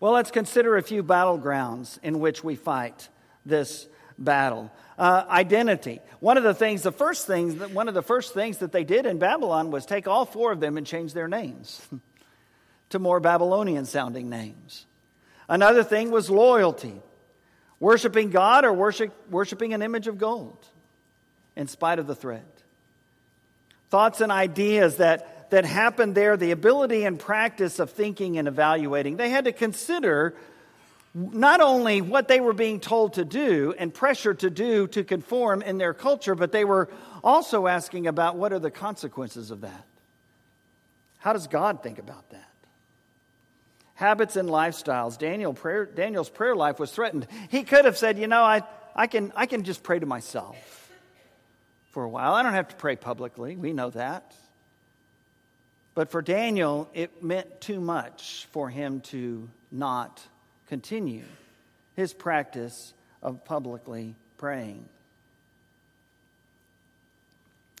Well, 0.00 0.12
let's 0.12 0.30
consider 0.30 0.76
a 0.76 0.82
few 0.82 1.02
battlegrounds 1.02 1.98
in 2.02 2.20
which 2.20 2.42
we 2.44 2.54
fight 2.54 3.08
this 3.44 3.86
battle. 4.16 4.70
Uh, 4.96 5.24
identity. 5.28 6.00
One 6.20 6.36
of 6.36 6.44
the 6.44 6.54
things, 6.54 6.82
the 6.82 6.92
first 6.92 7.26
things, 7.26 7.54
one 7.70 7.88
of 7.88 7.94
the 7.94 8.02
first 8.02 8.34
things 8.34 8.58
that 8.58 8.72
they 8.72 8.84
did 8.84 9.06
in 9.06 9.18
Babylon 9.18 9.70
was 9.70 9.86
take 9.86 10.08
all 10.08 10.24
four 10.24 10.52
of 10.52 10.60
them 10.60 10.76
and 10.76 10.86
change 10.86 11.12
their 11.12 11.28
names. 11.28 11.80
to 12.90 12.98
more 12.98 13.20
Babylonian 13.20 13.84
sounding 13.84 14.30
names. 14.30 14.86
Another 15.48 15.82
thing 15.82 16.10
was 16.10 16.28
loyalty, 16.28 17.00
worshiping 17.80 18.30
God 18.30 18.64
or 18.64 18.72
worship, 18.72 19.12
worshiping 19.30 19.74
an 19.74 19.82
image 19.82 20.06
of 20.06 20.18
gold 20.18 20.58
in 21.56 21.68
spite 21.68 21.98
of 21.98 22.06
the 22.06 22.14
threat. 22.14 22.44
Thoughts 23.90 24.20
and 24.20 24.30
ideas 24.30 24.96
that, 24.96 25.50
that 25.50 25.64
happened 25.64 26.14
there, 26.14 26.36
the 26.36 26.50
ability 26.50 27.04
and 27.04 27.18
practice 27.18 27.78
of 27.78 27.90
thinking 27.90 28.38
and 28.38 28.46
evaluating. 28.46 29.16
They 29.16 29.30
had 29.30 29.46
to 29.46 29.52
consider 29.52 30.34
not 31.14 31.60
only 31.60 32.02
what 32.02 32.28
they 32.28 32.40
were 32.40 32.52
being 32.52 32.80
told 32.80 33.14
to 33.14 33.24
do 33.24 33.74
and 33.78 33.92
pressured 33.92 34.40
to 34.40 34.50
do 34.50 34.86
to 34.88 35.04
conform 35.04 35.62
in 35.62 35.78
their 35.78 35.94
culture, 35.94 36.34
but 36.34 36.52
they 36.52 36.64
were 36.64 36.88
also 37.24 37.66
asking 37.66 38.06
about 38.06 38.36
what 38.36 38.52
are 38.52 38.58
the 38.58 38.70
consequences 38.70 39.50
of 39.50 39.62
that. 39.62 39.84
How 41.18 41.32
does 41.32 41.46
God 41.46 41.82
think 41.82 41.98
about 41.98 42.28
that? 42.30 42.50
Habits 43.98 44.36
and 44.36 44.48
lifestyles. 44.48 45.18
Daniel 45.18 45.52
prayer, 45.52 45.84
Daniel's 45.84 46.30
prayer 46.30 46.54
life 46.54 46.78
was 46.78 46.92
threatened. 46.92 47.26
He 47.50 47.64
could 47.64 47.84
have 47.84 47.98
said, 47.98 48.16
You 48.16 48.28
know, 48.28 48.44
I, 48.44 48.62
I, 48.94 49.08
can, 49.08 49.32
I 49.34 49.46
can 49.46 49.64
just 49.64 49.82
pray 49.82 49.98
to 49.98 50.06
myself 50.06 50.56
for 51.90 52.04
a 52.04 52.08
while. 52.08 52.32
I 52.32 52.44
don't 52.44 52.52
have 52.52 52.68
to 52.68 52.76
pray 52.76 52.94
publicly. 52.94 53.56
We 53.56 53.72
know 53.72 53.90
that. 53.90 54.36
But 55.96 56.12
for 56.12 56.22
Daniel, 56.22 56.88
it 56.94 57.24
meant 57.24 57.60
too 57.60 57.80
much 57.80 58.46
for 58.52 58.70
him 58.70 59.00
to 59.00 59.48
not 59.72 60.22
continue 60.68 61.24
his 61.96 62.14
practice 62.14 62.94
of 63.20 63.44
publicly 63.44 64.14
praying. 64.36 64.84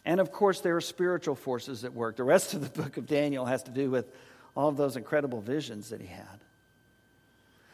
And 0.04 0.18
of 0.18 0.32
course, 0.32 0.62
there 0.62 0.74
are 0.74 0.80
spiritual 0.80 1.36
forces 1.36 1.84
at 1.84 1.94
work. 1.94 2.16
The 2.16 2.24
rest 2.24 2.54
of 2.54 2.62
the 2.62 2.82
book 2.82 2.96
of 2.96 3.06
Daniel 3.06 3.46
has 3.46 3.62
to 3.64 3.70
do 3.70 3.88
with 3.88 4.12
all 4.58 4.68
of 4.68 4.76
those 4.76 4.96
incredible 4.96 5.40
visions 5.40 5.90
that 5.90 6.00
he 6.00 6.08
had. 6.08 6.40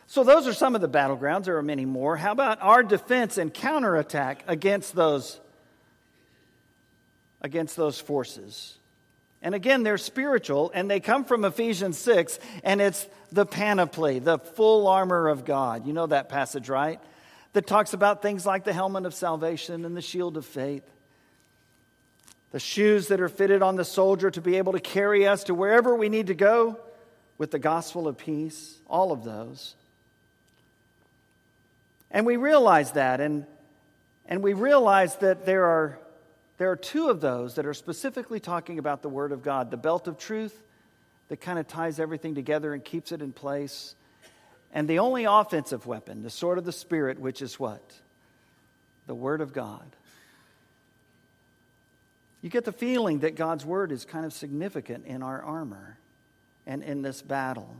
So, 0.07 0.23
those 0.23 0.47
are 0.47 0.53
some 0.53 0.75
of 0.75 0.83
the 0.83 0.89
battlegrounds. 0.89 1.45
There 1.45 1.57
are 1.57 1.63
many 1.63 1.87
more. 1.87 2.15
How 2.15 2.31
about 2.31 2.59
our 2.61 2.83
defense 2.83 3.39
and 3.39 3.53
counterattack 3.53 4.45
against 4.47 4.95
those, 4.95 5.41
against 7.41 7.75
those 7.75 7.99
forces? 7.99 8.77
And 9.41 9.55
again, 9.55 9.83
they're 9.83 9.97
spiritual, 9.97 10.71
and 10.75 10.91
they 10.91 11.01
come 11.01 11.25
from 11.25 11.47
Ephesians 11.47 11.97
6, 11.97 12.39
and 12.63 12.83
it's 12.83 13.09
the 13.33 13.47
panoply, 13.47 14.19
the 14.19 14.39
full 14.39 14.87
armor 14.87 15.29
of 15.29 15.47
God. 15.47 15.87
You 15.87 15.95
know 15.95 16.07
that 16.09 16.29
passage, 16.29 16.69
right? 16.69 17.01
That 17.55 17.67
talks 17.67 17.95
about 17.95 18.21
things 18.21 18.45
like 18.45 18.65
the 18.65 18.75
helmet 18.75 19.07
of 19.07 19.15
salvation 19.15 19.87
and 19.87 19.97
the 19.97 20.03
shield 20.03 20.37
of 20.37 20.45
faith, 20.45 20.85
the 22.55 22.61
shoes 22.61 23.09
that 23.09 23.21
are 23.21 23.29
fitted 23.29 23.63
on 23.63 23.75
the 23.75 23.85
soldier 23.85 24.31
to 24.31 24.41
be 24.41 24.59
able 24.59 24.75
to 24.75 24.79
carry 24.79 25.27
us 25.27 25.43
to 25.43 25.53
wherever 25.53 25.93
we 25.97 26.09
need 26.09 26.29
to 26.29 26.35
go 26.35 26.79
with 27.37 27.51
the 27.51 27.59
gospel 27.59 28.07
of 28.07 28.17
peace, 28.17 28.79
all 28.87 29.11
of 29.11 29.25
those. 29.25 29.75
And 32.13 32.25
we 32.25 32.37
realize 32.37 32.93
that, 32.93 33.21
and, 33.21 33.45
and 34.27 34.41
we 34.41 34.53
realize 34.53 35.17
that 35.17 35.45
there 35.45 35.65
are 35.65 35.99
there 36.57 36.71
are 36.71 36.77
two 36.77 37.09
of 37.09 37.21
those 37.21 37.57
that 37.57 37.67
are 37.67 37.75
specifically 37.75 38.39
talking 38.39 38.79
about 38.79 39.03
the 39.03 39.09
Word 39.09 39.33
of 39.33 39.43
God 39.43 39.73
the 39.73 39.77
belt 39.77 40.07
of 40.07 40.17
truth 40.17 40.57
that 41.31 41.41
kind 41.41 41.59
of 41.59 41.67
ties 41.67 41.99
everything 41.99 42.37
together 42.37 42.73
and 42.73 42.85
keeps 42.85 43.11
it 43.11 43.21
in 43.21 43.33
place, 43.33 43.97
and 44.73 44.87
the 44.87 45.01
only 45.01 45.25
offensive 45.25 45.87
weapon, 45.87 46.23
the 46.23 46.31
sword 46.31 46.59
of 46.59 46.65
the 46.65 46.71
Spirit, 46.71 47.19
which 47.19 47.43
is 47.43 47.59
what? 47.59 47.83
The 49.09 49.15
Word 49.17 49.41
of 49.41 49.53
God. 49.53 49.97
You 52.45 52.51
get 52.51 52.67
the 52.67 52.73
feeling 52.73 53.21
that 53.21 53.37
God's 53.37 53.65
Word 53.65 53.91
is 53.91 54.05
kind 54.05 54.27
of 54.27 54.33
significant 54.35 55.07
in 55.07 55.23
our 55.23 55.43
armor 55.43 55.97
and 56.67 56.83
in 56.83 57.01
this 57.01 57.23
battle. 57.23 57.75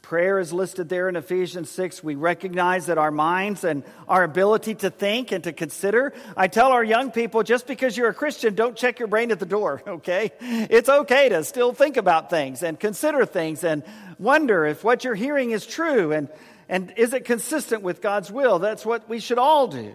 Prayer 0.00 0.38
is 0.38 0.50
listed 0.50 0.88
there 0.88 1.10
in 1.10 1.16
Ephesians 1.16 1.68
6. 1.68 2.02
We 2.02 2.14
recognize 2.14 2.86
that 2.86 2.96
our 2.96 3.10
minds 3.10 3.64
and 3.64 3.84
our 4.08 4.24
ability 4.24 4.76
to 4.76 4.88
think 4.88 5.30
and 5.30 5.44
to 5.44 5.52
consider. 5.52 6.14
I 6.38 6.48
tell 6.48 6.72
our 6.72 6.82
young 6.82 7.10
people 7.10 7.42
just 7.42 7.66
because 7.66 7.98
you're 7.98 8.08
a 8.08 8.14
Christian, 8.14 8.54
don't 8.54 8.76
check 8.76 8.98
your 8.98 9.08
brain 9.08 9.30
at 9.30 9.38
the 9.38 9.44
door, 9.44 9.82
okay? 9.86 10.32
It's 10.40 10.88
okay 10.88 11.28
to 11.28 11.44
still 11.44 11.74
think 11.74 11.98
about 11.98 12.30
things 12.30 12.62
and 12.62 12.80
consider 12.80 13.26
things 13.26 13.62
and 13.62 13.82
wonder 14.18 14.64
if 14.64 14.82
what 14.82 15.04
you're 15.04 15.14
hearing 15.14 15.50
is 15.50 15.66
true 15.66 16.12
and, 16.12 16.30
and 16.66 16.94
is 16.96 17.12
it 17.12 17.26
consistent 17.26 17.82
with 17.82 18.00
God's 18.00 18.32
will. 18.32 18.58
That's 18.58 18.86
what 18.86 19.06
we 19.06 19.20
should 19.20 19.38
all 19.38 19.68
do. 19.68 19.94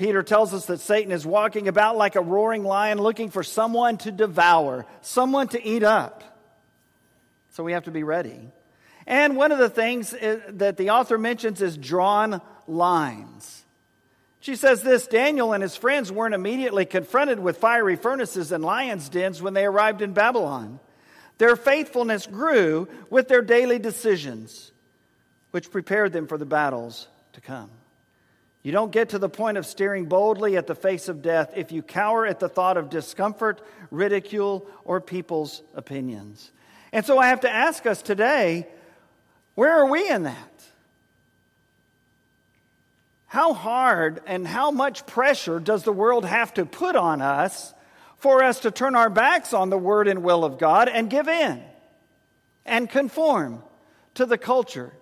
Peter 0.00 0.22
tells 0.22 0.54
us 0.54 0.64
that 0.64 0.80
Satan 0.80 1.12
is 1.12 1.26
walking 1.26 1.68
about 1.68 1.94
like 1.94 2.16
a 2.16 2.22
roaring 2.22 2.64
lion 2.64 2.96
looking 2.96 3.28
for 3.28 3.42
someone 3.42 3.98
to 3.98 4.10
devour, 4.10 4.86
someone 5.02 5.46
to 5.48 5.62
eat 5.62 5.82
up. 5.82 6.24
So 7.50 7.62
we 7.62 7.72
have 7.72 7.84
to 7.84 7.90
be 7.90 8.02
ready. 8.02 8.48
And 9.06 9.36
one 9.36 9.52
of 9.52 9.58
the 9.58 9.68
things 9.68 10.12
that 10.12 10.78
the 10.78 10.88
author 10.88 11.18
mentions 11.18 11.60
is 11.60 11.76
drawn 11.76 12.40
lines. 12.66 13.62
She 14.40 14.56
says 14.56 14.82
this 14.82 15.06
Daniel 15.06 15.52
and 15.52 15.62
his 15.62 15.76
friends 15.76 16.10
weren't 16.10 16.34
immediately 16.34 16.86
confronted 16.86 17.38
with 17.38 17.58
fiery 17.58 17.96
furnaces 17.96 18.52
and 18.52 18.64
lions' 18.64 19.10
dens 19.10 19.42
when 19.42 19.52
they 19.52 19.66
arrived 19.66 20.00
in 20.00 20.14
Babylon. 20.14 20.80
Their 21.36 21.56
faithfulness 21.56 22.26
grew 22.26 22.88
with 23.10 23.28
their 23.28 23.42
daily 23.42 23.78
decisions, 23.78 24.72
which 25.50 25.70
prepared 25.70 26.14
them 26.14 26.26
for 26.26 26.38
the 26.38 26.46
battles 26.46 27.06
to 27.34 27.42
come. 27.42 27.70
You 28.62 28.72
don't 28.72 28.92
get 28.92 29.10
to 29.10 29.18
the 29.18 29.28
point 29.28 29.56
of 29.56 29.64
staring 29.64 30.04
boldly 30.04 30.56
at 30.56 30.66
the 30.66 30.74
face 30.74 31.08
of 31.08 31.22
death 31.22 31.52
if 31.56 31.72
you 31.72 31.82
cower 31.82 32.26
at 32.26 32.40
the 32.40 32.48
thought 32.48 32.76
of 32.76 32.90
discomfort, 32.90 33.62
ridicule, 33.90 34.66
or 34.84 35.00
people's 35.00 35.62
opinions. 35.74 36.50
And 36.92 37.06
so 37.06 37.18
I 37.18 37.28
have 37.28 37.40
to 37.40 37.50
ask 37.50 37.86
us 37.86 38.02
today 38.02 38.66
where 39.54 39.72
are 39.72 39.86
we 39.86 40.08
in 40.08 40.24
that? 40.24 40.64
How 43.26 43.52
hard 43.52 44.22
and 44.26 44.46
how 44.46 44.70
much 44.70 45.06
pressure 45.06 45.60
does 45.60 45.82
the 45.82 45.92
world 45.92 46.24
have 46.24 46.54
to 46.54 46.66
put 46.66 46.96
on 46.96 47.22
us 47.22 47.72
for 48.18 48.42
us 48.42 48.60
to 48.60 48.70
turn 48.70 48.94
our 48.94 49.10
backs 49.10 49.54
on 49.54 49.70
the 49.70 49.78
word 49.78 50.08
and 50.08 50.22
will 50.22 50.44
of 50.44 50.58
God 50.58 50.88
and 50.88 51.08
give 51.08 51.28
in 51.28 51.62
and 52.66 52.90
conform 52.90 53.62
to 54.14 54.26
the 54.26 54.36
culture 54.36 54.92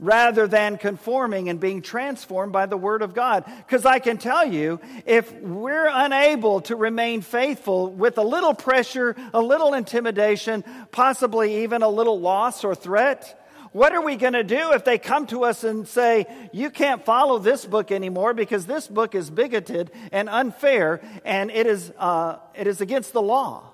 rather 0.00 0.48
than 0.48 0.78
conforming 0.78 1.50
and 1.50 1.60
being 1.60 1.82
transformed 1.82 2.52
by 2.52 2.64
the 2.66 2.76
Word 2.76 3.02
of 3.02 3.14
God. 3.14 3.44
Because 3.58 3.84
I 3.84 3.98
can 3.98 4.16
tell 4.16 4.46
you, 4.46 4.80
if 5.04 5.30
we're 5.34 5.88
unable 5.92 6.62
to 6.62 6.74
remain 6.74 7.20
faithful 7.20 7.92
with 7.92 8.16
a 8.16 8.22
little 8.22 8.54
pressure, 8.54 9.14
a 9.34 9.40
little 9.40 9.74
intimidation, 9.74 10.64
possibly 10.90 11.64
even 11.64 11.82
a 11.82 11.88
little 11.88 12.18
loss 12.18 12.64
or 12.64 12.74
threat, 12.74 13.36
what 13.72 13.92
are 13.92 14.00
we 14.00 14.16
going 14.16 14.32
to 14.32 14.42
do 14.42 14.72
if 14.72 14.84
they 14.84 14.98
come 14.98 15.26
to 15.28 15.44
us 15.44 15.62
and 15.62 15.86
say, 15.86 16.26
you 16.52 16.70
can't 16.70 17.04
follow 17.04 17.38
this 17.38 17.64
book 17.64 17.92
anymore 17.92 18.34
because 18.34 18.66
this 18.66 18.88
book 18.88 19.14
is 19.14 19.30
bigoted 19.30 19.92
and 20.10 20.28
unfair 20.28 21.00
and 21.24 21.50
it 21.50 21.66
is, 21.66 21.92
uh, 21.98 22.38
it 22.56 22.66
is 22.66 22.80
against 22.80 23.12
the 23.12 23.22
law? 23.22 23.70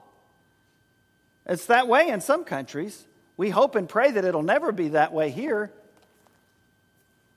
It's 1.46 1.66
that 1.66 1.86
way 1.86 2.08
in 2.08 2.20
some 2.20 2.44
countries. 2.44 3.06
We 3.36 3.48
hope 3.48 3.76
and 3.76 3.88
pray 3.88 4.10
that 4.10 4.24
it'll 4.24 4.42
never 4.42 4.72
be 4.72 4.88
that 4.88 5.12
way 5.12 5.30
here. 5.30 5.72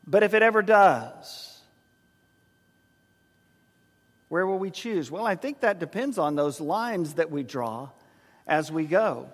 But 0.10 0.24
if 0.24 0.34
it 0.34 0.42
ever 0.42 0.64
does, 0.64 1.62
where 4.28 4.48
will 4.48 4.58
we 4.58 4.72
choose? 4.72 5.12
Well, 5.12 5.26
I 5.26 5.36
think 5.36 5.60
that 5.60 5.80
depends 5.80 6.18
on 6.18 6.36
those 6.36 6.60
lines 6.60 7.14
that 7.14 7.30
we 7.30 7.44
draw 7.44 7.90
as 8.48 8.72
we 8.72 8.86
go. 8.86 9.30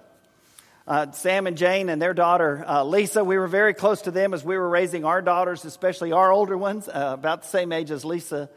Uh, 0.86 1.12
Sam 1.14 1.48
and 1.48 1.58
Jane 1.58 1.88
and 1.88 2.02
their 2.02 2.14
daughter 2.14 2.64
uh, 2.68 2.84
Lisa, 2.84 3.24
we 3.24 3.38
were 3.38 3.48
very 3.48 3.74
close 3.74 4.02
to 4.02 4.12
them 4.12 4.34
as 4.34 4.44
we 4.44 4.58
were 4.58 4.68
raising 4.68 5.06
our 5.06 5.22
daughters, 5.22 5.64
especially 5.64 6.12
our 6.12 6.30
older 6.30 6.58
ones, 6.58 6.90
uh, 6.90 7.12
about 7.14 7.44
the 7.44 7.48
same 7.48 7.72
age 7.72 7.90
as 7.90 8.04
Lisa, 8.04 8.50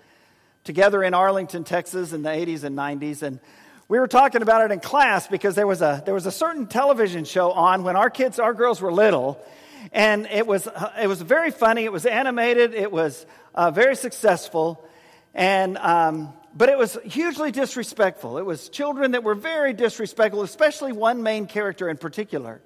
together 0.64 1.04
in 1.04 1.14
Arlington, 1.14 1.62
Texas 1.62 2.12
in 2.12 2.22
the 2.22 2.30
80s 2.30 2.64
and 2.64 2.76
90s. 2.76 3.22
And 3.22 3.38
we 3.86 4.00
were 4.00 4.08
talking 4.08 4.42
about 4.42 4.68
it 4.68 4.72
in 4.72 4.80
class 4.80 5.28
because 5.28 5.54
there 5.54 5.68
was 5.68 5.82
a, 5.82 6.02
there 6.04 6.14
was 6.14 6.26
a 6.26 6.32
certain 6.32 6.66
television 6.66 7.24
show 7.24 7.52
on 7.52 7.84
when 7.84 7.94
our 7.94 8.10
kids, 8.10 8.40
our 8.40 8.54
girls 8.54 8.82
were 8.82 8.92
little. 8.92 9.40
And 9.92 10.26
it 10.26 10.46
was, 10.46 10.66
uh, 10.66 10.92
it 11.00 11.06
was 11.06 11.22
very 11.22 11.50
funny. 11.50 11.84
It 11.84 11.92
was 11.92 12.06
animated. 12.06 12.74
It 12.74 12.92
was 12.92 13.26
uh, 13.54 13.70
very 13.70 13.96
successful. 13.96 14.84
And 15.34 15.76
um, 15.78 16.32
but 16.58 16.68
it 16.68 16.78
was 16.78 16.98
hugely 17.04 17.52
disrespectful. 17.52 18.38
It 18.38 18.44
was 18.44 18.68
children 18.68 19.12
that 19.12 19.22
were 19.22 19.36
very 19.36 19.72
disrespectful, 19.72 20.42
especially 20.42 20.92
one 20.92 21.22
main 21.22 21.46
character 21.46 21.88
in 21.88 21.98
particular. 21.98 22.60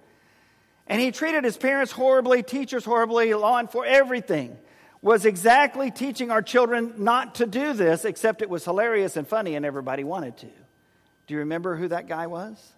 And 0.86 1.00
he 1.00 1.10
treated 1.10 1.44
his 1.44 1.56
parents 1.56 1.92
horribly, 1.92 2.42
teachers 2.42 2.84
horribly, 2.84 3.34
law 3.34 3.60
enforcement, 3.60 3.94
everything. 3.94 4.56
Was 5.02 5.26
exactly 5.26 5.90
teaching 5.90 6.30
our 6.30 6.42
children 6.42 6.94
not 6.98 7.34
to 7.36 7.46
do 7.46 7.72
this, 7.72 8.04
except 8.04 8.40
it 8.40 8.48
was 8.48 8.64
hilarious 8.64 9.16
and 9.16 9.26
funny 9.26 9.56
and 9.56 9.66
everybody 9.66 10.04
wanted 10.04 10.36
to. 10.38 10.46
Do 11.26 11.34
you 11.34 11.40
remember 11.40 11.76
who 11.76 11.88
that 11.88 12.06
guy 12.06 12.28
was? 12.28 12.72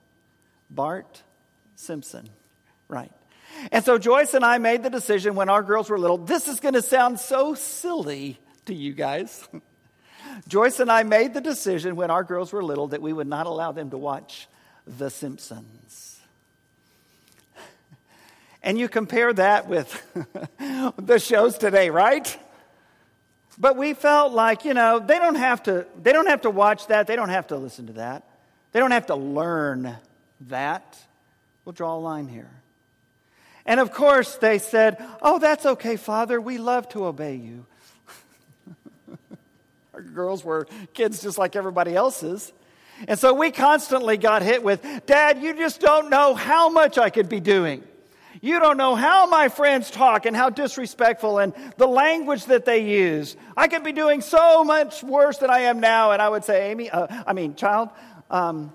Bart 0.70 1.22
Simpson. 1.76 2.28
Right. 2.88 3.12
And 3.72 3.84
so 3.84 3.98
Joyce 3.98 4.34
and 4.34 4.44
I 4.44 4.58
made 4.58 4.82
the 4.82 4.90
decision 4.90 5.34
when 5.34 5.48
our 5.48 5.62
girls 5.62 5.90
were 5.90 5.98
little 5.98 6.18
this 6.18 6.48
is 6.48 6.60
going 6.60 6.74
to 6.74 6.82
sound 6.82 7.20
so 7.20 7.54
silly 7.54 8.38
to 8.66 8.74
you 8.74 8.92
guys. 8.92 9.46
Joyce 10.48 10.80
and 10.80 10.90
I 10.90 11.02
made 11.02 11.34
the 11.34 11.40
decision 11.40 11.96
when 11.96 12.10
our 12.10 12.24
girls 12.24 12.52
were 12.52 12.62
little 12.62 12.88
that 12.88 13.02
we 13.02 13.12
would 13.12 13.26
not 13.26 13.46
allow 13.46 13.72
them 13.72 13.90
to 13.90 13.98
watch 13.98 14.48
The 14.86 15.10
Simpsons. 15.10 16.20
And 18.62 18.78
you 18.78 18.88
compare 18.88 19.30
that 19.34 19.68
with 19.68 20.02
the 20.96 21.18
shows 21.18 21.58
today, 21.58 21.90
right? 21.90 22.38
But 23.58 23.76
we 23.76 23.92
felt 23.92 24.32
like, 24.32 24.64
you 24.64 24.72
know, 24.72 24.98
they 24.98 25.18
don't 25.18 25.34
have 25.34 25.64
to 25.64 25.86
they 26.02 26.12
don't 26.12 26.28
have 26.28 26.42
to 26.42 26.50
watch 26.50 26.86
that, 26.86 27.06
they 27.06 27.14
don't 27.14 27.28
have 27.28 27.48
to 27.48 27.56
listen 27.56 27.88
to 27.88 27.92
that. 27.94 28.26
They 28.72 28.80
don't 28.80 28.90
have 28.90 29.06
to 29.06 29.16
learn 29.16 29.96
that. 30.48 30.98
We'll 31.64 31.74
draw 31.74 31.94
a 31.94 32.00
line 32.00 32.26
here. 32.26 32.50
And 33.66 33.80
of 33.80 33.92
course, 33.92 34.36
they 34.36 34.58
said, 34.58 35.04
Oh, 35.22 35.38
that's 35.38 35.64
okay, 35.64 35.96
Father. 35.96 36.40
We 36.40 36.58
love 36.58 36.88
to 36.90 37.06
obey 37.06 37.36
you. 37.36 37.66
Our 39.94 40.02
girls 40.02 40.44
were 40.44 40.66
kids 40.92 41.22
just 41.22 41.38
like 41.38 41.56
everybody 41.56 41.94
else's. 41.94 42.52
And 43.08 43.18
so 43.18 43.34
we 43.34 43.50
constantly 43.50 44.16
got 44.16 44.42
hit 44.42 44.62
with, 44.62 44.84
Dad, 45.06 45.42
you 45.42 45.54
just 45.54 45.80
don't 45.80 46.10
know 46.10 46.34
how 46.34 46.68
much 46.68 46.96
I 46.96 47.10
could 47.10 47.28
be 47.28 47.40
doing. 47.40 47.82
You 48.40 48.60
don't 48.60 48.76
know 48.76 48.94
how 48.94 49.26
my 49.26 49.48
friends 49.48 49.90
talk 49.90 50.26
and 50.26 50.36
how 50.36 50.50
disrespectful 50.50 51.38
and 51.38 51.54
the 51.76 51.86
language 51.86 52.44
that 52.46 52.64
they 52.64 52.80
use. 52.80 53.36
I 53.56 53.68
could 53.68 53.82
be 53.82 53.92
doing 53.92 54.20
so 54.20 54.64
much 54.64 55.02
worse 55.02 55.38
than 55.38 55.50
I 55.50 55.60
am 55.60 55.80
now. 55.80 56.10
And 56.12 56.20
I 56.20 56.28
would 56.28 56.44
say, 56.44 56.70
Amy, 56.70 56.90
uh, 56.90 57.06
I 57.26 57.32
mean, 57.32 57.54
child, 57.54 57.88
um, 58.30 58.72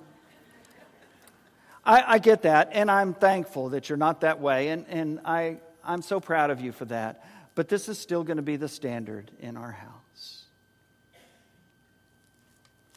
I, 1.86 2.16
I, 2.16 2.20
get 2.20 2.44
that, 2.44 2.70
and 2.74 2.92
I'm 2.92 3.14
thankful 3.14 3.70
that 3.70 3.90
you're 3.90 3.98
not 3.98 4.22
that 4.22 4.40
way, 4.40 4.70
and, 4.70 4.86
and 4.90 5.20
I, 5.26 5.58
I'm 5.84 6.02
so 6.02 6.20
proud 6.20 6.50
of 6.50 6.62
you 6.62 6.72
for 6.72 6.86
that. 6.86 7.26
But 7.56 7.68
this 7.68 7.90
is 7.90 7.98
still 7.98 8.24
going 8.24 8.38
to 8.38 8.44
be 8.44 8.56
the 8.56 8.68
standard 8.68 9.32
in 9.40 9.58
our 9.58 9.72
house. 9.72 10.44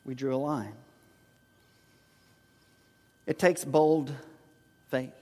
We 0.05 0.15
drew 0.15 0.35
a 0.35 0.37
line. 0.37 0.75
It 3.27 3.39
takes 3.39 3.65
bold 3.65 4.13
faith 4.91 5.13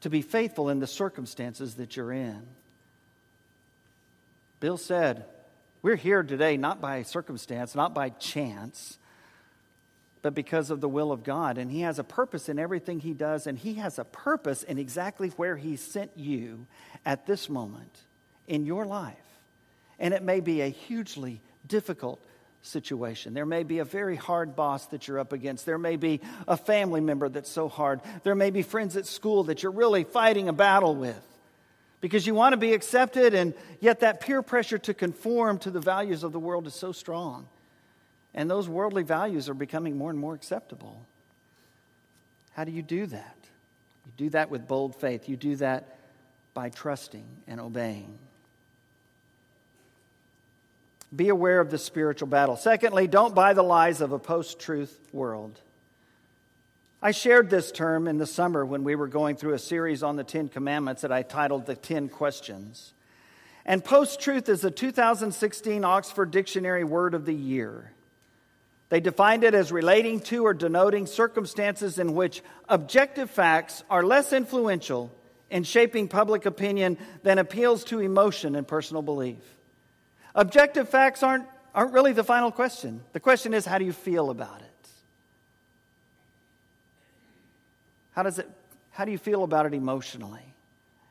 to 0.00 0.10
be 0.10 0.22
faithful 0.22 0.68
in 0.68 0.80
the 0.80 0.86
circumstances 0.86 1.74
that 1.74 1.96
you're 1.96 2.12
in. 2.12 2.42
Bill 4.58 4.76
said, 4.76 5.24
We're 5.82 5.96
here 5.96 6.22
today 6.22 6.56
not 6.56 6.80
by 6.80 7.02
circumstance, 7.02 7.74
not 7.74 7.94
by 7.94 8.10
chance, 8.10 8.98
but 10.22 10.34
because 10.34 10.70
of 10.70 10.80
the 10.80 10.88
will 10.88 11.12
of 11.12 11.24
God. 11.24 11.58
And 11.58 11.70
He 11.70 11.80
has 11.80 11.98
a 11.98 12.04
purpose 12.04 12.48
in 12.48 12.58
everything 12.58 13.00
He 13.00 13.12
does, 13.12 13.46
and 13.46 13.58
He 13.58 13.74
has 13.74 13.98
a 13.98 14.04
purpose 14.04 14.62
in 14.62 14.78
exactly 14.78 15.28
where 15.30 15.56
He 15.56 15.76
sent 15.76 16.12
you 16.16 16.66
at 17.04 17.26
this 17.26 17.48
moment 17.48 17.96
in 18.46 18.66
your 18.66 18.86
life. 18.86 19.16
And 19.98 20.14
it 20.14 20.22
may 20.22 20.40
be 20.40 20.60
a 20.60 20.68
hugely 20.68 21.40
difficult 21.66 22.20
situation. 22.62 23.32
There 23.34 23.46
may 23.46 23.62
be 23.62 23.78
a 23.78 23.84
very 23.84 24.16
hard 24.16 24.54
boss 24.54 24.86
that 24.86 25.08
you're 25.08 25.18
up 25.18 25.32
against. 25.32 25.64
There 25.64 25.78
may 25.78 25.96
be 25.96 26.20
a 26.46 26.56
family 26.56 27.00
member 27.00 27.28
that's 27.28 27.50
so 27.50 27.68
hard. 27.68 28.00
There 28.22 28.34
may 28.34 28.50
be 28.50 28.62
friends 28.62 28.96
at 28.96 29.06
school 29.06 29.44
that 29.44 29.62
you're 29.62 29.72
really 29.72 30.04
fighting 30.04 30.48
a 30.48 30.52
battle 30.52 30.94
with 30.94 31.22
because 32.00 32.26
you 32.26 32.34
want 32.34 32.54
to 32.54 32.56
be 32.56 32.72
accepted, 32.72 33.34
and 33.34 33.54
yet 33.80 34.00
that 34.00 34.20
peer 34.20 34.42
pressure 34.42 34.78
to 34.78 34.94
conform 34.94 35.58
to 35.58 35.70
the 35.70 35.80
values 35.80 36.22
of 36.22 36.32
the 36.32 36.38
world 36.38 36.66
is 36.66 36.74
so 36.74 36.92
strong. 36.92 37.46
And 38.34 38.50
those 38.50 38.68
worldly 38.68 39.02
values 39.02 39.48
are 39.48 39.54
becoming 39.54 39.96
more 39.96 40.10
and 40.10 40.18
more 40.18 40.34
acceptable. 40.34 41.04
How 42.52 42.64
do 42.64 42.72
you 42.72 42.82
do 42.82 43.06
that? 43.06 43.36
You 44.06 44.12
do 44.16 44.30
that 44.30 44.50
with 44.50 44.68
bold 44.68 44.96
faith. 44.96 45.28
You 45.28 45.36
do 45.36 45.56
that 45.56 45.98
by 46.54 46.68
trusting 46.68 47.24
and 47.46 47.60
obeying. 47.60 48.18
Be 51.14 51.28
aware 51.28 51.58
of 51.58 51.70
the 51.70 51.78
spiritual 51.78 52.28
battle. 52.28 52.56
Secondly, 52.56 53.08
don't 53.08 53.34
buy 53.34 53.52
the 53.52 53.62
lies 53.62 54.00
of 54.00 54.12
a 54.12 54.18
post 54.18 54.60
truth 54.60 54.96
world. 55.12 55.58
I 57.02 57.10
shared 57.12 57.50
this 57.50 57.72
term 57.72 58.06
in 58.06 58.18
the 58.18 58.26
summer 58.26 58.64
when 58.64 58.84
we 58.84 58.94
were 58.94 59.08
going 59.08 59.36
through 59.36 59.54
a 59.54 59.58
series 59.58 60.02
on 60.02 60.16
the 60.16 60.24
Ten 60.24 60.48
Commandments 60.48 61.02
that 61.02 61.10
I 61.10 61.22
titled 61.22 61.66
The 61.66 61.74
Ten 61.74 62.08
Questions. 62.08 62.92
And 63.64 63.84
post 63.84 64.20
truth 64.20 64.48
is 64.48 64.60
the 64.60 64.70
2016 64.70 65.84
Oxford 65.84 66.30
Dictionary 66.30 66.84
Word 66.84 67.14
of 67.14 67.24
the 67.24 67.34
Year. 67.34 67.92
They 68.90 69.00
defined 69.00 69.44
it 69.44 69.54
as 69.54 69.72
relating 69.72 70.20
to 70.22 70.44
or 70.44 70.52
denoting 70.52 71.06
circumstances 71.06 71.98
in 71.98 72.14
which 72.14 72.42
objective 72.68 73.30
facts 73.30 73.84
are 73.88 74.02
less 74.02 74.32
influential 74.32 75.12
in 75.48 75.62
shaping 75.62 76.08
public 76.08 76.44
opinion 76.44 76.98
than 77.22 77.38
appeals 77.38 77.84
to 77.84 78.00
emotion 78.00 78.56
and 78.56 78.66
personal 78.66 79.02
belief. 79.02 79.38
Objective 80.34 80.88
facts 80.88 81.22
aren't, 81.22 81.46
aren't 81.72 81.92
really 81.92 82.12
the 82.12 82.24
final 82.24 82.50
question. 82.50 83.00
The 83.12 83.20
question 83.20 83.54
is, 83.54 83.64
how 83.64 83.78
do 83.78 83.84
you 83.84 83.92
feel 83.92 84.28
about 84.28 84.60
it? 84.60 84.88
How, 88.12 88.24
does 88.24 88.40
it, 88.40 88.50
how 88.90 89.04
do 89.04 89.12
you 89.12 89.18
feel 89.18 89.44
about 89.44 89.66
it 89.66 89.74
emotionally? 89.74 90.42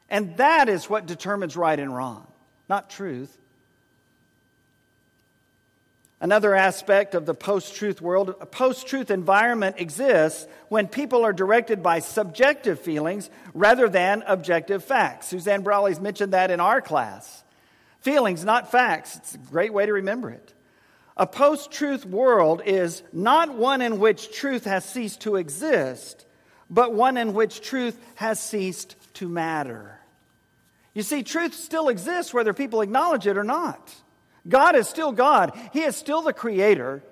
And 0.10 0.36
that 0.36 0.68
is 0.68 0.90
what 0.90 1.06
determines 1.06 1.56
right 1.56 1.80
and 1.80 1.96
wrong, 1.96 2.28
not 2.68 2.90
truth. 2.90 3.38
Another 6.22 6.54
aspect 6.54 7.16
of 7.16 7.26
the 7.26 7.34
post 7.34 7.76
truth 7.76 8.02
world, 8.02 8.36
a 8.42 8.46
post 8.46 8.88
truth 8.88 9.10
environment 9.10 9.78
exists 9.80 10.48
when 10.68 10.88
people 10.90 11.24
are 11.24 11.32
directed 11.32 11.82
by 11.82 12.00
subjective 12.00 12.80
feelings 12.80 13.30
rather 13.54 13.88
than 13.88 14.24
objective 14.28 14.84
facts. 14.84 15.28
Suzanne 15.28 15.62
Brawley's 15.62 16.02
mentioned 16.02 16.34
that 16.34 16.52
in 16.52 16.60
our 16.60 16.82
class. 16.82 17.44
Feelings, 18.02 18.44
not 18.44 18.70
facts. 18.70 19.16
It's 19.16 19.36
a 19.36 19.38
great 19.38 19.74
way 19.74 19.86
to 19.86 19.94
remember 19.94 20.30
it. 20.30 20.54
A 21.16 21.26
post 21.26 21.72
truth 21.72 22.06
world 22.06 22.62
is 22.66 23.02
not 23.14 23.56
one 23.56 23.82
in 23.82 24.00
which 24.00 24.32
truth 24.34 24.66
has 24.66 24.84
ceased 24.84 25.22
to 25.22 25.38
exist, 25.38 26.26
but 26.70 26.94
one 26.94 27.16
in 27.16 27.34
which 27.34 27.62
truth 27.62 27.98
has 28.16 28.42
ceased 28.42 28.96
to 29.16 29.30
matter. 29.30 30.00
You 30.94 31.04
see, 31.04 31.24
truth 31.24 31.54
still 31.54 31.88
exists 31.88 32.34
whether 32.34 32.54
people 32.54 32.82
acknowledge 32.82 33.26
it 33.28 33.38
or 33.38 33.44
not. 33.44 33.94
God 34.48 34.76
is 34.76 34.88
still 34.88 35.12
God, 35.12 35.58
He 35.74 35.82
is 35.82 35.96
still 35.96 36.22
the 36.22 36.34
Creator. 36.34 37.04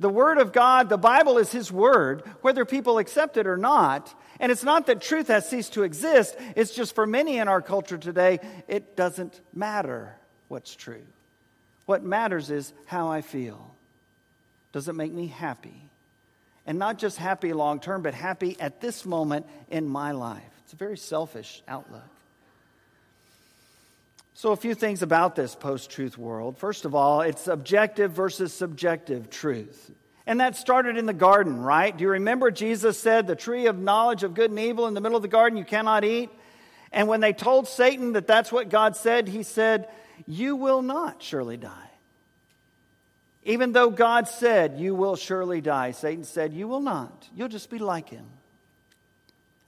The 0.00 0.08
Word 0.08 0.38
of 0.38 0.52
God, 0.52 0.88
the 0.88 0.98
Bible 0.98 1.38
is 1.38 1.52
His 1.52 1.70
Word, 1.70 2.24
whether 2.40 2.64
people 2.64 2.98
accept 2.98 3.36
it 3.36 3.46
or 3.46 3.56
not. 3.56 4.12
And 4.40 4.50
it's 4.50 4.64
not 4.64 4.86
that 4.86 5.00
truth 5.00 5.28
has 5.28 5.48
ceased 5.48 5.74
to 5.74 5.84
exist, 5.84 6.36
it's 6.56 6.74
just 6.74 6.96
for 6.96 7.06
many 7.06 7.38
in 7.38 7.46
our 7.46 7.62
culture 7.62 7.98
today, 7.98 8.40
it 8.66 8.96
doesn't 8.96 9.40
matter 9.54 10.16
what's 10.48 10.74
true. 10.74 11.04
What 11.86 12.02
matters 12.02 12.50
is 12.50 12.72
how 12.86 13.08
I 13.08 13.20
feel. 13.20 13.74
Does 14.72 14.88
it 14.88 14.94
make 14.94 15.12
me 15.12 15.28
happy? 15.28 15.82
And 16.66 16.78
not 16.78 16.98
just 16.98 17.18
happy 17.18 17.52
long 17.52 17.78
term, 17.78 18.02
but 18.02 18.14
happy 18.14 18.56
at 18.58 18.80
this 18.80 19.04
moment 19.04 19.46
in 19.70 19.88
my 19.88 20.12
life. 20.12 20.42
It's 20.64 20.72
a 20.72 20.76
very 20.76 20.96
selfish 20.96 21.62
outlook. 21.68 22.02
So, 24.34 24.52
a 24.52 24.56
few 24.56 24.74
things 24.74 25.02
about 25.02 25.36
this 25.36 25.54
post 25.54 25.90
truth 25.90 26.16
world. 26.16 26.56
First 26.56 26.84
of 26.84 26.94
all, 26.94 27.20
it's 27.20 27.48
objective 27.48 28.12
versus 28.12 28.52
subjective 28.52 29.28
truth. 29.28 29.90
And 30.26 30.40
that 30.40 30.56
started 30.56 30.96
in 30.96 31.06
the 31.06 31.12
garden, 31.12 31.60
right? 31.62 31.96
Do 31.96 32.02
you 32.02 32.10
remember 32.10 32.50
Jesus 32.50 32.98
said, 32.98 33.26
The 33.26 33.36
tree 33.36 33.66
of 33.66 33.78
knowledge 33.78 34.22
of 34.22 34.34
good 34.34 34.50
and 34.50 34.58
evil 34.58 34.86
in 34.86 34.94
the 34.94 35.00
middle 35.00 35.16
of 35.16 35.22
the 35.22 35.28
garden 35.28 35.58
you 35.58 35.64
cannot 35.64 36.04
eat? 36.04 36.30
And 36.92 37.08
when 37.08 37.20
they 37.20 37.32
told 37.32 37.66
Satan 37.66 38.12
that 38.12 38.26
that's 38.26 38.52
what 38.52 38.68
God 38.68 38.96
said, 38.96 39.28
he 39.28 39.42
said, 39.42 39.88
You 40.26 40.56
will 40.56 40.82
not 40.82 41.22
surely 41.22 41.56
die. 41.56 41.90
Even 43.44 43.72
though 43.72 43.90
God 43.90 44.28
said, 44.28 44.78
You 44.78 44.94
will 44.94 45.16
surely 45.16 45.60
die, 45.60 45.90
Satan 45.90 46.24
said, 46.24 46.52
You 46.52 46.68
will 46.68 46.80
not. 46.80 47.28
You'll 47.34 47.48
just 47.48 47.70
be 47.70 47.78
like 47.78 48.08
him. 48.08 48.26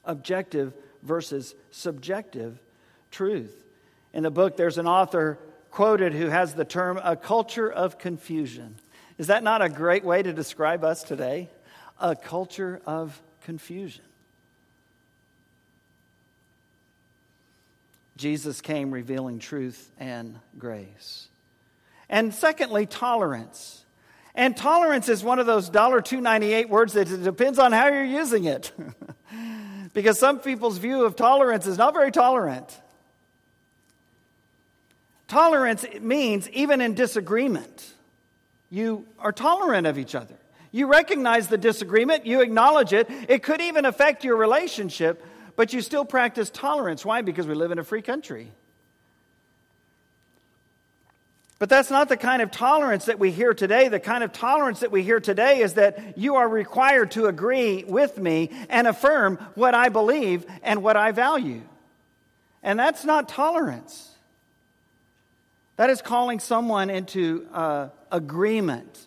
Objective 0.04 0.72
versus 1.02 1.54
subjective 1.70 2.58
truth. 3.10 3.63
In 4.14 4.22
the 4.22 4.30
book, 4.30 4.56
there's 4.56 4.78
an 4.78 4.86
author 4.86 5.38
quoted 5.72 6.14
who 6.14 6.28
has 6.28 6.54
the 6.54 6.64
term 6.64 7.00
a 7.02 7.16
culture 7.16 7.70
of 7.70 7.98
confusion. 7.98 8.76
Is 9.18 9.26
that 9.26 9.42
not 9.42 9.60
a 9.60 9.68
great 9.68 10.04
way 10.04 10.22
to 10.22 10.32
describe 10.32 10.84
us 10.84 11.02
today? 11.02 11.50
A 12.00 12.14
culture 12.14 12.80
of 12.86 13.20
confusion. 13.42 14.04
Jesus 18.16 18.60
came 18.60 18.92
revealing 18.92 19.40
truth 19.40 19.90
and 19.98 20.38
grace. 20.56 21.26
And 22.08 22.32
secondly, 22.32 22.86
tolerance. 22.86 23.84
And 24.36 24.56
tolerance 24.56 25.08
is 25.08 25.24
one 25.24 25.40
of 25.40 25.46
those 25.46 25.70
$2.98 25.70 26.68
words 26.68 26.92
that 26.92 27.10
it 27.10 27.24
depends 27.24 27.58
on 27.58 27.72
how 27.72 27.88
you're 27.88 28.04
using 28.04 28.44
it. 28.44 28.70
because 29.92 30.20
some 30.20 30.38
people's 30.38 30.78
view 30.78 31.04
of 31.04 31.16
tolerance 31.16 31.66
is 31.66 31.78
not 31.78 31.94
very 31.94 32.12
tolerant. 32.12 32.80
Tolerance 35.35 35.85
means 36.01 36.49
even 36.51 36.80
in 36.80 36.95
disagreement, 36.95 37.93
you 38.70 39.05
are 39.18 39.32
tolerant 39.32 39.85
of 39.85 39.99
each 39.99 40.14
other. 40.14 40.37
You 40.70 40.87
recognize 40.87 41.49
the 41.49 41.59
disagreement, 41.59 42.24
you 42.24 42.41
acknowledge 42.41 42.93
it. 42.93 43.09
It 43.28 43.43
could 43.43 43.61
even 43.61 43.85
affect 43.85 44.22
your 44.22 44.37
relationship, 44.37 45.26
but 45.57 45.72
you 45.72 45.80
still 45.80 46.05
practice 46.05 46.51
tolerance. 46.51 47.05
Why? 47.05 47.22
Because 47.22 47.49
we 47.49 47.57
live 47.57 47.72
in 47.72 47.80
a 47.80 47.82
free 47.82 48.01
country. 48.01 48.47
But 51.59 51.68
that's 51.68 51.91
not 51.91 52.09
the 52.09 52.16
kind 52.16 52.41
of 52.41 52.53
tolerance 52.53 53.07
that 53.07 53.18
we 53.18 53.32
hear 53.32 53.55
today. 53.55 53.89
The 53.89 53.99
kind 53.99 54.22
of 54.22 54.32
tolerance 54.32 54.78
that 54.80 54.93
we 54.93 55.03
hear 55.03 55.18
today 55.18 55.62
is 55.62 55.74
that 55.74 56.16
you 56.16 56.37
are 56.37 56.49
required 56.49 57.11
to 57.11 57.26
agree 57.26 57.82
with 57.82 58.18
me 58.18 58.51
and 58.68 58.87
affirm 58.87 59.39
what 59.57 59.74
I 59.74 59.89
believe 59.89 60.47
and 60.62 60.85
what 60.85 60.97
I 60.97 61.11
value. 61.11 61.62
And 62.62 62.78
that's 62.78 63.05
not 63.05 63.28
tolerance. 63.28 64.13
That 65.77 65.91
is 65.91 66.03
calling 66.03 66.39
someone 66.39 66.91
into 66.91 67.47
uh, 67.53 67.89
agreement 68.12 69.07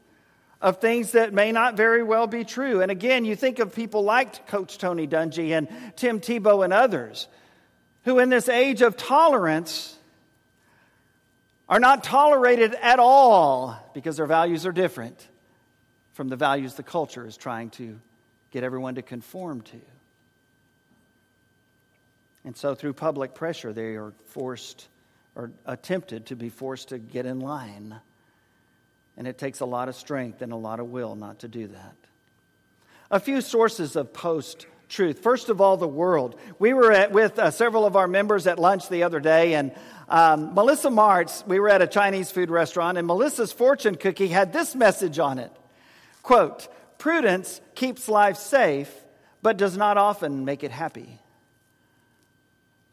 of 0.61 0.81
things 0.81 1.11
that 1.11 1.33
may 1.33 1.51
not 1.51 1.77
very 1.77 2.03
well 2.03 2.27
be 2.27 2.43
true. 2.43 2.81
And 2.81 2.91
again, 2.91 3.25
you 3.25 3.35
think 3.35 3.59
of 3.59 3.73
people 3.73 4.03
like 4.03 4.47
Coach 4.47 4.77
Tony 4.77 5.07
Dungy 5.07 5.51
and 5.51 5.67
Tim 5.95 6.19
Tebow 6.19 6.63
and 6.63 6.73
others 6.73 7.27
who, 8.03 8.19
in 8.19 8.29
this 8.29 8.49
age 8.49 8.81
of 8.81 8.97
tolerance, 8.97 9.95
are 11.69 11.79
not 11.79 12.03
tolerated 12.03 12.73
at 12.75 12.99
all 12.99 13.77
because 13.93 14.17
their 14.17 14.25
values 14.25 14.65
are 14.65 14.71
different 14.71 15.27
from 16.13 16.29
the 16.29 16.35
values 16.35 16.75
the 16.75 16.83
culture 16.83 17.27
is 17.27 17.37
trying 17.37 17.69
to 17.71 17.99
get 18.51 18.63
everyone 18.63 18.95
to 18.95 19.01
conform 19.01 19.61
to. 19.61 19.79
And 22.45 22.55
so, 22.55 22.75
through 22.75 22.93
public 22.93 23.35
pressure, 23.35 23.73
they 23.73 23.95
are 23.97 24.13
forced 24.27 24.87
or 25.37 25.51
attempted 25.67 26.25
to 26.25 26.35
be 26.35 26.49
forced 26.49 26.89
to 26.89 26.97
get 26.97 27.27
in 27.27 27.39
line. 27.39 27.95
And 29.15 29.27
it 29.27 29.37
takes 29.37 29.59
a 29.59 29.65
lot 29.65 29.87
of 29.87 29.95
strength 29.95 30.41
and 30.41 30.51
a 30.51 30.55
lot 30.55 30.79
of 30.79 30.87
will 30.87 31.15
not 31.15 31.39
to 31.39 31.47
do 31.47 31.67
that. 31.67 31.95
A 33.11 33.19
few 33.19 33.41
sources 33.41 33.95
of 33.95 34.11
post 34.13 34.65
truth. 34.89 35.19
First 35.19 35.49
of 35.49 35.61
all, 35.61 35.77
the 35.77 35.87
world. 35.87 36.39
We 36.57 36.73
were 36.73 36.91
at, 36.91 37.11
with 37.11 37.37
uh, 37.37 37.51
several 37.51 37.85
of 37.85 37.95
our 37.95 38.07
members 38.07 38.47
at 38.47 38.57
lunch 38.57 38.89
the 38.89 39.03
other 39.03 39.19
day, 39.19 39.53
and 39.53 39.73
um, 40.09 40.55
Melissa 40.55 40.89
Martz, 40.89 41.45
we 41.45 41.59
were 41.59 41.69
at 41.69 41.81
a 41.81 41.87
Chinese 41.87 42.31
food 42.31 42.49
restaurant, 42.49 42.97
and 42.97 43.05
Melissa's 43.05 43.51
fortune 43.51 43.95
cookie 43.95 44.29
had 44.29 44.53
this 44.53 44.75
message 44.75 45.19
on 45.19 45.39
it 45.39 45.51
quote, 46.23 46.67
Prudence 46.97 47.61
keeps 47.75 48.09
life 48.09 48.37
safe, 48.37 48.91
but 49.41 49.55
does 49.57 49.77
not 49.77 49.97
often 49.97 50.45
make 50.45 50.63
it 50.63 50.71
happy. 50.71 51.19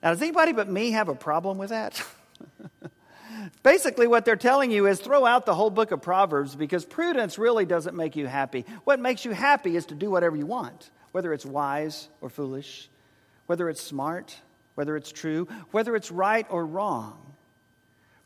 Now, 0.02 0.10
does 0.10 0.20
anybody 0.20 0.52
but 0.52 0.68
me 0.68 0.90
have 0.90 1.08
a 1.08 1.14
problem 1.14 1.58
with 1.58 1.70
that? 1.70 2.04
Basically, 3.62 4.06
what 4.06 4.24
they're 4.24 4.36
telling 4.36 4.70
you 4.70 4.86
is 4.86 5.00
throw 5.00 5.24
out 5.24 5.46
the 5.46 5.54
whole 5.54 5.70
book 5.70 5.90
of 5.90 6.02
Proverbs 6.02 6.54
because 6.54 6.84
prudence 6.84 7.38
really 7.38 7.64
doesn't 7.64 7.96
make 7.96 8.16
you 8.16 8.26
happy. 8.26 8.64
What 8.84 9.00
makes 9.00 9.24
you 9.24 9.32
happy 9.32 9.76
is 9.76 9.86
to 9.86 9.94
do 9.94 10.10
whatever 10.10 10.36
you 10.36 10.46
want, 10.46 10.90
whether 11.12 11.32
it's 11.32 11.46
wise 11.46 12.08
or 12.20 12.30
foolish, 12.30 12.88
whether 13.46 13.68
it's 13.68 13.80
smart, 13.80 14.36
whether 14.74 14.96
it's 14.96 15.12
true, 15.12 15.48
whether 15.70 15.94
it's 15.96 16.10
right 16.10 16.46
or 16.50 16.64
wrong. 16.64 17.18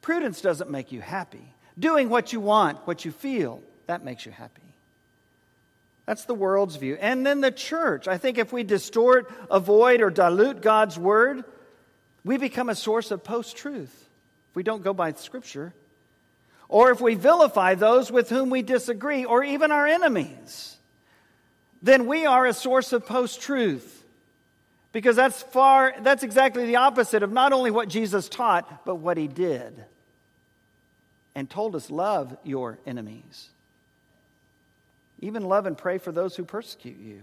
Prudence 0.01 0.41
doesn't 0.41 0.71
make 0.71 0.93
you 0.93 1.01
happy. 1.01 1.53
Doing 1.79 2.09
what 2.09 2.33
you 2.33 2.41
want, 2.41 2.79
what 2.87 3.05
you 3.05 3.13
feel, 3.13 3.63
that 3.87 4.05
makes 4.05 4.27
you 4.27 4.33
happy. 4.33 4.63
That's 6.07 6.25
the 6.25 6.35
world's 6.35 6.77
view. 6.77 6.97
And 7.01 7.27
then 7.27 7.43
the 7.43 7.51
church. 7.51 8.09
I 8.09 8.17
think 8.17 8.39
if 8.39 8.51
we 8.51 8.65
distort, 8.65 9.31
avoid, 9.51 10.01
or 10.01 10.09
dilute 10.11 10.63
God's 10.63 10.99
word, 10.99 11.45
we 12.25 12.37
become 12.37 12.69
a 12.69 12.75
source 12.75 13.11
of 13.11 13.25
post 13.25 13.57
truth 13.57 14.09
if 14.51 14.57
we 14.57 14.63
don't 14.63 14.83
go 14.83 14.93
by 14.93 15.13
Scripture, 15.13 15.73
or 16.69 16.91
if 16.91 17.01
we 17.01 17.15
vilify 17.15 17.75
those 17.75 18.13
with 18.13 18.29
whom 18.29 18.51
we 18.51 18.63
disagree, 18.63 19.25
or 19.25 19.43
even 19.43 19.73
our 19.73 19.87
enemies, 19.87 20.77
then 21.83 22.07
we 22.07 22.27
are 22.27 22.47
a 22.47 22.53
source 22.53 22.93
of 22.93 23.07
post 23.07 23.41
truth. 23.41 23.95
Because 24.93 25.17
that's 25.17 25.43
far, 25.43 25.95
that's 26.01 26.23
exactly 26.23 26.67
the 26.67 26.77
opposite 26.77 27.23
of 27.23 27.31
not 27.31 27.53
only 27.53 27.71
what 27.71 27.89
Jesus 27.89 28.29
taught, 28.29 28.85
but 28.85 28.97
what 28.97 29.17
he 29.17 29.29
did. 29.29 29.85
And 31.35 31.49
told 31.49 31.77
us, 31.77 31.91
love 31.91 32.37
your 32.43 32.79
enemies. 32.87 33.49
Even 35.21 35.45
love 35.45 35.67
and 35.67 35.77
pray 35.77 35.99
for 35.99 36.11
those 36.11 36.37
who 36.37 36.45
persecute 36.45 36.99
you. 36.99 37.21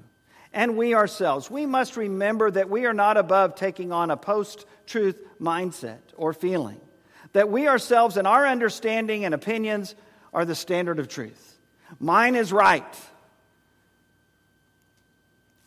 And 0.56 0.76
we 0.76 0.96
ourselves, 0.96 1.52
we 1.52 1.68
must 1.68 1.98
remember 1.98 2.50
that 2.50 2.70
we 2.70 2.88
are 2.88 2.94
not 2.94 3.18
above 3.18 3.56
taking 3.56 3.92
on 3.92 4.10
a 4.10 4.18
post 4.18 4.66
truth 4.88 5.20
mindset 5.40 6.00
or 6.18 6.34
feeling 6.34 6.80
that 7.36 7.50
we 7.50 7.68
ourselves 7.68 8.16
and 8.16 8.26
our 8.26 8.48
understanding 8.48 9.26
and 9.26 9.34
opinions 9.34 9.94
are 10.34 10.46
the 10.46 10.56
standard 10.56 11.00
of 11.00 11.10
truth. 11.10 11.58
Mine 12.00 12.36
is 12.36 12.54
right. 12.54 12.86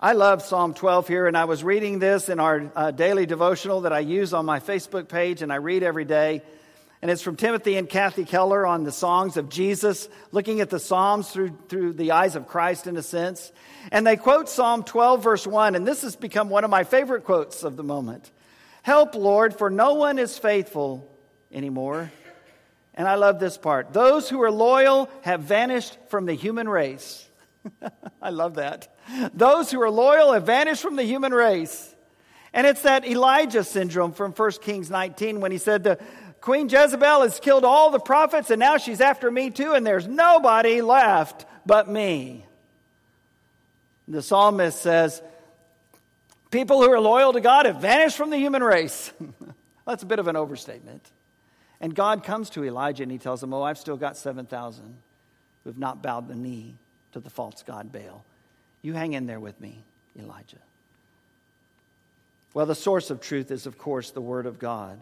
I 0.00 0.14
love 0.14 0.40
Psalm 0.40 0.72
12 0.72 1.06
here, 1.06 1.26
and 1.26 1.36
I 1.36 1.44
was 1.44 1.62
reading 1.62 1.98
this 1.98 2.30
in 2.30 2.40
our 2.40 2.72
uh, 2.74 2.90
daily 2.90 3.26
devotional 3.26 3.82
that 3.82 3.92
I 3.92 3.98
use 3.98 4.32
on 4.32 4.46
my 4.46 4.60
Facebook 4.60 5.08
page 5.08 5.42
and 5.42 5.52
I 5.52 5.56
read 5.56 5.82
every 5.82 6.06
day. 6.06 6.40
And 7.00 7.10
it's 7.10 7.22
from 7.22 7.36
Timothy 7.36 7.76
and 7.76 7.88
Kathy 7.88 8.24
Keller 8.24 8.66
on 8.66 8.82
the 8.82 8.90
songs 8.90 9.36
of 9.36 9.48
Jesus, 9.48 10.08
looking 10.32 10.60
at 10.60 10.68
the 10.68 10.80
Psalms 10.80 11.30
through, 11.30 11.56
through 11.68 11.92
the 11.92 12.10
eyes 12.10 12.34
of 12.34 12.48
Christ 12.48 12.88
in 12.88 12.96
a 12.96 13.02
sense. 13.02 13.52
And 13.92 14.04
they 14.06 14.16
quote 14.16 14.48
Psalm 14.48 14.82
12, 14.82 15.22
verse 15.22 15.46
1, 15.46 15.76
and 15.76 15.86
this 15.86 16.02
has 16.02 16.16
become 16.16 16.48
one 16.48 16.64
of 16.64 16.70
my 16.70 16.82
favorite 16.82 17.24
quotes 17.24 17.62
of 17.62 17.76
the 17.76 17.84
moment 17.84 18.30
Help, 18.82 19.14
Lord, 19.14 19.54
for 19.54 19.70
no 19.70 19.94
one 19.94 20.18
is 20.18 20.38
faithful 20.38 21.08
anymore. 21.52 22.10
And 22.94 23.06
I 23.06 23.14
love 23.14 23.38
this 23.38 23.56
part. 23.56 23.92
Those 23.92 24.28
who 24.28 24.42
are 24.42 24.50
loyal 24.50 25.08
have 25.22 25.42
vanished 25.42 25.96
from 26.08 26.26
the 26.26 26.34
human 26.34 26.68
race. 26.68 27.28
I 28.22 28.30
love 28.30 28.56
that. 28.56 28.92
Those 29.34 29.70
who 29.70 29.80
are 29.82 29.90
loyal 29.90 30.32
have 30.32 30.44
vanished 30.46 30.82
from 30.82 30.96
the 30.96 31.04
human 31.04 31.32
race. 31.32 31.94
And 32.52 32.66
it's 32.66 32.82
that 32.82 33.06
Elijah 33.06 33.62
syndrome 33.62 34.12
from 34.12 34.32
1 34.32 34.50
Kings 34.62 34.90
19 34.90 35.40
when 35.40 35.52
he 35.52 35.58
said, 35.58 35.84
The 35.84 35.98
Queen 36.40 36.68
Jezebel 36.68 37.22
has 37.22 37.40
killed 37.40 37.64
all 37.64 37.90
the 37.90 37.98
prophets, 37.98 38.50
and 38.50 38.60
now 38.60 38.76
she's 38.76 39.00
after 39.00 39.30
me 39.30 39.50
too, 39.50 39.72
and 39.72 39.86
there's 39.86 40.06
nobody 40.06 40.80
left 40.82 41.46
but 41.66 41.88
me. 41.88 42.44
The 44.06 44.22
psalmist 44.22 44.80
says, 44.80 45.20
People 46.50 46.82
who 46.82 46.90
are 46.90 47.00
loyal 47.00 47.34
to 47.34 47.40
God 47.40 47.66
have 47.66 47.82
vanished 47.82 48.16
from 48.16 48.30
the 48.30 48.38
human 48.38 48.62
race. 48.62 49.12
That's 49.86 50.02
a 50.02 50.06
bit 50.06 50.18
of 50.18 50.28
an 50.28 50.36
overstatement. 50.36 51.04
And 51.80 51.94
God 51.94 52.24
comes 52.24 52.50
to 52.50 52.64
Elijah 52.64 53.02
and 53.02 53.12
he 53.12 53.18
tells 53.18 53.42
him, 53.42 53.52
Oh, 53.52 53.62
I've 53.62 53.78
still 53.78 53.96
got 53.96 54.16
7,000 54.16 54.84
who 55.64 55.70
have 55.70 55.78
not 55.78 56.02
bowed 56.02 56.28
the 56.28 56.34
knee 56.34 56.74
to 57.12 57.20
the 57.20 57.30
false 57.30 57.62
God 57.62 57.92
Baal. 57.92 58.24
You 58.80 58.94
hang 58.94 59.12
in 59.12 59.26
there 59.26 59.40
with 59.40 59.60
me, 59.60 59.76
Elijah. 60.18 60.56
Well, 62.54 62.66
the 62.66 62.74
source 62.74 63.10
of 63.10 63.20
truth 63.20 63.50
is, 63.50 63.66
of 63.66 63.76
course, 63.76 64.10
the 64.10 64.20
Word 64.20 64.46
of 64.46 64.58
God. 64.58 64.98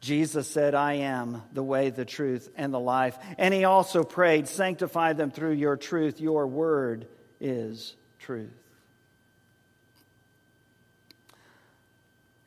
Jesus 0.00 0.48
said, 0.48 0.74
I 0.74 0.94
am 0.94 1.42
the 1.52 1.62
way, 1.62 1.90
the 1.90 2.04
truth, 2.04 2.48
and 2.56 2.72
the 2.72 2.80
life. 2.80 3.18
And 3.36 3.52
he 3.52 3.64
also 3.64 4.04
prayed, 4.04 4.46
Sanctify 4.46 5.14
them 5.14 5.30
through 5.30 5.52
your 5.52 5.76
truth. 5.76 6.20
Your 6.20 6.46
word 6.46 7.06
is 7.40 7.94
truth. 8.20 8.52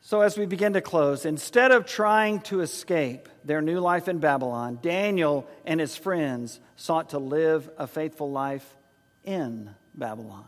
So, 0.00 0.20
as 0.20 0.36
we 0.36 0.46
begin 0.46 0.74
to 0.74 0.80
close, 0.80 1.24
instead 1.24 1.72
of 1.72 1.86
trying 1.86 2.40
to 2.42 2.60
escape 2.60 3.28
their 3.44 3.62
new 3.62 3.80
life 3.80 4.08
in 4.08 4.18
Babylon, 4.18 4.78
Daniel 4.82 5.48
and 5.64 5.80
his 5.80 5.96
friends 5.96 6.60
sought 6.76 7.10
to 7.10 7.18
live 7.18 7.70
a 7.78 7.86
faithful 7.86 8.30
life 8.30 8.76
in 9.24 9.70
Babylon. 9.94 10.44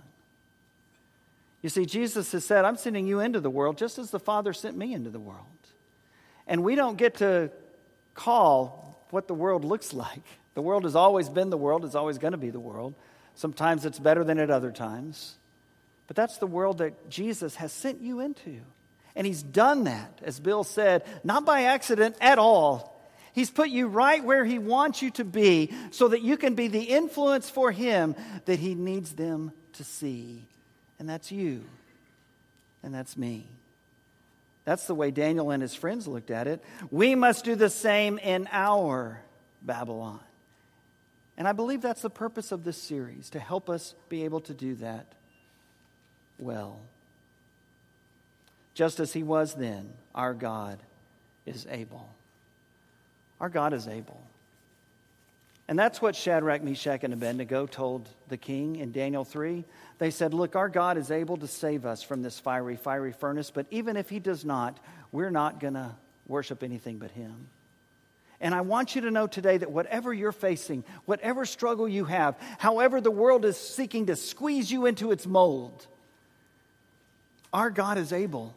You 1.62 1.70
see, 1.70 1.86
Jesus 1.86 2.32
has 2.32 2.44
said, 2.44 2.66
I'm 2.66 2.76
sending 2.76 3.06
you 3.06 3.20
into 3.20 3.40
the 3.40 3.48
world 3.48 3.78
just 3.78 3.98
as 3.98 4.10
the 4.10 4.20
Father 4.20 4.52
sent 4.52 4.76
me 4.76 4.93
into 4.93 5.09
the 5.09 5.20
world. 5.20 5.47
And 6.46 6.62
we 6.62 6.74
don't 6.74 6.96
get 6.96 7.16
to 7.16 7.50
call 8.14 9.04
what 9.10 9.28
the 9.28 9.34
world 9.34 9.64
looks 9.64 9.92
like. 9.92 10.22
The 10.54 10.62
world 10.62 10.84
has 10.84 10.94
always 10.94 11.28
been 11.28 11.50
the 11.50 11.56
world, 11.56 11.84
it's 11.84 11.94
always 11.94 12.18
going 12.18 12.32
to 12.32 12.38
be 12.38 12.50
the 12.50 12.60
world. 12.60 12.94
Sometimes 13.34 13.84
it's 13.84 13.98
better 13.98 14.22
than 14.22 14.38
at 14.38 14.50
other 14.50 14.70
times. 14.70 15.34
But 16.06 16.16
that's 16.16 16.38
the 16.38 16.46
world 16.46 16.78
that 16.78 17.10
Jesus 17.10 17.56
has 17.56 17.72
sent 17.72 18.00
you 18.00 18.20
into. 18.20 18.60
And 19.16 19.26
he's 19.26 19.42
done 19.42 19.84
that, 19.84 20.20
as 20.22 20.40
Bill 20.40 20.64
said, 20.64 21.04
not 21.22 21.44
by 21.44 21.64
accident 21.64 22.16
at 22.20 22.38
all. 22.38 22.90
He's 23.32 23.50
put 23.50 23.68
you 23.68 23.88
right 23.88 24.22
where 24.22 24.44
he 24.44 24.58
wants 24.60 25.02
you 25.02 25.10
to 25.12 25.24
be 25.24 25.72
so 25.90 26.08
that 26.08 26.22
you 26.22 26.36
can 26.36 26.54
be 26.54 26.68
the 26.68 26.82
influence 26.82 27.50
for 27.50 27.72
him 27.72 28.14
that 28.44 28.60
he 28.60 28.74
needs 28.74 29.12
them 29.12 29.52
to 29.74 29.84
see. 29.84 30.44
And 30.98 31.08
that's 31.08 31.32
you. 31.32 31.64
And 32.82 32.94
that's 32.94 33.16
me. 33.16 33.46
That's 34.65 34.86
the 34.86 34.95
way 34.95 35.11
Daniel 35.11 35.51
and 35.51 35.62
his 35.62 35.74
friends 35.74 36.09
looked 36.09 36.31
at 36.31 36.47
it. 36.47 36.65
We 36.91 37.15
must 37.15 37.45
do 37.45 37.55
the 37.55 37.69
same 37.69 38.19
in 38.19 38.49
our 38.51 39.20
Babylon. 39.62 40.20
And 41.36 41.49
I 41.49 41.53
believe 41.53 41.82
that's 41.82 42.03
the 42.03 42.11
purpose 42.11 42.53
of 42.53 42.65
this 42.65 42.81
series, 42.81 43.31
to 43.31 43.41
help 43.41 43.69
us 43.69 43.95
be 44.09 44.24
able 44.24 44.41
to 44.43 44.55
do 44.55 44.77
that 44.77 45.07
well. 46.39 46.81
Just 48.74 49.01
as 49.01 49.12
he 49.12 49.23
was 49.23 49.55
then, 49.55 49.93
our 50.15 50.32
God 50.32 50.78
is 51.45 51.66
able. 51.70 52.09
Our 53.41 53.49
God 53.49 53.73
is 53.73 53.86
able. 53.86 54.20
And 55.66 55.78
that's 55.78 56.03
what 56.03 56.15
Shadrach, 56.15 56.62
Meshach, 56.62 57.05
and 57.05 57.15
Abednego 57.15 57.66
told 57.66 58.07
the 58.28 58.36
king 58.36 58.77
in 58.77 58.93
Daniel 58.93 59.24
3. 59.24 59.65
They 59.99 60.11
said, 60.11 60.35
Look, 60.35 60.57
our 60.57 60.69
God 60.69 60.99
is 60.99 61.11
able 61.11 61.39
to 61.39 61.47
save 61.47 61.86
us 61.86 62.03
from 62.03 62.23
this 62.23 62.39
fiery, 62.39 62.77
fiery 62.77 63.12
furnace, 63.12 63.51
but 63.51 63.66
even 63.70 63.97
if 63.97 64.11
he 64.11 64.19
does 64.19 64.45
not, 64.45 64.78
we're 65.11 65.31
not 65.31 65.61
going 65.61 65.74
to 65.74 65.93
worship 66.27 66.62
anything 66.62 66.99
but 66.99 67.11
him. 67.12 67.49
And 68.41 68.55
I 68.55 68.61
want 68.61 68.95
you 68.95 69.03
to 69.03 69.11
know 69.11 69.27
today 69.27 69.57
that 69.57 69.70
whatever 69.70 70.12
you're 70.12 70.32
facing, 70.32 70.85
whatever 71.07 71.47
struggle 71.47 71.89
you 71.89 72.05
have, 72.05 72.36
however 72.59 73.01
the 73.01 73.11
world 73.11 73.45
is 73.47 73.57
seeking 73.57 74.07
to 74.07 74.16
squeeze 74.16 74.70
you 74.70 74.85
into 74.85 75.12
its 75.12 75.27
mold, 75.27 75.86
our 77.53 77.70
God 77.70 77.97
is 77.97 78.12
able 78.12 78.55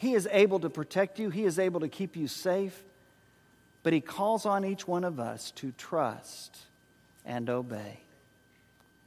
he 0.00 0.14
is 0.14 0.26
able 0.32 0.60
to 0.60 0.70
protect 0.70 1.18
you, 1.18 1.28
He 1.28 1.44
is 1.44 1.58
able 1.58 1.80
to 1.80 1.88
keep 1.88 2.16
you 2.16 2.26
safe, 2.26 2.82
but 3.82 3.92
He 3.92 4.00
calls 4.00 4.46
on 4.46 4.64
each 4.64 4.86
one 4.86 5.04
of 5.04 5.18
us 5.18 5.50
to 5.52 5.72
trust 5.72 6.58
and 7.24 7.48
obey. 7.48 8.00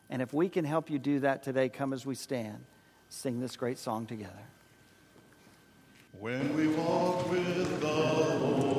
And 0.10 0.22
if 0.22 0.34
we 0.34 0.50
can 0.50 0.66
help 0.66 0.90
you 0.90 1.00
do 1.00 1.20
that 1.22 1.44
today, 1.44 1.70
come 1.70 1.94
as 1.94 2.06
we 2.06 2.16
stand, 2.16 2.64
sing 3.10 3.40
this 3.40 3.56
great 3.56 3.80
song 3.80 4.06
together. 4.06 4.34
When 6.20 6.56
we 6.56 6.68
walk 6.68 7.30
with 7.32 7.82
the 7.82 7.88
Lord 7.88 8.73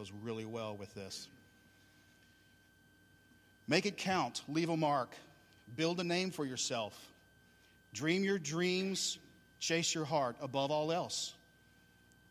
goes 0.00 0.12
really 0.22 0.46
well 0.46 0.74
with 0.78 0.94
this. 0.94 1.28
Make 3.68 3.84
it 3.84 3.98
count, 3.98 4.40
leave 4.48 4.70
a 4.70 4.76
mark, 4.76 5.10
build 5.76 6.00
a 6.00 6.04
name 6.04 6.30
for 6.30 6.46
yourself. 6.46 6.98
Dream 7.92 8.24
your 8.24 8.38
dreams, 8.38 9.18
chase 9.58 9.94
your 9.94 10.06
heart 10.06 10.36
above 10.40 10.70
all 10.70 10.90
else. 10.90 11.34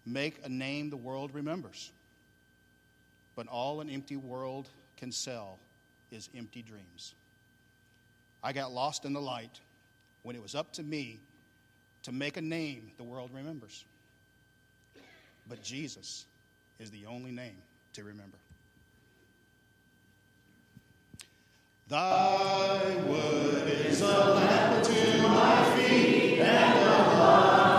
Make 0.03 0.39
a 0.43 0.49
name 0.49 0.89
the 0.89 0.97
world 0.97 1.29
remembers. 1.35 1.91
But 3.35 3.47
all 3.47 3.81
an 3.81 3.89
empty 3.91 4.15
world 4.15 4.67
can 4.97 5.11
sell 5.11 5.59
is 6.11 6.27
empty 6.35 6.63
dreams. 6.63 7.13
I 8.43 8.51
got 8.51 8.71
lost 8.71 9.05
in 9.05 9.13
the 9.13 9.21
light 9.21 9.59
when 10.23 10.35
it 10.35 10.41
was 10.41 10.55
up 10.55 10.73
to 10.73 10.81
me 10.81 11.19
to 12.01 12.11
make 12.11 12.35
a 12.35 12.41
name 12.41 12.89
the 12.97 13.03
world 13.03 13.29
remembers. 13.31 13.85
But 15.47 15.61
Jesus 15.61 16.25
is 16.79 16.89
the 16.91 17.05
only 17.05 17.31
name 17.31 17.57
to 17.93 18.03
remember. 18.03 18.37
Thy 21.89 22.95
word 23.07 23.67
is 23.67 24.01
a 24.01 24.05
lamp 24.05 24.83
to 24.85 25.27
my 25.27 25.75
feet 25.75 26.39
and 26.39 26.79
a 26.79 27.17
light 27.17 27.78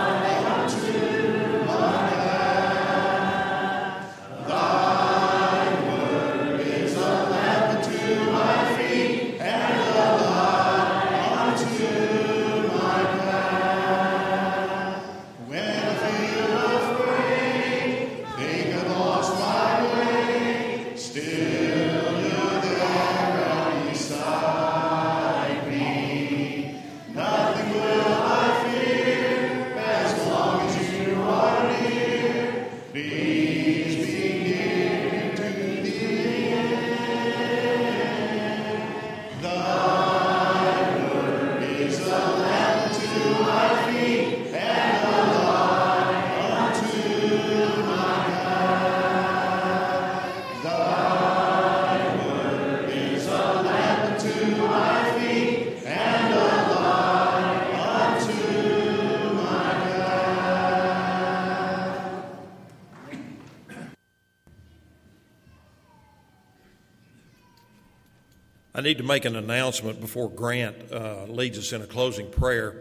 need 68.91 68.97
to 68.97 69.03
make 69.05 69.23
an 69.23 69.37
announcement 69.37 70.01
before 70.01 70.29
Grant 70.29 70.91
uh, 70.91 71.23
leads 71.29 71.57
us 71.57 71.71
in 71.71 71.81
a 71.81 71.85
closing 71.85 72.29
prayer. 72.29 72.75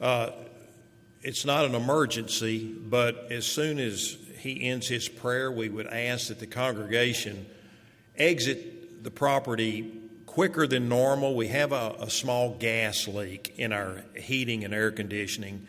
Uh, 0.00 0.30
it's 1.22 1.44
not 1.44 1.64
an 1.64 1.74
emergency, 1.74 2.64
but 2.64 3.26
as 3.32 3.46
soon 3.46 3.80
as 3.80 4.16
he 4.38 4.62
ends 4.62 4.86
his 4.86 5.08
prayer, 5.08 5.50
we 5.50 5.68
would 5.68 5.88
ask 5.88 6.28
that 6.28 6.38
the 6.38 6.46
congregation 6.46 7.46
exit 8.16 9.02
the 9.02 9.10
property 9.10 9.92
quicker 10.24 10.68
than 10.68 10.88
normal. 10.88 11.34
We 11.34 11.48
have 11.48 11.72
a, 11.72 11.96
a 11.98 12.10
small 12.10 12.50
gas 12.50 13.08
leak 13.08 13.54
in 13.56 13.72
our 13.72 14.04
heating 14.14 14.64
and 14.64 14.72
air 14.72 14.92
conditioning. 14.92 15.66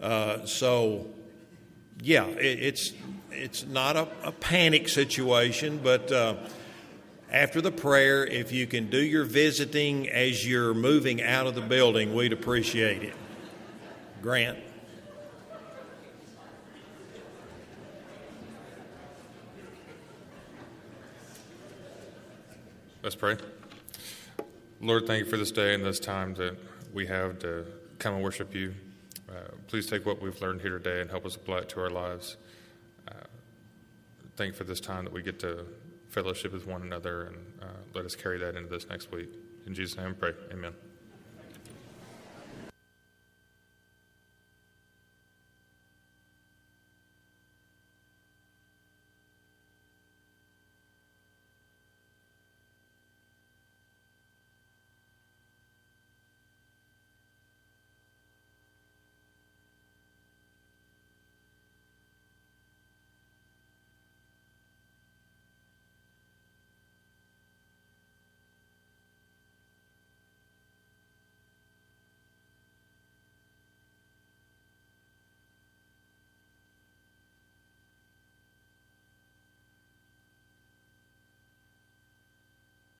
Uh, 0.00 0.46
so, 0.46 1.06
yeah, 2.00 2.24
it, 2.24 2.62
it's, 2.62 2.92
it's 3.30 3.66
not 3.66 3.94
a, 3.94 4.08
a 4.22 4.32
panic 4.32 4.88
situation, 4.88 5.80
but. 5.82 6.10
After 7.30 7.60
the 7.60 7.70
prayer, 7.70 8.26
if 8.26 8.52
you 8.52 8.66
can 8.66 8.88
do 8.88 8.98
your 8.98 9.24
visiting 9.24 10.08
as 10.08 10.46
you're 10.48 10.72
moving 10.72 11.22
out 11.22 11.46
of 11.46 11.54
the 11.54 11.60
building, 11.60 12.14
we'd 12.14 12.32
appreciate 12.32 13.02
it. 13.02 13.14
Grant. 14.22 14.58
Let's 23.02 23.14
pray. 23.14 23.36
Lord, 24.80 25.06
thank 25.06 25.24
you 25.24 25.30
for 25.30 25.36
this 25.36 25.50
day 25.50 25.74
and 25.74 25.84
this 25.84 26.00
time 26.00 26.34
that 26.34 26.56
we 26.94 27.06
have 27.06 27.38
to 27.40 27.66
come 27.98 28.14
and 28.14 28.24
worship 28.24 28.54
you. 28.54 28.74
Uh, 29.28 29.52
please 29.66 29.86
take 29.86 30.06
what 30.06 30.22
we've 30.22 30.40
learned 30.40 30.62
here 30.62 30.78
today 30.78 31.02
and 31.02 31.10
help 31.10 31.26
us 31.26 31.36
apply 31.36 31.58
it 31.58 31.68
to 31.70 31.80
our 31.80 31.90
lives. 31.90 32.38
Uh, 33.06 33.12
thank 34.36 34.52
you 34.52 34.56
for 34.56 34.64
this 34.64 34.80
time 34.80 35.04
that 35.04 35.12
we 35.12 35.22
get 35.22 35.38
to 35.40 35.66
fellowship 36.08 36.52
with 36.52 36.66
one 36.66 36.82
another 36.82 37.22
and 37.24 37.36
uh, 37.62 37.76
let 37.94 38.04
us 38.04 38.14
carry 38.14 38.38
that 38.38 38.56
into 38.56 38.68
this 38.68 38.88
next 38.88 39.12
week. 39.12 39.30
In 39.66 39.74
Jesus' 39.74 39.96
name, 39.96 40.08
I 40.08 40.12
pray. 40.12 40.32
Amen. 40.52 40.72